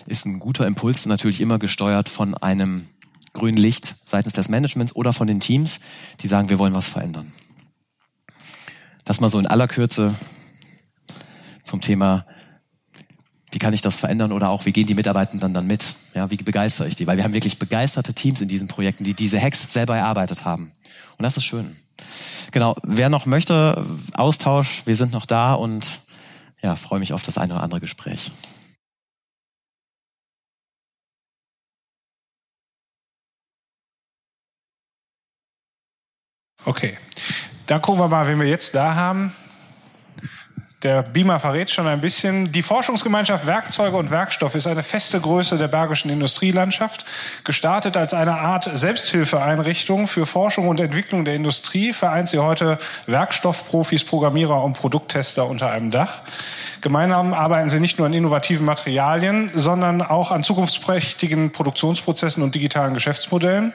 [0.08, 2.88] ist ein guter Impuls, natürlich immer gesteuert von einem
[3.34, 5.80] grünen Licht seitens des Managements oder von den Teams,
[6.22, 7.32] die sagen, wir wollen was verändern.
[9.06, 10.16] Das mal so in aller Kürze
[11.62, 12.26] zum Thema,
[13.52, 15.96] wie kann ich das verändern oder auch, wie gehen die Mitarbeitenden dann mit?
[16.14, 17.08] Ja, wie begeistere ich die?
[17.08, 20.72] Weil wir haben wirklich begeisterte Teams in diesen Projekten, die diese Hacks selber erarbeitet haben.
[21.18, 21.78] Und das ist schön.
[22.52, 26.02] Genau, wer noch möchte, Austausch, wir sind noch da und
[26.62, 28.32] ja, freue mich auf das eine oder andere Gespräch.
[36.66, 36.98] Okay,
[37.68, 39.34] dann gucken wir mal, wen wir jetzt da haben.
[40.88, 42.50] Der Beamer verrät schon ein bisschen.
[42.54, 47.04] Die Forschungsgemeinschaft Werkzeuge und Werkstoff ist eine feste Größe der bergischen Industrielandschaft.
[47.44, 54.06] Gestartet als eine Art Selbsthilfeeinrichtung für Forschung und Entwicklung der Industrie, vereint sie heute Werkstoffprofis,
[54.06, 56.22] Programmierer und Produkttester unter einem Dach.
[56.80, 62.94] Gemeinsam arbeiten sie nicht nur an innovativen Materialien, sondern auch an zukunftsprächtigen Produktionsprozessen und digitalen
[62.94, 63.74] Geschäftsmodellen.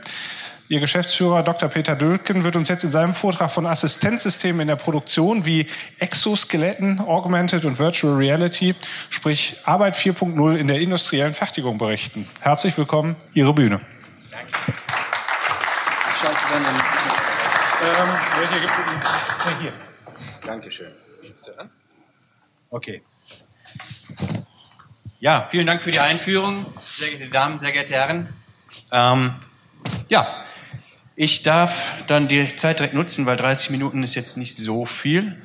[0.73, 1.69] Ihr Geschäftsführer Dr.
[1.69, 5.67] Peter Dülken wird uns jetzt in seinem Vortrag von Assistenzsystemen in der Produktion wie
[5.99, 8.75] Exoskeletten, Augmented und Virtual Reality,
[9.11, 12.27] sprich Arbeit 4.0 in der industriellen Fertigung berichten.
[12.41, 13.83] Herzlich willkommen, Ihre Bühne.
[14.31, 14.73] Danke.
[16.09, 16.81] Ich schalte dann in,
[17.85, 18.09] ähm,
[18.39, 19.73] welche gibt hier.
[20.47, 20.93] Dankeschön.
[22.71, 23.03] Okay.
[25.21, 28.33] Ja, vielen Dank für die Einführung, sehr geehrte Damen, sehr geehrte Herren.
[28.91, 29.35] Ähm,
[30.09, 30.47] ja,
[31.17, 35.37] ich darf dann die Zeit direkt nutzen, weil 30 Minuten ist jetzt nicht so viel,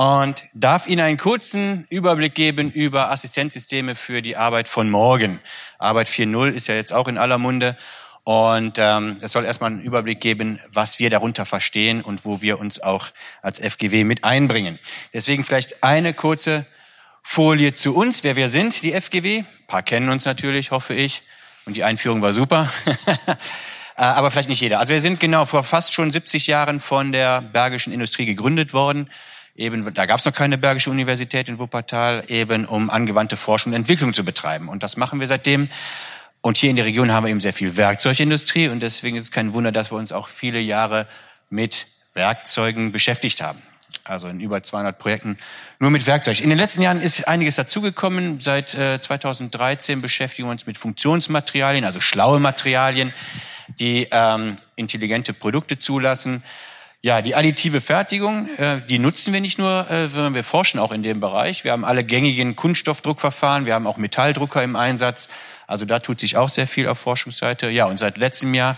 [0.00, 5.40] und darf Ihnen einen kurzen Überblick geben über Assistenzsysteme für die Arbeit von morgen.
[5.78, 7.76] Arbeit 4.0 ist ja jetzt auch in aller Munde
[8.24, 12.60] und ähm, es soll erstmal einen Überblick geben, was wir darunter verstehen und wo wir
[12.60, 13.08] uns auch
[13.42, 14.78] als FGW mit einbringen.
[15.12, 16.64] Deswegen vielleicht eine kurze
[17.22, 19.40] Folie zu uns, wer wir sind, die FGW.
[19.40, 21.22] Ein paar kennen uns natürlich, hoffe ich.
[21.66, 22.70] Und die Einführung war super.
[24.00, 24.80] Äh, aber vielleicht nicht jeder.
[24.80, 29.10] Also wir sind genau vor fast schon 70 Jahren von der Bergischen Industrie gegründet worden.
[29.54, 33.76] Eben, da gab es noch keine Bergische Universität in Wuppertal, eben um angewandte Forschung und
[33.76, 34.70] Entwicklung zu betreiben.
[34.70, 35.68] Und das machen wir seitdem.
[36.40, 39.30] Und hier in der Region haben wir eben sehr viel Werkzeugindustrie und deswegen ist es
[39.30, 41.06] kein Wunder, dass wir uns auch viele Jahre
[41.50, 43.60] mit Werkzeugen beschäftigt haben
[44.04, 45.38] also in über 200 Projekten
[45.78, 46.40] nur mit Werkzeug.
[46.40, 48.40] In den letzten Jahren ist einiges dazugekommen.
[48.40, 53.12] Seit äh, 2013 beschäftigen wir uns mit Funktionsmaterialien, also schlaue Materialien,
[53.80, 56.44] die ähm, intelligente Produkte zulassen.
[57.02, 60.92] Ja, die additive Fertigung, äh, die nutzen wir nicht nur, äh, sondern wir forschen auch
[60.92, 61.64] in dem Bereich.
[61.64, 65.30] Wir haben alle gängigen Kunststoffdruckverfahren, wir haben auch Metalldrucker im Einsatz.
[65.66, 67.70] Also da tut sich auch sehr viel auf Forschungsseite.
[67.70, 68.76] Ja, und seit letztem Jahr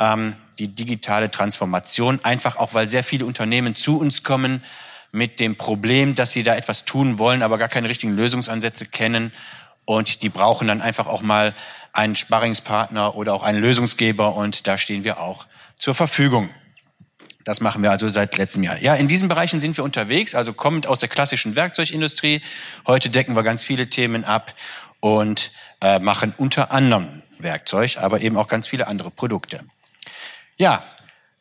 [0.00, 4.64] ähm, die digitale Transformation, einfach auch weil sehr viele Unternehmen zu uns kommen
[5.12, 9.32] mit dem Problem, dass sie da etwas tun wollen, aber gar keine richtigen Lösungsansätze kennen.
[9.84, 11.54] Und die brauchen dann einfach auch mal
[11.92, 14.34] einen Sparringspartner oder auch einen Lösungsgeber.
[14.34, 15.46] Und da stehen wir auch
[15.78, 16.50] zur Verfügung.
[17.44, 18.78] Das machen wir also seit letztem Jahr.
[18.80, 22.42] Ja, in diesen Bereichen sind wir unterwegs, also kommend aus der klassischen Werkzeugindustrie.
[22.86, 24.54] Heute decken wir ganz viele Themen ab
[25.00, 25.50] und
[25.80, 29.64] äh, machen unter anderem Werkzeug, aber eben auch ganz viele andere Produkte.
[30.58, 30.84] Ja,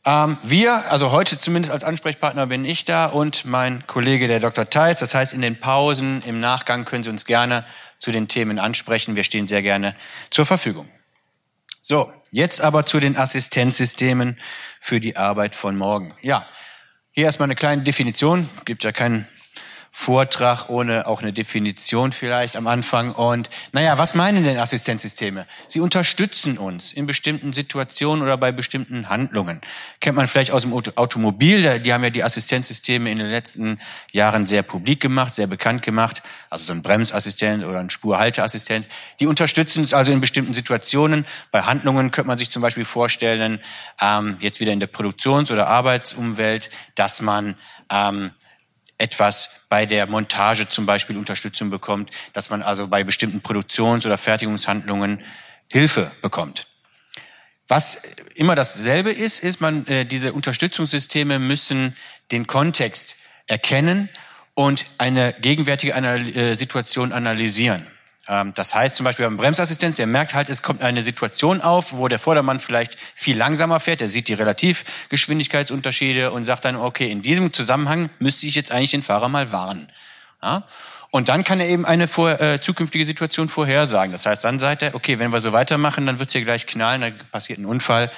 [0.10, 4.68] ähm, wir, also heute zumindest als Ansprechpartner bin ich da und mein Kollege, der Dr.
[4.68, 4.98] Theis.
[4.98, 7.64] Das heißt, in den Pausen, im Nachgang können Sie uns gerne
[8.00, 9.16] zu den Themen ansprechen.
[9.16, 9.96] Wir stehen sehr gerne
[10.32, 10.90] zur Verfügung.
[11.80, 14.40] So, jetzt aber zu den Assistenzsystemen
[14.80, 16.16] für die Arbeit von morgen.
[16.24, 16.48] Ja,
[17.12, 18.50] hier erstmal eine kleine Definition.
[18.66, 19.28] Gibt ja keinen
[19.92, 23.12] Vortrag ohne auch eine Definition vielleicht am Anfang.
[23.14, 25.48] Und naja, was meinen denn Assistenzsysteme?
[25.68, 29.62] Sie unterstützen uns in bestimmten Situationen oder bei bestimmten Handlungen.
[30.00, 33.80] Kennt man vielleicht aus dem Automobil, die haben ja die Assistenzsysteme in den letzten
[34.12, 36.22] Jahren sehr publik gemacht, sehr bekannt gemacht.
[36.50, 38.88] Also so ein Bremsassistent oder ein Spurhalteassistent.
[39.20, 41.26] Die unterstützen uns also in bestimmten Situationen.
[41.52, 43.60] Bei Handlungen könnte man sich zum Beispiel vorstellen,
[44.02, 47.56] ähm, jetzt wieder in der Produktions- oder Arbeitsumwelt, dass man
[47.92, 48.32] ähm,
[49.00, 54.18] etwas bei der Montage zum Beispiel Unterstützung bekommt, dass man also bei bestimmten Produktions- oder
[54.18, 55.24] Fertigungshandlungen
[55.68, 56.68] Hilfe bekommt.
[57.68, 58.00] Was
[58.36, 61.96] immer dasselbe ist, ist man äh, diese Unterstützungssysteme müssen
[62.32, 63.16] den Kontext
[63.48, 64.10] erkennen
[64.56, 67.88] und eine gegenwärtige Anal äh, Situation analysieren.
[68.30, 71.94] Ähm, das heißt zum Beispiel beim Bremsassistenz, der merkt halt, es kommt eine Situation auf,
[71.94, 77.12] wo der Vordermann vielleicht viel langsamer fährt, der sieht die Relativgeschwindigkeitsunterschiede und sagt dann, okay,
[77.12, 79.90] in diesem Zusammenhang müsste ich jetzt eigentlich den Fahrer mal warnen.
[80.42, 80.64] Ja?
[81.12, 84.12] Und dann kann er eben eine vor, äh, zukünftige Situation vorhersagen.
[84.12, 86.68] Das heißt, dann sagt er, okay, wenn wir so weitermachen, dann wird es hier gleich
[86.68, 88.12] knallen, dann passiert ein Unfall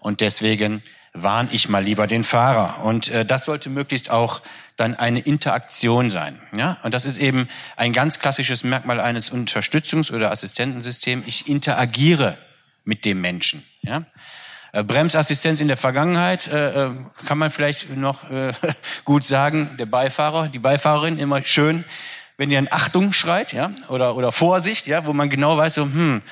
[0.00, 0.82] und deswegen
[1.12, 2.84] warne ich mal lieber den Fahrer.
[2.84, 4.40] Und äh, das sollte möglichst auch
[4.78, 6.40] dann eine Interaktion sein.
[6.56, 6.78] Ja?
[6.82, 11.26] Und das ist eben ein ganz klassisches Merkmal eines Unterstützungs- oder Assistentensystems.
[11.26, 12.38] Ich interagiere
[12.84, 13.64] mit dem Menschen.
[13.82, 14.06] Ja?
[14.72, 16.94] Äh, Bremsassistenz in der Vergangenheit äh, äh
[17.26, 18.52] kann man vielleicht noch äh,
[19.04, 19.76] gut sagen.
[19.78, 21.84] Der Beifahrer, die Beifahrerin immer schön,
[22.36, 25.82] wenn ihr an Achtung schreit, ja, oder oder Vorsicht, ja, wo man genau weiß, so,
[25.82, 26.22] hm,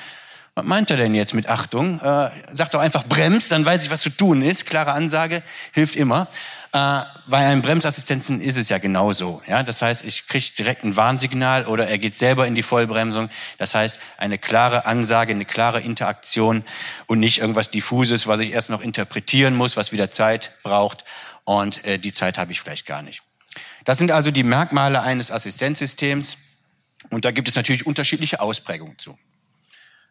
[0.55, 1.99] was meint er denn jetzt mit Achtung?
[1.99, 4.65] Äh, sag doch einfach bremst, dann weiß ich, was zu tun ist.
[4.65, 5.43] Klare Ansage
[5.73, 6.29] hilft immer.
[6.77, 9.41] Äh, bei einem Bremsassistenzen ist es ja genauso.
[9.47, 9.63] Ja?
[9.63, 13.29] Das heißt, ich kriege direkt ein Warnsignal oder er geht selber in die Vollbremsung.
[13.57, 16.63] Das heißt, eine klare Ansage, eine klare Interaktion
[17.07, 21.03] und nicht irgendwas Diffuses, was ich erst noch interpretieren muss, was wieder Zeit braucht.
[21.45, 23.23] Und äh, die Zeit habe ich vielleicht gar nicht.
[23.85, 26.37] Das sind also die Merkmale eines Assistenzsystems.
[27.09, 29.17] Und da gibt es natürlich unterschiedliche Ausprägungen zu.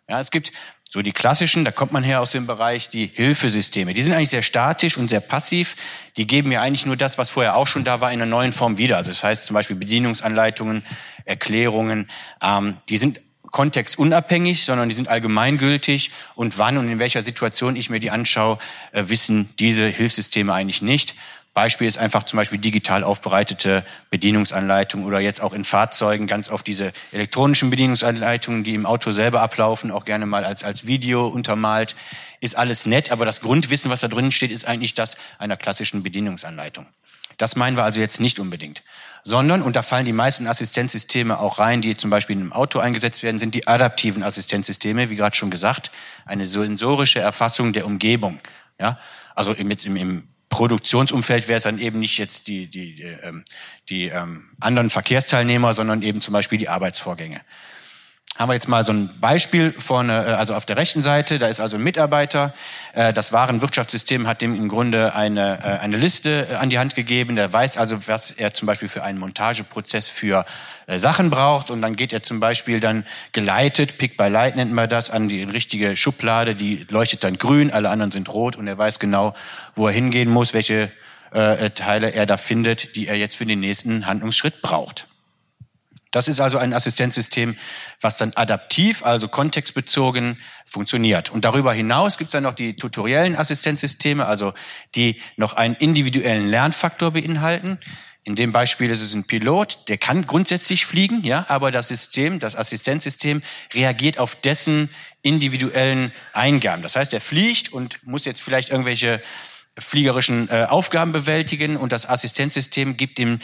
[0.09, 0.53] Ja, es gibt
[0.89, 3.93] so die klassischen, da kommt man her aus dem Bereich, die Hilfesysteme.
[3.93, 5.75] Die sind eigentlich sehr statisch und sehr passiv.
[6.17, 8.53] Die geben mir eigentlich nur das, was vorher auch schon da war, in einer neuen
[8.53, 8.97] Form wieder.
[8.97, 10.85] Also das heißt zum Beispiel Bedienungsanleitungen,
[11.25, 12.09] Erklärungen.
[12.41, 16.13] Ähm, die sind kontextunabhängig, sondern die sind allgemeingültig.
[16.35, 18.59] Und wann und in welcher Situation ich mir die anschaue,
[18.93, 21.15] äh, wissen diese Hilfssysteme eigentlich nicht.
[21.57, 26.67] Beispiel ist einfach zum Beispiel digital aufbereitete Bedienungsanleitungen oder jetzt auch in Fahrzeugen ganz oft
[26.67, 31.97] diese elektronischen Bedienungsanleitungen, die im Auto selber ablaufen, auch gerne mal als, als Video untermalt.
[32.43, 36.03] Ist alles nett, aber das Grundwissen, was da drin steht, ist eigentlich das einer klassischen
[36.03, 36.87] Bedienungsanleitung.
[37.39, 38.83] Das meinen wir also jetzt nicht unbedingt.
[39.23, 42.81] Sondern, und da fallen die meisten Assistenzsysteme auch rein, die zum Beispiel in einem Auto
[42.81, 45.91] eingesetzt werden, sind die adaptiven Assistenzsysteme, wie gerade schon gesagt,
[46.27, 48.41] eine sensorische Erfassung der Umgebung.
[48.79, 48.99] Ja,
[49.35, 53.45] also im, im, im Produktionsumfeld wäre es dann eben nicht jetzt die, die, die, ähm,
[53.89, 57.41] die ähm, anderen Verkehrsteilnehmer, sondern eben zum Beispiel die Arbeitsvorgänge
[58.39, 61.47] haben wir jetzt mal so ein Beispiel vorne, äh, also auf der rechten Seite, da
[61.47, 62.53] ist also ein Mitarbeiter.
[62.93, 67.37] Äh, das Warenwirtschaftssystem hat dem im Grunde eine, äh, eine Liste an die Hand gegeben.
[67.37, 70.45] Der weiß also, was er zum Beispiel für einen Montageprozess für
[70.89, 71.71] Sachen braucht.
[71.71, 75.29] Und dann geht er zum Beispiel dann geleitet, Pick by Light nennt man das, an
[75.29, 76.55] die richtige Schublade.
[76.55, 79.35] Die leuchtet dann grün, alle anderen sind rot und er weiß genau,
[79.75, 80.93] wo er hingehen muss, welche
[81.33, 85.09] Teile er da findet, die er jetzt für den nächsten Handlungsschritt braucht.
[86.17, 87.57] Das ist also ein Assistenzsystem,
[88.01, 91.31] was dann adaptiv, also kontextbezogen funktioniert.
[91.31, 94.55] Und darüber hinaus gibt es dann noch die tutoriellen Assistenzsysteme, also
[94.95, 97.79] die noch einen individuellen Lernfaktor beinhalten.
[98.25, 102.39] In dem Beispiel ist es ein Pilot, der kann grundsätzlich fliegen, ja, aber das System,
[102.39, 103.43] das Assistenzsystem
[103.75, 104.89] reagiert auf dessen
[105.21, 106.83] individuellen Eingaben.
[106.83, 109.21] Das heißt, er fliegt und muss jetzt vielleicht irgendwelche
[109.79, 113.39] fliegerischen äh, Aufgaben bewältigen und das Assistenzsystem gibt ihm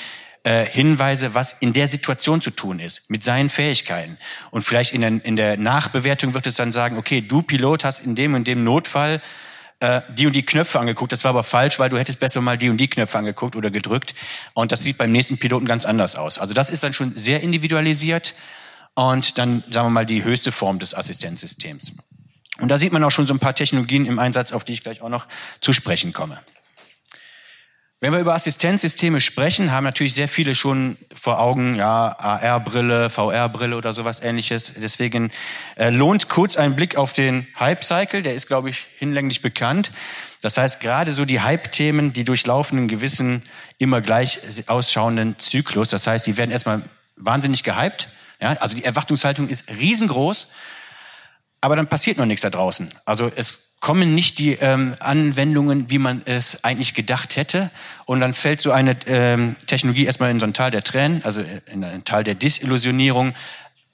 [0.45, 4.19] äh, Hinweise, was in der Situation zu tun ist, mit seinen Fähigkeiten.
[4.51, 8.01] Und vielleicht in der, in der Nachbewertung wird es dann sagen, okay, du Pilot hast
[8.01, 9.23] in dem und dem Notfall
[9.83, 11.13] äh, die und die Knöpfe angeguckt.
[11.13, 13.71] Das war aber falsch, weil du hättest besser mal die und die Knöpfe angeguckt oder
[13.71, 14.15] gedrückt.
[14.55, 16.39] Und das sieht beim nächsten Piloten ganz anders aus.
[16.39, 18.35] Also das ist dann schon sehr individualisiert
[18.95, 21.93] und dann, sagen wir mal, die höchste Form des Assistenzsystems.
[22.61, 24.83] Und da sieht man auch schon so ein paar Technologien im Einsatz, auf die ich
[24.83, 25.27] gleich auch noch
[25.61, 26.39] zu sprechen komme.
[28.03, 33.77] Wenn wir über Assistenzsysteme sprechen, haben natürlich sehr viele schon vor Augen, ja, AR-Brille, VR-Brille
[33.77, 34.73] oder sowas ähnliches.
[34.77, 35.31] Deswegen
[35.77, 39.93] äh, lohnt kurz ein Blick auf den Hype-Cycle, der ist, glaube ich, hinlänglich bekannt.
[40.41, 43.45] Das heißt, gerade so die Hype-Themen, die durchlaufen einen gewissen,
[43.79, 45.91] immer gleich ausschauenden Zyklus.
[45.91, 46.83] Das heißt, die werden erstmal
[47.15, 48.09] wahnsinnig gehypt.
[48.41, 50.51] Ja, also die Erwartungshaltung ist riesengroß,
[51.61, 52.93] aber dann passiert noch nichts da draußen.
[53.05, 57.71] Also es kommen nicht die ähm, Anwendungen, wie man es eigentlich gedacht hätte.
[58.07, 61.43] Und dann fällt so eine ähm, Technologie erstmal in so ein Tal der Tränen, also
[61.67, 63.35] in ein Tal der Disillusionierung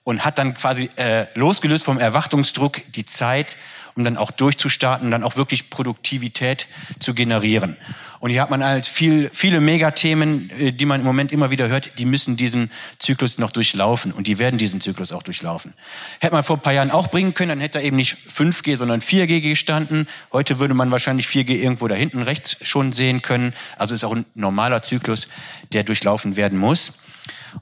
[0.05, 3.57] und hat dann quasi äh, losgelöst vom Erwartungsdruck die Zeit,
[3.99, 6.69] um dann auch durchzustarten, dann auch wirklich Produktivität
[7.01, 7.77] zu generieren.
[8.21, 11.69] Und hier hat man halt viel, viele Megathemen, äh, die man im Moment immer wieder
[11.69, 12.71] hört, die müssen diesen
[13.01, 15.75] Zyklus noch durchlaufen und die werden diesen Zyklus auch durchlaufen.
[16.21, 18.77] Hätte man vor ein paar Jahren auch bringen können, dann hätte da eben nicht 5G,
[18.77, 20.07] sondern 4G gestanden.
[20.33, 23.53] Heute würde man wahrscheinlich 4G irgendwo da hinten rechts schon sehen können.
[23.79, 25.29] Also ist auch ein normaler Zyklus,
[25.73, 26.93] der durchlaufen werden muss.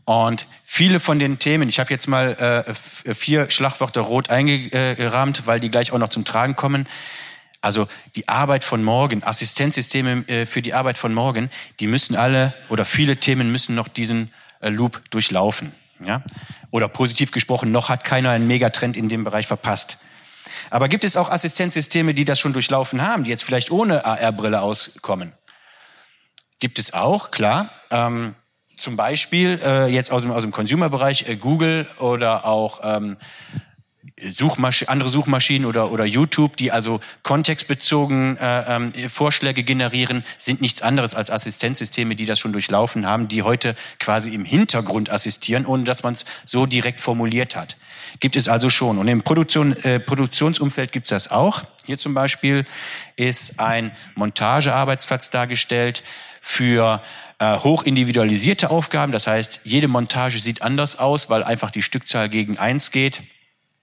[0.05, 2.65] Und viele von den Themen, ich habe jetzt mal
[3.07, 6.87] äh, vier Schlagwörter rot eingerahmt, weil die gleich auch noch zum Tragen kommen.
[7.61, 12.55] Also die Arbeit von morgen, Assistenzsysteme äh, für die Arbeit von morgen, die müssen alle
[12.69, 15.73] oder viele Themen müssen noch diesen äh, Loop durchlaufen.
[16.05, 16.23] Ja?
[16.71, 19.99] Oder positiv gesprochen, noch hat keiner einen Megatrend in dem Bereich verpasst.
[20.71, 24.61] Aber gibt es auch Assistenzsysteme, die das schon durchlaufen haben, die jetzt vielleicht ohne AR-Brille
[24.61, 25.33] auskommen?
[26.59, 27.71] Gibt es auch, klar.
[27.91, 28.35] Ähm,
[28.77, 33.17] zum Beispiel äh, jetzt aus dem, aus dem Consumer-Bereich äh, Google oder auch ähm,
[34.35, 40.81] Suchmasch andere Suchmaschinen oder, oder YouTube, die also kontextbezogen äh, ähm, Vorschläge generieren, sind nichts
[40.81, 45.85] anderes als Assistenzsysteme, die das schon durchlaufen haben, die heute quasi im Hintergrund assistieren, ohne
[45.85, 47.77] dass man es so direkt formuliert hat.
[48.21, 48.97] Gibt es also schon.
[48.97, 51.65] Und im Produktion, äh, Produktionsumfeld gibt es das auch.
[51.85, 52.65] Hier zum Beispiel
[53.17, 56.03] ist ein Montagearbeitsplatz dargestellt
[56.41, 57.03] für
[57.39, 59.13] äh, hoch individualisierte Aufgaben.
[59.13, 63.23] Das heißt, jede Montage sieht anders aus, weil einfach die Stückzahl gegen eins geht.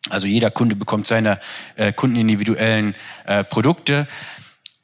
[0.09, 1.39] Also jeder Kunde bekommt seine
[1.75, 4.07] äh, kundenindividuellen äh, Produkte.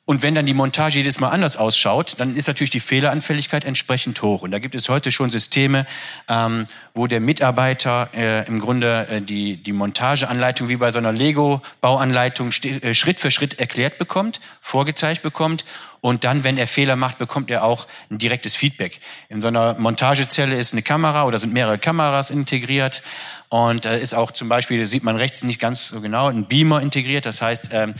[0.10, 4.19] Und wenn dann die Montage jedes Mal anders ausschaut, dann ist natürlich die Fehleranfälligkeit entsprechend
[4.23, 4.41] hoch.
[4.41, 5.86] Und da gibt es heute schon Systeme,
[6.27, 6.65] ähm,
[6.95, 12.49] wo der Mitarbeiter äh, im Grunde äh, die, die Montageanleitung wie bei so einer Lego-Bauanleitung
[12.64, 15.64] äh, Schritt für Schritt erklärt bekommt, vorgezeigt bekommt.
[16.02, 19.02] Und dann, wenn er Fehler macht, bekommt er auch ein direktes Feedback.
[19.27, 23.03] In so einer Montagezelle ist eine Kamera oder sind mehrere Kameras integriert.
[23.49, 26.81] Und äh, ist auch zum Beispiel, sieht man rechts nicht ganz so genau, ein Beamer
[26.81, 27.27] integriert.
[27.27, 27.94] Das heißt, ähm,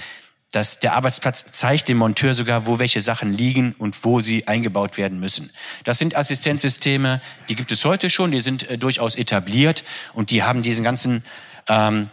[0.52, 4.98] dass der Arbeitsplatz zeigt dem Monteur sogar, wo welche Sachen liegen und wo sie eingebaut
[4.98, 5.52] werden müssen.
[5.84, 10.44] Das sind Assistenzsysteme, die gibt es heute schon, die sind äh, durchaus etabliert und die
[10.44, 11.24] haben diesen ganzen
[11.68, 12.10] ähm,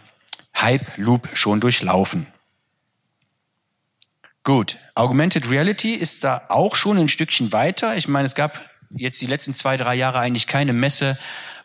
[0.55, 2.27] Hype-Loop schon durchlaufen.
[4.43, 7.97] Gut, Augmented Reality ist da auch schon ein Stückchen weiter.
[7.97, 8.61] Ich meine, es gab
[8.91, 11.17] jetzt die letzten zwei, drei Jahre eigentlich keine Messe,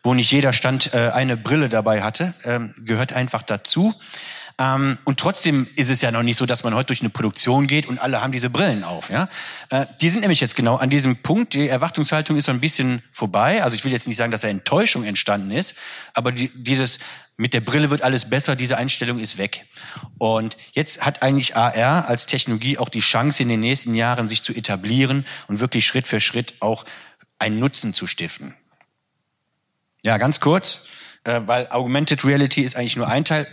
[0.02, 2.34] wo nicht jeder Stand äh, eine Brille dabei hatte.
[2.44, 3.94] Ähm, gehört einfach dazu.
[4.58, 7.66] Ähm, und trotzdem ist es ja noch nicht so, dass man heute durch eine Produktion
[7.66, 9.10] geht und alle haben diese Brillen auf.
[9.10, 9.28] Ja?
[9.70, 11.54] Äh, die sind nämlich jetzt genau an diesem Punkt.
[11.54, 13.62] Die Erwartungshaltung ist so ein bisschen vorbei.
[13.62, 15.74] Also ich will jetzt nicht sagen, dass da Enttäuschung entstanden ist,
[16.14, 16.98] aber die, dieses
[17.36, 19.66] mit der Brille wird alles besser, diese Einstellung ist weg.
[20.18, 24.42] Und jetzt hat eigentlich AR als Technologie auch die Chance, in den nächsten Jahren sich
[24.42, 26.84] zu etablieren und wirklich Schritt für Schritt auch
[27.38, 28.54] einen Nutzen zu stiften.
[30.02, 30.82] Ja, ganz kurz,
[31.24, 33.46] äh, weil Augmented Reality ist eigentlich nur ein Teil.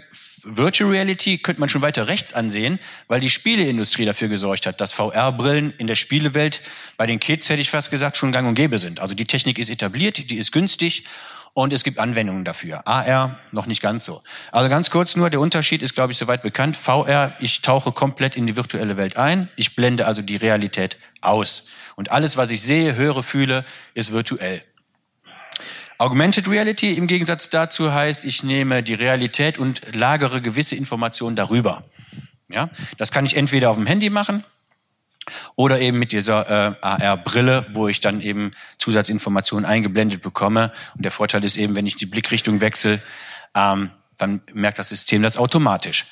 [0.43, 4.93] Virtual Reality könnte man schon weiter rechts ansehen, weil die Spieleindustrie dafür gesorgt hat, dass
[4.93, 6.61] VR-Brillen in der Spielewelt
[6.97, 8.99] bei den Kids, hätte ich fast gesagt, schon gang und gäbe sind.
[8.99, 11.03] Also die Technik ist etabliert, die ist günstig
[11.53, 12.87] und es gibt Anwendungen dafür.
[12.87, 14.21] AR noch nicht ganz so.
[14.51, 16.77] Also ganz kurz nur, der Unterschied ist, glaube ich, soweit bekannt.
[16.77, 19.49] VR, ich tauche komplett in die virtuelle Welt ein.
[19.55, 21.63] Ich blende also die Realität aus.
[21.95, 24.63] Und alles, was ich sehe, höre, fühle, ist virtuell.
[25.99, 31.83] Augmented Reality im Gegensatz dazu heißt, ich nehme die Realität und lagere gewisse Informationen darüber.
[32.47, 34.45] Ja, das kann ich entweder auf dem Handy machen
[35.55, 40.71] oder eben mit dieser äh, AR-Brille, wo ich dann eben Zusatzinformationen eingeblendet bekomme.
[40.95, 43.01] Und der Vorteil ist eben, wenn ich die Blickrichtung wechsle,
[43.53, 46.05] ähm, dann merkt das System das automatisch.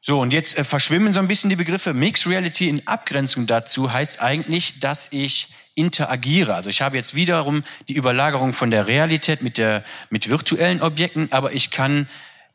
[0.00, 1.94] So, und jetzt äh, verschwimmen so ein bisschen die Begriffe.
[1.94, 6.54] Mixed Reality in Abgrenzung dazu heißt eigentlich, dass ich interagiere.
[6.54, 11.32] Also ich habe jetzt wiederum die Überlagerung von der Realität mit, der, mit virtuellen Objekten,
[11.32, 12.08] aber ich kann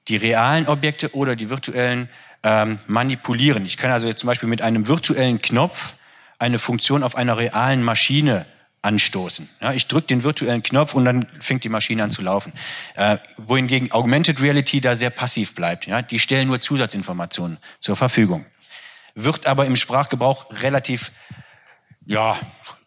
[0.07, 2.09] die realen Objekte oder die virtuellen
[2.43, 3.65] ähm, manipulieren.
[3.65, 5.95] Ich kann also jetzt zum Beispiel mit einem virtuellen Knopf
[6.39, 8.45] eine Funktion auf einer realen Maschine
[8.81, 9.49] anstoßen.
[9.59, 12.53] Ja, ich drücke den virtuellen Knopf und dann fängt die Maschine an zu laufen.
[12.95, 15.85] Äh, wohingegen Augmented Reality da sehr passiv bleibt.
[15.85, 18.45] Ja, die stellen nur Zusatzinformationen zur Verfügung.
[19.15, 21.11] Wird aber im Sprachgebrauch relativ
[22.05, 22.37] ja,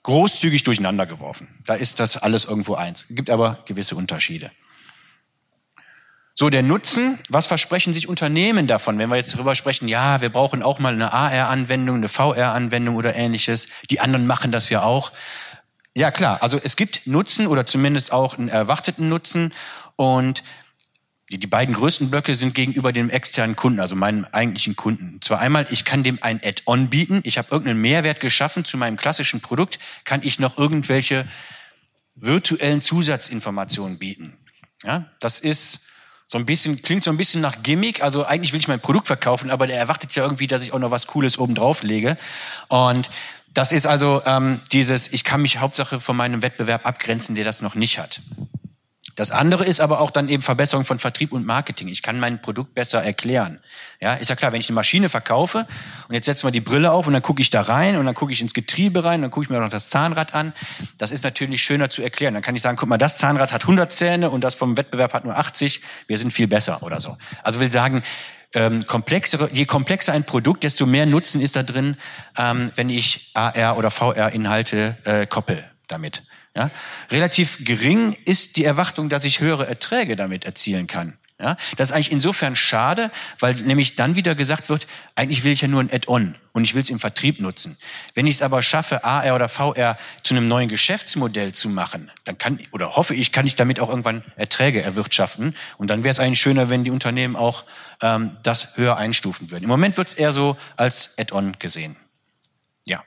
[0.02, 1.48] großzügig durcheinander geworfen.
[1.66, 3.06] Da ist das alles irgendwo eins.
[3.10, 4.50] Gibt aber gewisse Unterschiede.
[6.34, 10.30] So, der Nutzen, was versprechen sich Unternehmen davon, wenn wir jetzt darüber sprechen, ja, wir
[10.30, 13.66] brauchen auch mal eine AR-Anwendung, eine VR-Anwendung oder ähnliches.
[13.90, 15.12] Die anderen machen das ja auch.
[15.94, 19.52] Ja, klar, also es gibt Nutzen oder zumindest auch einen erwarteten Nutzen
[19.96, 20.42] und
[21.32, 25.14] die, die beiden größten Blöcke sind gegenüber dem externen Kunden, also meinem eigentlichen Kunden.
[25.14, 27.20] Und zwar einmal, ich kann dem ein Add-on bieten.
[27.24, 29.78] Ich habe irgendeinen Mehrwert geschaffen zu meinem klassischen Produkt.
[30.04, 31.26] Kann ich noch irgendwelche
[32.16, 34.36] virtuellen Zusatzinformationen bieten?
[34.84, 35.80] Ja, das ist
[36.26, 38.02] so ein bisschen, klingt so ein bisschen nach Gimmick.
[38.02, 40.78] Also eigentlich will ich mein Produkt verkaufen, aber der erwartet ja irgendwie, dass ich auch
[40.78, 42.18] noch was Cooles oben drauf lege.
[42.68, 43.08] Und
[43.54, 47.62] das ist also ähm, dieses, ich kann mich Hauptsache von meinem Wettbewerb abgrenzen, der das
[47.62, 48.20] noch nicht hat.
[49.16, 51.88] Das andere ist aber auch dann eben Verbesserung von Vertrieb und Marketing.
[51.88, 53.60] Ich kann mein Produkt besser erklären.
[54.00, 55.66] Ja, ist ja klar, wenn ich eine Maschine verkaufe
[56.08, 58.14] und jetzt setzen wir die Brille auf und dann gucke ich da rein und dann
[58.14, 60.52] gucke ich ins Getriebe rein, dann gucke ich mir auch noch das Zahnrad an.
[60.98, 62.34] Das ist natürlich schöner zu erklären.
[62.34, 65.12] Dann kann ich sagen, guck mal, das Zahnrad hat 100 Zähne und das vom Wettbewerb
[65.12, 65.82] hat nur 80.
[66.06, 67.18] Wir sind viel besser oder so.
[67.42, 68.02] Also will sagen,
[68.54, 71.96] ähm, komplexere, je komplexer ein Produkt, desto mehr Nutzen ist da drin,
[72.38, 76.22] ähm, wenn ich AR oder VR-Inhalte äh, koppel damit.
[76.56, 76.70] Ja?
[77.10, 81.18] Relativ gering ist die Erwartung, dass ich höhere Erträge damit erzielen kann.
[81.42, 81.56] Ja?
[81.76, 85.68] Das ist eigentlich insofern schade, weil nämlich dann wieder gesagt wird, eigentlich will ich ja
[85.68, 87.78] nur ein Add-on und ich will es im Vertrieb nutzen.
[88.14, 92.38] Wenn ich es aber schaffe, AR oder VR zu einem neuen Geschäftsmodell zu machen, dann
[92.38, 95.54] kann oder hoffe ich, kann ich damit auch irgendwann Erträge erwirtschaften.
[95.78, 97.64] Und dann wäre es eigentlich schöner, wenn die Unternehmen auch
[98.02, 99.64] ähm, das höher einstufen würden.
[99.64, 101.96] Im Moment wird es eher so als Add-on gesehen.
[102.84, 103.04] Ja.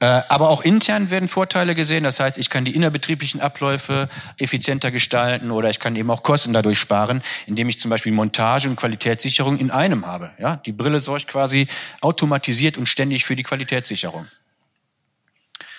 [0.00, 2.04] Äh, aber auch intern werden Vorteile gesehen.
[2.04, 6.52] Das heißt, ich kann die innerbetrieblichen Abläufe effizienter gestalten oder ich kann eben auch Kosten
[6.52, 10.32] dadurch sparen, indem ich zum Beispiel Montage und Qualitätssicherung in einem habe.
[10.38, 11.68] Ja, die Brille sorgt quasi
[12.02, 14.26] automatisiert und ständig für die Qualitätssicherung.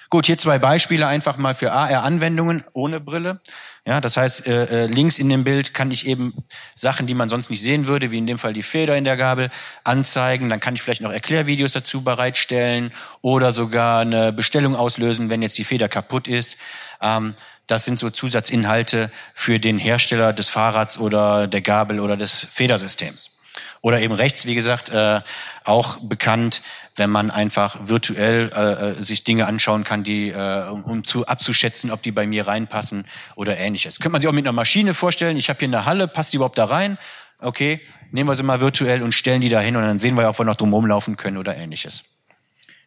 [0.10, 3.40] Gut, hier zwei Beispiele einfach mal für AR-Anwendungen ohne Brille.
[3.88, 6.34] Ja, das heißt, äh, äh, links in dem Bild kann ich eben
[6.74, 9.16] Sachen, die man sonst nicht sehen würde, wie in dem Fall die Feder in der
[9.16, 9.50] Gabel,
[9.84, 10.50] anzeigen.
[10.50, 12.92] Dann kann ich vielleicht noch Erklärvideos dazu bereitstellen
[13.22, 16.58] oder sogar eine Bestellung auslösen, wenn jetzt die Feder kaputt ist.
[17.00, 17.36] Ähm,
[17.68, 23.35] das sind so Zusatzinhalte für den Hersteller des Fahrrads oder der Gabel oder des Federsystems.
[23.82, 25.22] Oder eben rechts, wie gesagt, äh,
[25.64, 26.62] auch bekannt,
[26.96, 31.92] wenn man einfach virtuell äh, äh, sich Dinge anschauen kann, die äh, um, zu abzuschätzen,
[31.92, 33.06] ob die bei mir reinpassen
[33.36, 33.98] oder ähnliches.
[33.98, 35.38] Könnte man sich auch mit einer Maschine vorstellen.
[35.38, 36.98] Ich habe hier eine Halle, passt die überhaupt da rein?
[37.40, 40.28] Okay, nehmen wir sie mal virtuell und stellen die da hin und dann sehen wir
[40.30, 42.04] ob wir noch drumherum laufen können oder ähnliches.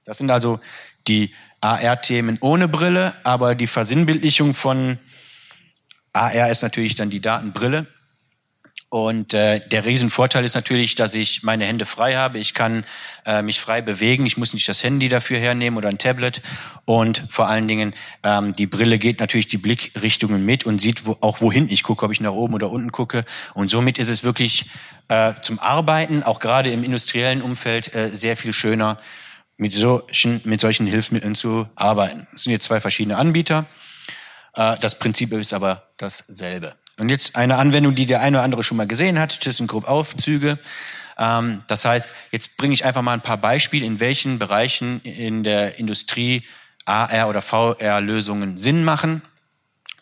[0.05, 0.59] Das sind also
[1.07, 4.99] die AR-Themen ohne Brille, aber die Versinnbildlichung von
[6.13, 7.87] AR ist natürlich dann die Datenbrille
[8.91, 12.39] Und äh, der Riesenvorteil ist natürlich, dass ich meine Hände frei habe.
[12.39, 12.87] Ich kann
[13.27, 14.25] äh, mich frei bewegen.
[14.25, 16.41] Ich muss nicht das Handy dafür hernehmen oder ein Tablet.
[16.87, 17.95] Und vor allen Dingen,
[18.25, 22.07] ähm, die Brille geht natürlich die Blickrichtungen mit und sieht wo, auch, wohin ich gucke,
[22.07, 23.27] ob ich nach oben oder unten gucke.
[23.53, 24.71] Und somit ist es wirklich
[25.09, 28.99] äh, zum Arbeiten, auch gerade im industriellen Umfeld, äh, sehr viel schöner,
[29.59, 32.27] mit solchen, mit solchen Hilfsmitteln zu arbeiten.
[32.35, 33.67] Es sind jetzt zwei verschiedene Anbieter.
[34.55, 36.75] Äh, das Prinzip ist aber dasselbe.
[36.99, 40.59] Und jetzt eine Anwendung, die der eine oder andere schon mal gesehen hat, ThyssenKrupp Aufzüge.
[41.19, 45.45] Ähm, das heißt, jetzt bringe ich einfach mal ein paar Beispiele, in welchen Bereichen in
[45.45, 46.45] der Industrie
[46.85, 49.23] AR oder VR-Lösungen Sinn machen.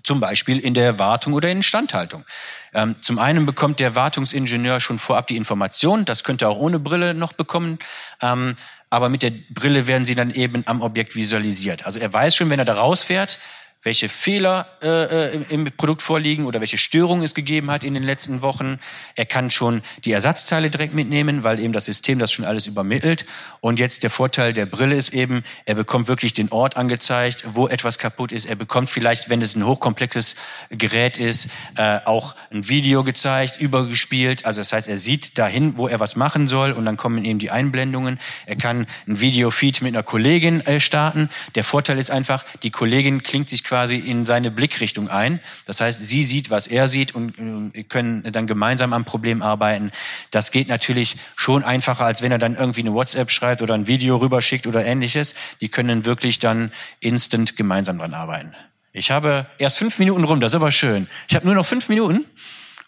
[0.02, 2.24] Zum Beispiel in der Wartung oder in Instandhaltung.
[2.72, 6.78] Ähm, zum einen bekommt der Wartungsingenieur schon vorab die Information, das könnte er auch ohne
[6.78, 7.80] Brille noch bekommen,
[8.22, 8.54] ähm,
[8.88, 11.86] aber mit der Brille werden sie dann eben am Objekt visualisiert.
[11.86, 13.40] Also er weiß schon, wenn er da rausfährt,
[13.86, 18.42] welche Fehler äh, im Produkt vorliegen oder welche Störungen es gegeben hat in den letzten
[18.42, 18.80] Wochen.
[19.14, 23.26] Er kann schon die Ersatzteile direkt mitnehmen, weil eben das System das schon alles übermittelt.
[23.60, 27.68] Und jetzt der Vorteil der Brille ist eben, er bekommt wirklich den Ort angezeigt, wo
[27.68, 28.46] etwas kaputt ist.
[28.46, 30.34] Er bekommt vielleicht, wenn es ein hochkomplexes
[30.70, 31.46] Gerät ist,
[31.76, 34.46] äh, auch ein Video gezeigt, übergespielt.
[34.46, 37.38] Also das heißt, er sieht dahin, wo er was machen soll und dann kommen eben
[37.38, 38.18] die Einblendungen.
[38.46, 41.30] Er kann ein Videofeed mit einer Kollegin äh, starten.
[41.54, 45.38] Der Vorteil ist einfach, die Kollegin klingt sich quasi quasi in seine Blickrichtung ein.
[45.66, 49.90] Das heißt, sie sieht, was er sieht und äh, können dann gemeinsam am Problem arbeiten.
[50.30, 53.86] Das geht natürlich schon einfacher, als wenn er dann irgendwie eine WhatsApp schreibt oder ein
[53.86, 55.34] Video rüberschickt oder ähnliches.
[55.60, 58.54] Die können wirklich dann instant gemeinsam dran arbeiten.
[58.94, 61.06] Ich habe erst fünf Minuten rum, das ist aber schön.
[61.28, 62.24] Ich habe nur noch fünf Minuten.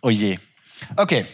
[0.01, 0.39] Oh je.
[0.97, 1.27] Okay,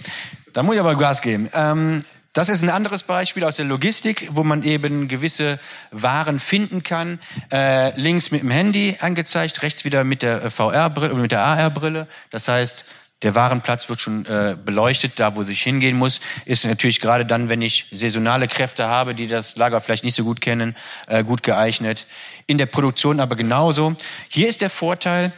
[0.52, 1.48] da muss ich aber Gas geben.
[1.55, 2.02] Ähm,
[2.35, 5.61] das ist ein anderes Beispiel aus der Logistik, wo man eben gewisse
[5.93, 7.20] Waren finden kann.
[7.52, 11.43] Äh, links mit dem Handy angezeigt, rechts wieder mit der äh, VR-Brille oder mit der
[11.43, 12.09] AR-Brille.
[12.31, 12.85] Das heißt,
[13.23, 16.19] der Warenplatz wird schon äh, beleuchtet, da wo ich hingehen muss.
[16.44, 20.24] Ist natürlich gerade dann, wenn ich saisonale Kräfte habe, die das Lager vielleicht nicht so
[20.24, 20.74] gut kennen,
[21.06, 22.09] äh, gut geeignet.
[22.48, 23.94] In der Produktion aber genauso.
[24.28, 25.32] Hier ist der Vorteil,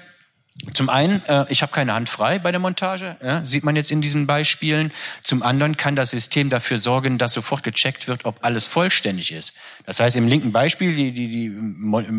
[0.72, 3.90] zum einen, äh, ich habe keine Hand frei bei der Montage, ja, sieht man jetzt
[3.90, 4.90] in diesen Beispielen.
[5.22, 9.52] Zum anderen kann das System dafür sorgen, dass sofort gecheckt wird, ob alles vollständig ist.
[9.84, 11.50] Das heißt, im linken Beispiel, die, die, die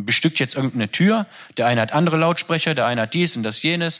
[0.03, 1.25] bestückt jetzt irgendeine Tür,
[1.57, 3.99] der eine hat andere Lautsprecher, der eine hat dies und das jenes.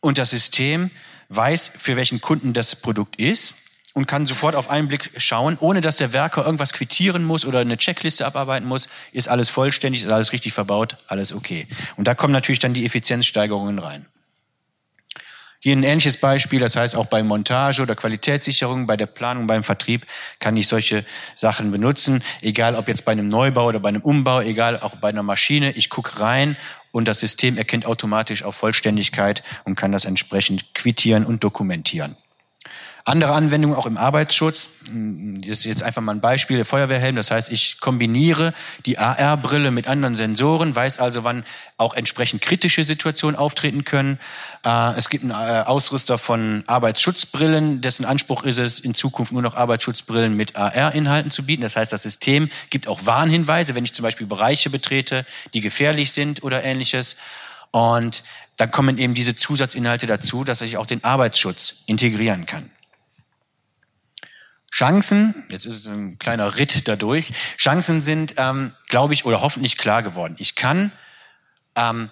[0.00, 0.90] Und das System
[1.28, 3.56] weiß, für welchen Kunden das Produkt ist
[3.96, 7.60] und kann sofort auf einen Blick schauen, ohne dass der Werker irgendwas quittieren muss oder
[7.60, 8.90] eine Checkliste abarbeiten muss.
[9.10, 11.66] Ist alles vollständig, ist alles richtig verbaut, alles okay.
[11.96, 14.04] Und da kommen natürlich dann die Effizienzsteigerungen rein.
[15.60, 19.64] Hier ein ähnliches Beispiel, das heißt auch bei Montage oder Qualitätssicherung, bei der Planung, beim
[19.64, 20.04] Vertrieb
[20.40, 24.42] kann ich solche Sachen benutzen, egal ob jetzt bei einem Neubau oder bei einem Umbau,
[24.42, 25.72] egal auch bei einer Maschine.
[25.72, 26.58] Ich gucke rein
[26.92, 32.14] und das System erkennt automatisch auf Vollständigkeit und kann das entsprechend quittieren und dokumentieren.
[33.08, 34.68] Andere Anwendungen auch im Arbeitsschutz.
[34.90, 37.14] Das ist jetzt einfach mal ein Beispiel, der Feuerwehrhelm.
[37.14, 38.52] Das heißt, ich kombiniere
[38.84, 41.44] die AR-Brille mit anderen Sensoren, weiß also, wann
[41.76, 44.18] auch entsprechend kritische Situationen auftreten können.
[44.64, 49.42] Äh, es gibt einen äh, Ausrüster von Arbeitsschutzbrillen, dessen Anspruch ist es, in Zukunft nur
[49.42, 51.62] noch Arbeitsschutzbrillen mit AR-Inhalten zu bieten.
[51.62, 55.24] Das heißt, das System gibt auch Warnhinweise, wenn ich zum Beispiel Bereiche betrete,
[55.54, 57.14] die gefährlich sind oder ähnliches.
[57.70, 58.24] Und
[58.56, 62.70] dann kommen eben diese Zusatzinhalte dazu, dass ich auch den Arbeitsschutz integrieren kann.
[64.76, 69.78] Chancen, jetzt ist es ein kleiner Ritt dadurch, Chancen sind, ähm, glaube ich, oder hoffentlich
[69.78, 70.36] klar geworden.
[70.38, 70.92] Ich kann
[71.76, 72.10] ähm,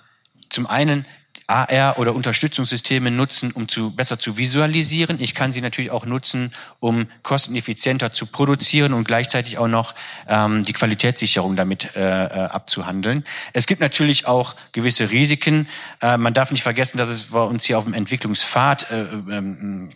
[0.48, 1.04] zum einen
[1.46, 5.20] AR oder Unterstützungssysteme nutzen, um zu, besser zu visualisieren.
[5.20, 9.94] Ich kann sie natürlich auch nutzen, um kosteneffizienter zu produzieren und gleichzeitig auch noch
[10.26, 13.24] ähm, die Qualitätssicherung damit äh, äh, abzuhandeln.
[13.52, 15.68] Es gibt natürlich auch gewisse Risiken.
[16.00, 19.90] Äh, man darf nicht vergessen, dass es bei uns hier auf dem Entwicklungspfad äh, äh,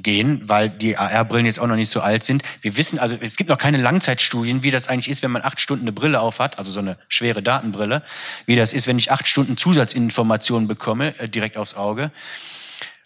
[0.00, 2.42] gehen, weil die AR-Brillen jetzt auch noch nicht so alt sind.
[2.60, 5.60] Wir wissen also, es gibt noch keine Langzeitstudien, wie das eigentlich ist, wenn man acht
[5.60, 8.02] Stunden eine Brille auf hat, also so eine schwere Datenbrille,
[8.46, 12.10] wie das ist, wenn ich acht Stunden Zusatzinformationen bekomme, äh, direkt aufs Auge.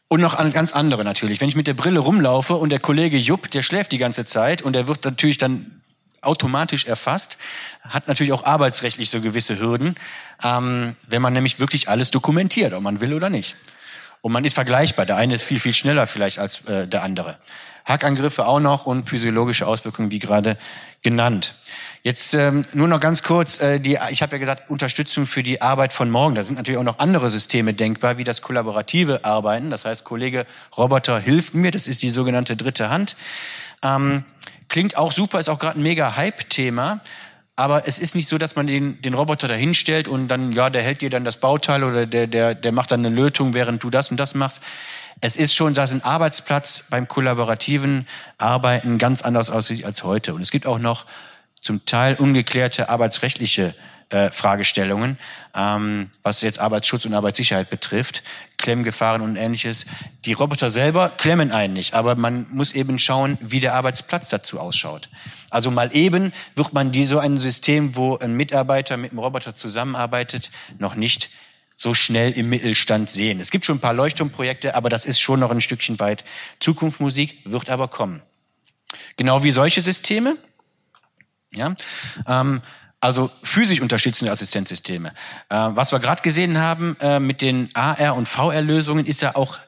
[0.08, 1.40] Und noch an ganz andere natürlich.
[1.40, 4.62] Wenn ich mit der Brille rumlaufe und der Kollege Jupp, der schläft die ganze Zeit
[4.62, 5.82] und der wird natürlich dann
[6.22, 7.38] automatisch erfasst,
[7.82, 9.94] hat natürlich auch arbeitsrechtlich so gewisse Hürden,
[10.42, 13.56] ähm, wenn man nämlich wirklich alles dokumentiert, ob man will oder nicht.
[14.20, 15.06] Und man ist vergleichbar.
[15.06, 17.38] Der eine ist viel, viel schneller vielleicht als äh, der andere.
[17.88, 20.58] Hackangriffe auch noch und physiologische Auswirkungen, wie gerade
[21.02, 21.54] genannt.
[22.02, 25.62] Jetzt ähm, nur noch ganz kurz, äh, die, ich habe ja gesagt, Unterstützung für die
[25.62, 26.34] Arbeit von morgen.
[26.34, 29.70] Da sind natürlich auch noch andere Systeme denkbar, wie das kollaborative Arbeiten.
[29.70, 30.46] Das heißt, Kollege
[30.76, 33.16] Roboter hilft mir, das ist die sogenannte dritte Hand.
[33.82, 34.24] Ähm,
[34.68, 37.00] klingt auch super, ist auch gerade ein mega Hype-Thema.
[37.58, 40.70] aber es ist nicht so, dass man den, den Roboter da hinstellt und dann, ja,
[40.70, 43.82] der hält dir dann das Bauteil oder der, der, der macht dann eine Lötung, während
[43.82, 44.62] du das und das machst.
[45.20, 48.06] Es ist schon, dass ein Arbeitsplatz beim kollaborativen
[48.38, 50.34] Arbeiten ganz anders aussieht als heute.
[50.34, 51.06] Und es gibt auch noch
[51.60, 53.74] zum Teil ungeklärte arbeitsrechtliche
[54.10, 55.18] äh, Fragestellungen,
[55.54, 58.22] ähm, was jetzt Arbeitsschutz und Arbeitssicherheit betrifft,
[58.56, 59.84] Klemmgefahren und ähnliches.
[60.24, 64.60] Die Roboter selber klemmen einen nicht, aber man muss eben schauen, wie der Arbeitsplatz dazu
[64.60, 65.10] ausschaut.
[65.50, 69.54] Also mal eben wird man die so ein System, wo ein Mitarbeiter mit einem Roboter
[69.54, 71.28] zusammenarbeitet, noch nicht
[71.78, 73.38] so schnell im Mittelstand sehen.
[73.38, 76.24] Es gibt schon ein paar Leuchtturmprojekte, aber das ist schon noch ein Stückchen weit.
[76.58, 78.20] Zukunftsmusik wird aber kommen.
[79.16, 80.36] Genau wie solche Systeme.
[81.52, 81.76] Ja,
[82.26, 82.62] ähm,
[83.00, 85.10] also physisch unterstützende Assistenzsysteme.
[85.50, 89.60] Äh, was wir gerade gesehen haben äh, mit den AR- und VR-Lösungen ist ja auch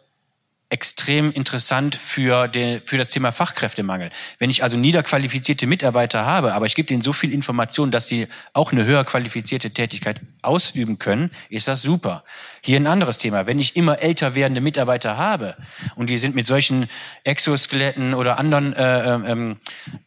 [0.70, 4.10] extrem interessant für, den, für das Thema Fachkräftemangel.
[4.38, 8.28] Wenn ich also niederqualifizierte Mitarbeiter habe, aber ich gebe denen so viel Information, dass sie
[8.52, 12.22] auch eine höher qualifizierte Tätigkeit ausüben können, ist das super.
[12.62, 13.48] Hier ein anderes Thema.
[13.48, 15.56] Wenn ich immer älter werdende Mitarbeiter habe
[15.97, 16.88] und die sind mit solchen
[17.24, 19.56] Exoskeletten oder anderen äh, ähm,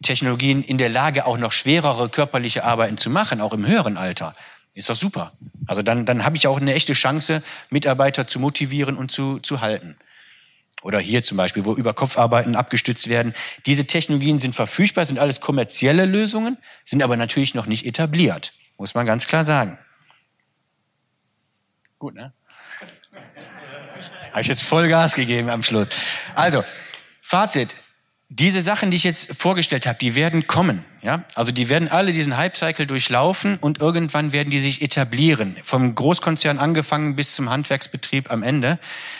[0.01, 4.33] Technologien in der Lage, auch noch schwerere körperliche Arbeiten zu machen, auch im höheren Alter,
[4.73, 5.33] ist doch super.
[5.67, 9.61] Also dann, dann habe ich auch eine echte Chance, Mitarbeiter zu motivieren und zu, zu
[9.61, 9.97] halten.
[10.83, 13.33] Oder hier zum Beispiel, wo Überkopfarbeiten abgestützt werden.
[13.65, 18.53] Diese Technologien sind verfügbar, sind alles kommerzielle Lösungen, sind aber natürlich noch nicht etabliert.
[18.77, 19.77] Muss man ganz klar sagen.
[21.99, 22.33] Gut, ne?
[24.31, 25.89] Habe ich jetzt voll Gas gegeben am Schluss.
[26.35, 26.63] Also,
[27.21, 27.75] Fazit
[28.39, 30.83] diese Sachen, die ich jetzt vorgestellt habe, die werden kommen.
[31.03, 31.23] Ja?
[31.35, 35.55] Also die werden alle diesen Hype-Cycle durchlaufen und irgendwann werden die sich etablieren.
[35.63, 38.79] Vom Großkonzern angefangen bis zum Handwerksbetrieb am Ende,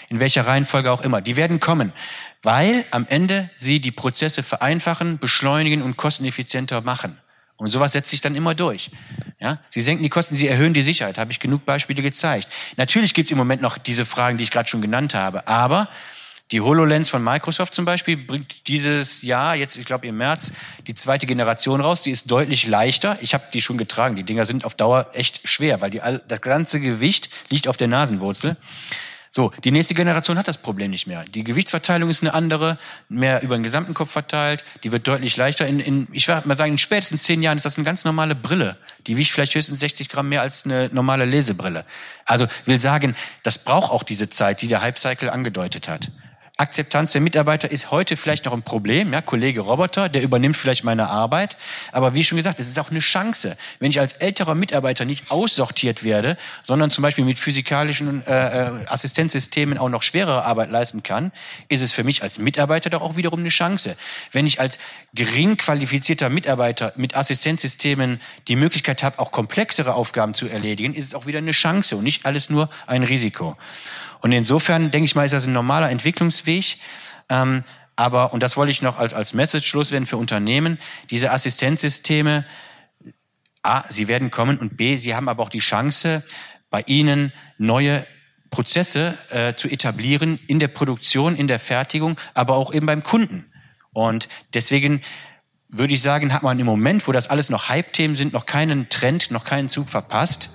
[0.09, 1.21] in welcher Reihenfolge auch immer.
[1.21, 1.93] Die werden kommen,
[2.41, 7.19] weil am Ende sie die Prozesse vereinfachen, beschleunigen und kosteneffizienter machen.
[7.57, 8.89] Und sowas setzt sich dann immer durch.
[9.39, 9.59] Ja?
[9.69, 11.19] Sie senken die Kosten, sie erhöhen die Sicherheit.
[11.19, 12.49] Habe ich genug Beispiele gezeigt.
[12.77, 15.47] Natürlich gibt es im Moment noch diese Fragen, die ich gerade schon genannt habe.
[15.47, 15.87] Aber
[16.53, 20.51] die HoloLens von Microsoft zum Beispiel bringt dieses Jahr, jetzt ich glaube im März,
[20.85, 22.03] die zweite Generation raus.
[22.03, 23.17] Die ist deutlich leichter.
[23.21, 24.15] Ich habe die schon getragen.
[24.15, 27.87] Die Dinger sind auf Dauer echt schwer, weil die, das ganze Gewicht liegt auf der
[27.87, 28.55] Nasenwurzel.
[29.31, 31.25] So, die nächste Generation hat das Problem nicht mehr.
[31.25, 32.77] Die Gewichtsverteilung ist eine andere,
[33.09, 34.63] mehr über den gesamten Kopf verteilt.
[34.83, 35.65] Die wird deutlich leichter.
[35.65, 38.35] In, in, ich würde mal sagen, in spätestens zehn Jahren ist das eine ganz normale
[38.35, 38.77] Brille.
[39.07, 41.83] Die wiegt vielleicht höchstens 60 Gramm mehr als eine normale Lesebrille.
[42.25, 46.11] Also will sagen, das braucht auch diese Zeit, die der Hype-Cycle angedeutet hat.
[46.55, 49.11] Akzeptanz der Mitarbeiter ist heute vielleicht noch ein Problem.
[49.11, 51.57] Ja, Kollege Roboter, der übernimmt vielleicht meine Arbeit.
[51.91, 53.57] Aber wie schon gesagt, es ist auch eine Chance.
[53.79, 58.85] Wenn ich als älterer Mitarbeiter nicht aussortiert werde, sondern zum Beispiel mit physikalischen äh, äh,
[58.85, 61.31] Assistenzsystemen auch noch schwerere Arbeit leisten kann,
[61.69, 63.97] ist es für mich als Mitarbeiter doch auch wiederum eine Chance.
[64.31, 64.77] Wenn ich als
[65.15, 71.15] gering qualifizierter Mitarbeiter mit Assistenzsystemen die Möglichkeit habe, auch komplexere Aufgaben zu erledigen, ist es
[71.15, 73.57] auch wieder eine Chance und nicht alles nur ein Risiko.
[74.23, 76.77] Und insofern denke ich mal, ist das ein normaler Entwicklungsweg.
[77.29, 77.65] Ähm,
[77.97, 80.79] aber, und das wollte ich noch als, als Message loswerden für Unternehmen,
[81.09, 82.45] diese Assistenzsysteme,
[83.63, 86.23] A, sie werden kommen und B, sie haben aber auch die Chance,
[86.69, 88.05] bei ihnen neue
[88.49, 93.51] Prozesse äh, zu etablieren in der Produktion, in der Fertigung, aber auch eben beim Kunden.
[93.91, 95.01] Und deswegen
[95.67, 98.87] würde ich sagen, hat man im Moment, wo das alles noch Hype-Themen sind, noch keinen
[98.87, 100.49] Trend, noch keinen Zug verpasst.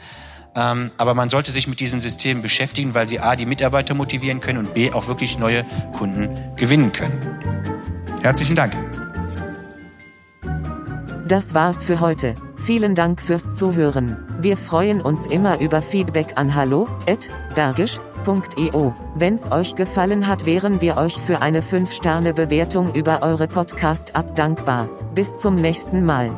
[0.59, 4.41] Ähm, aber man sollte sich mit diesen Systemen beschäftigen, weil sie A, die Mitarbeiter motivieren
[4.41, 5.65] können und B, auch wirklich neue
[5.97, 7.21] Kunden gewinnen können.
[8.23, 8.77] Herzlichen Dank.
[11.29, 12.35] Das war's für heute.
[12.57, 14.17] Vielen Dank fürs Zuhören.
[14.41, 18.95] Wir freuen uns immer über Feedback an hallo@bergisch.io.
[19.15, 24.89] Wenn's euch gefallen hat, wären wir euch für eine 5-Sterne-Bewertung über eure Podcast-App dankbar.
[25.15, 26.33] Bis zum nächsten Mal.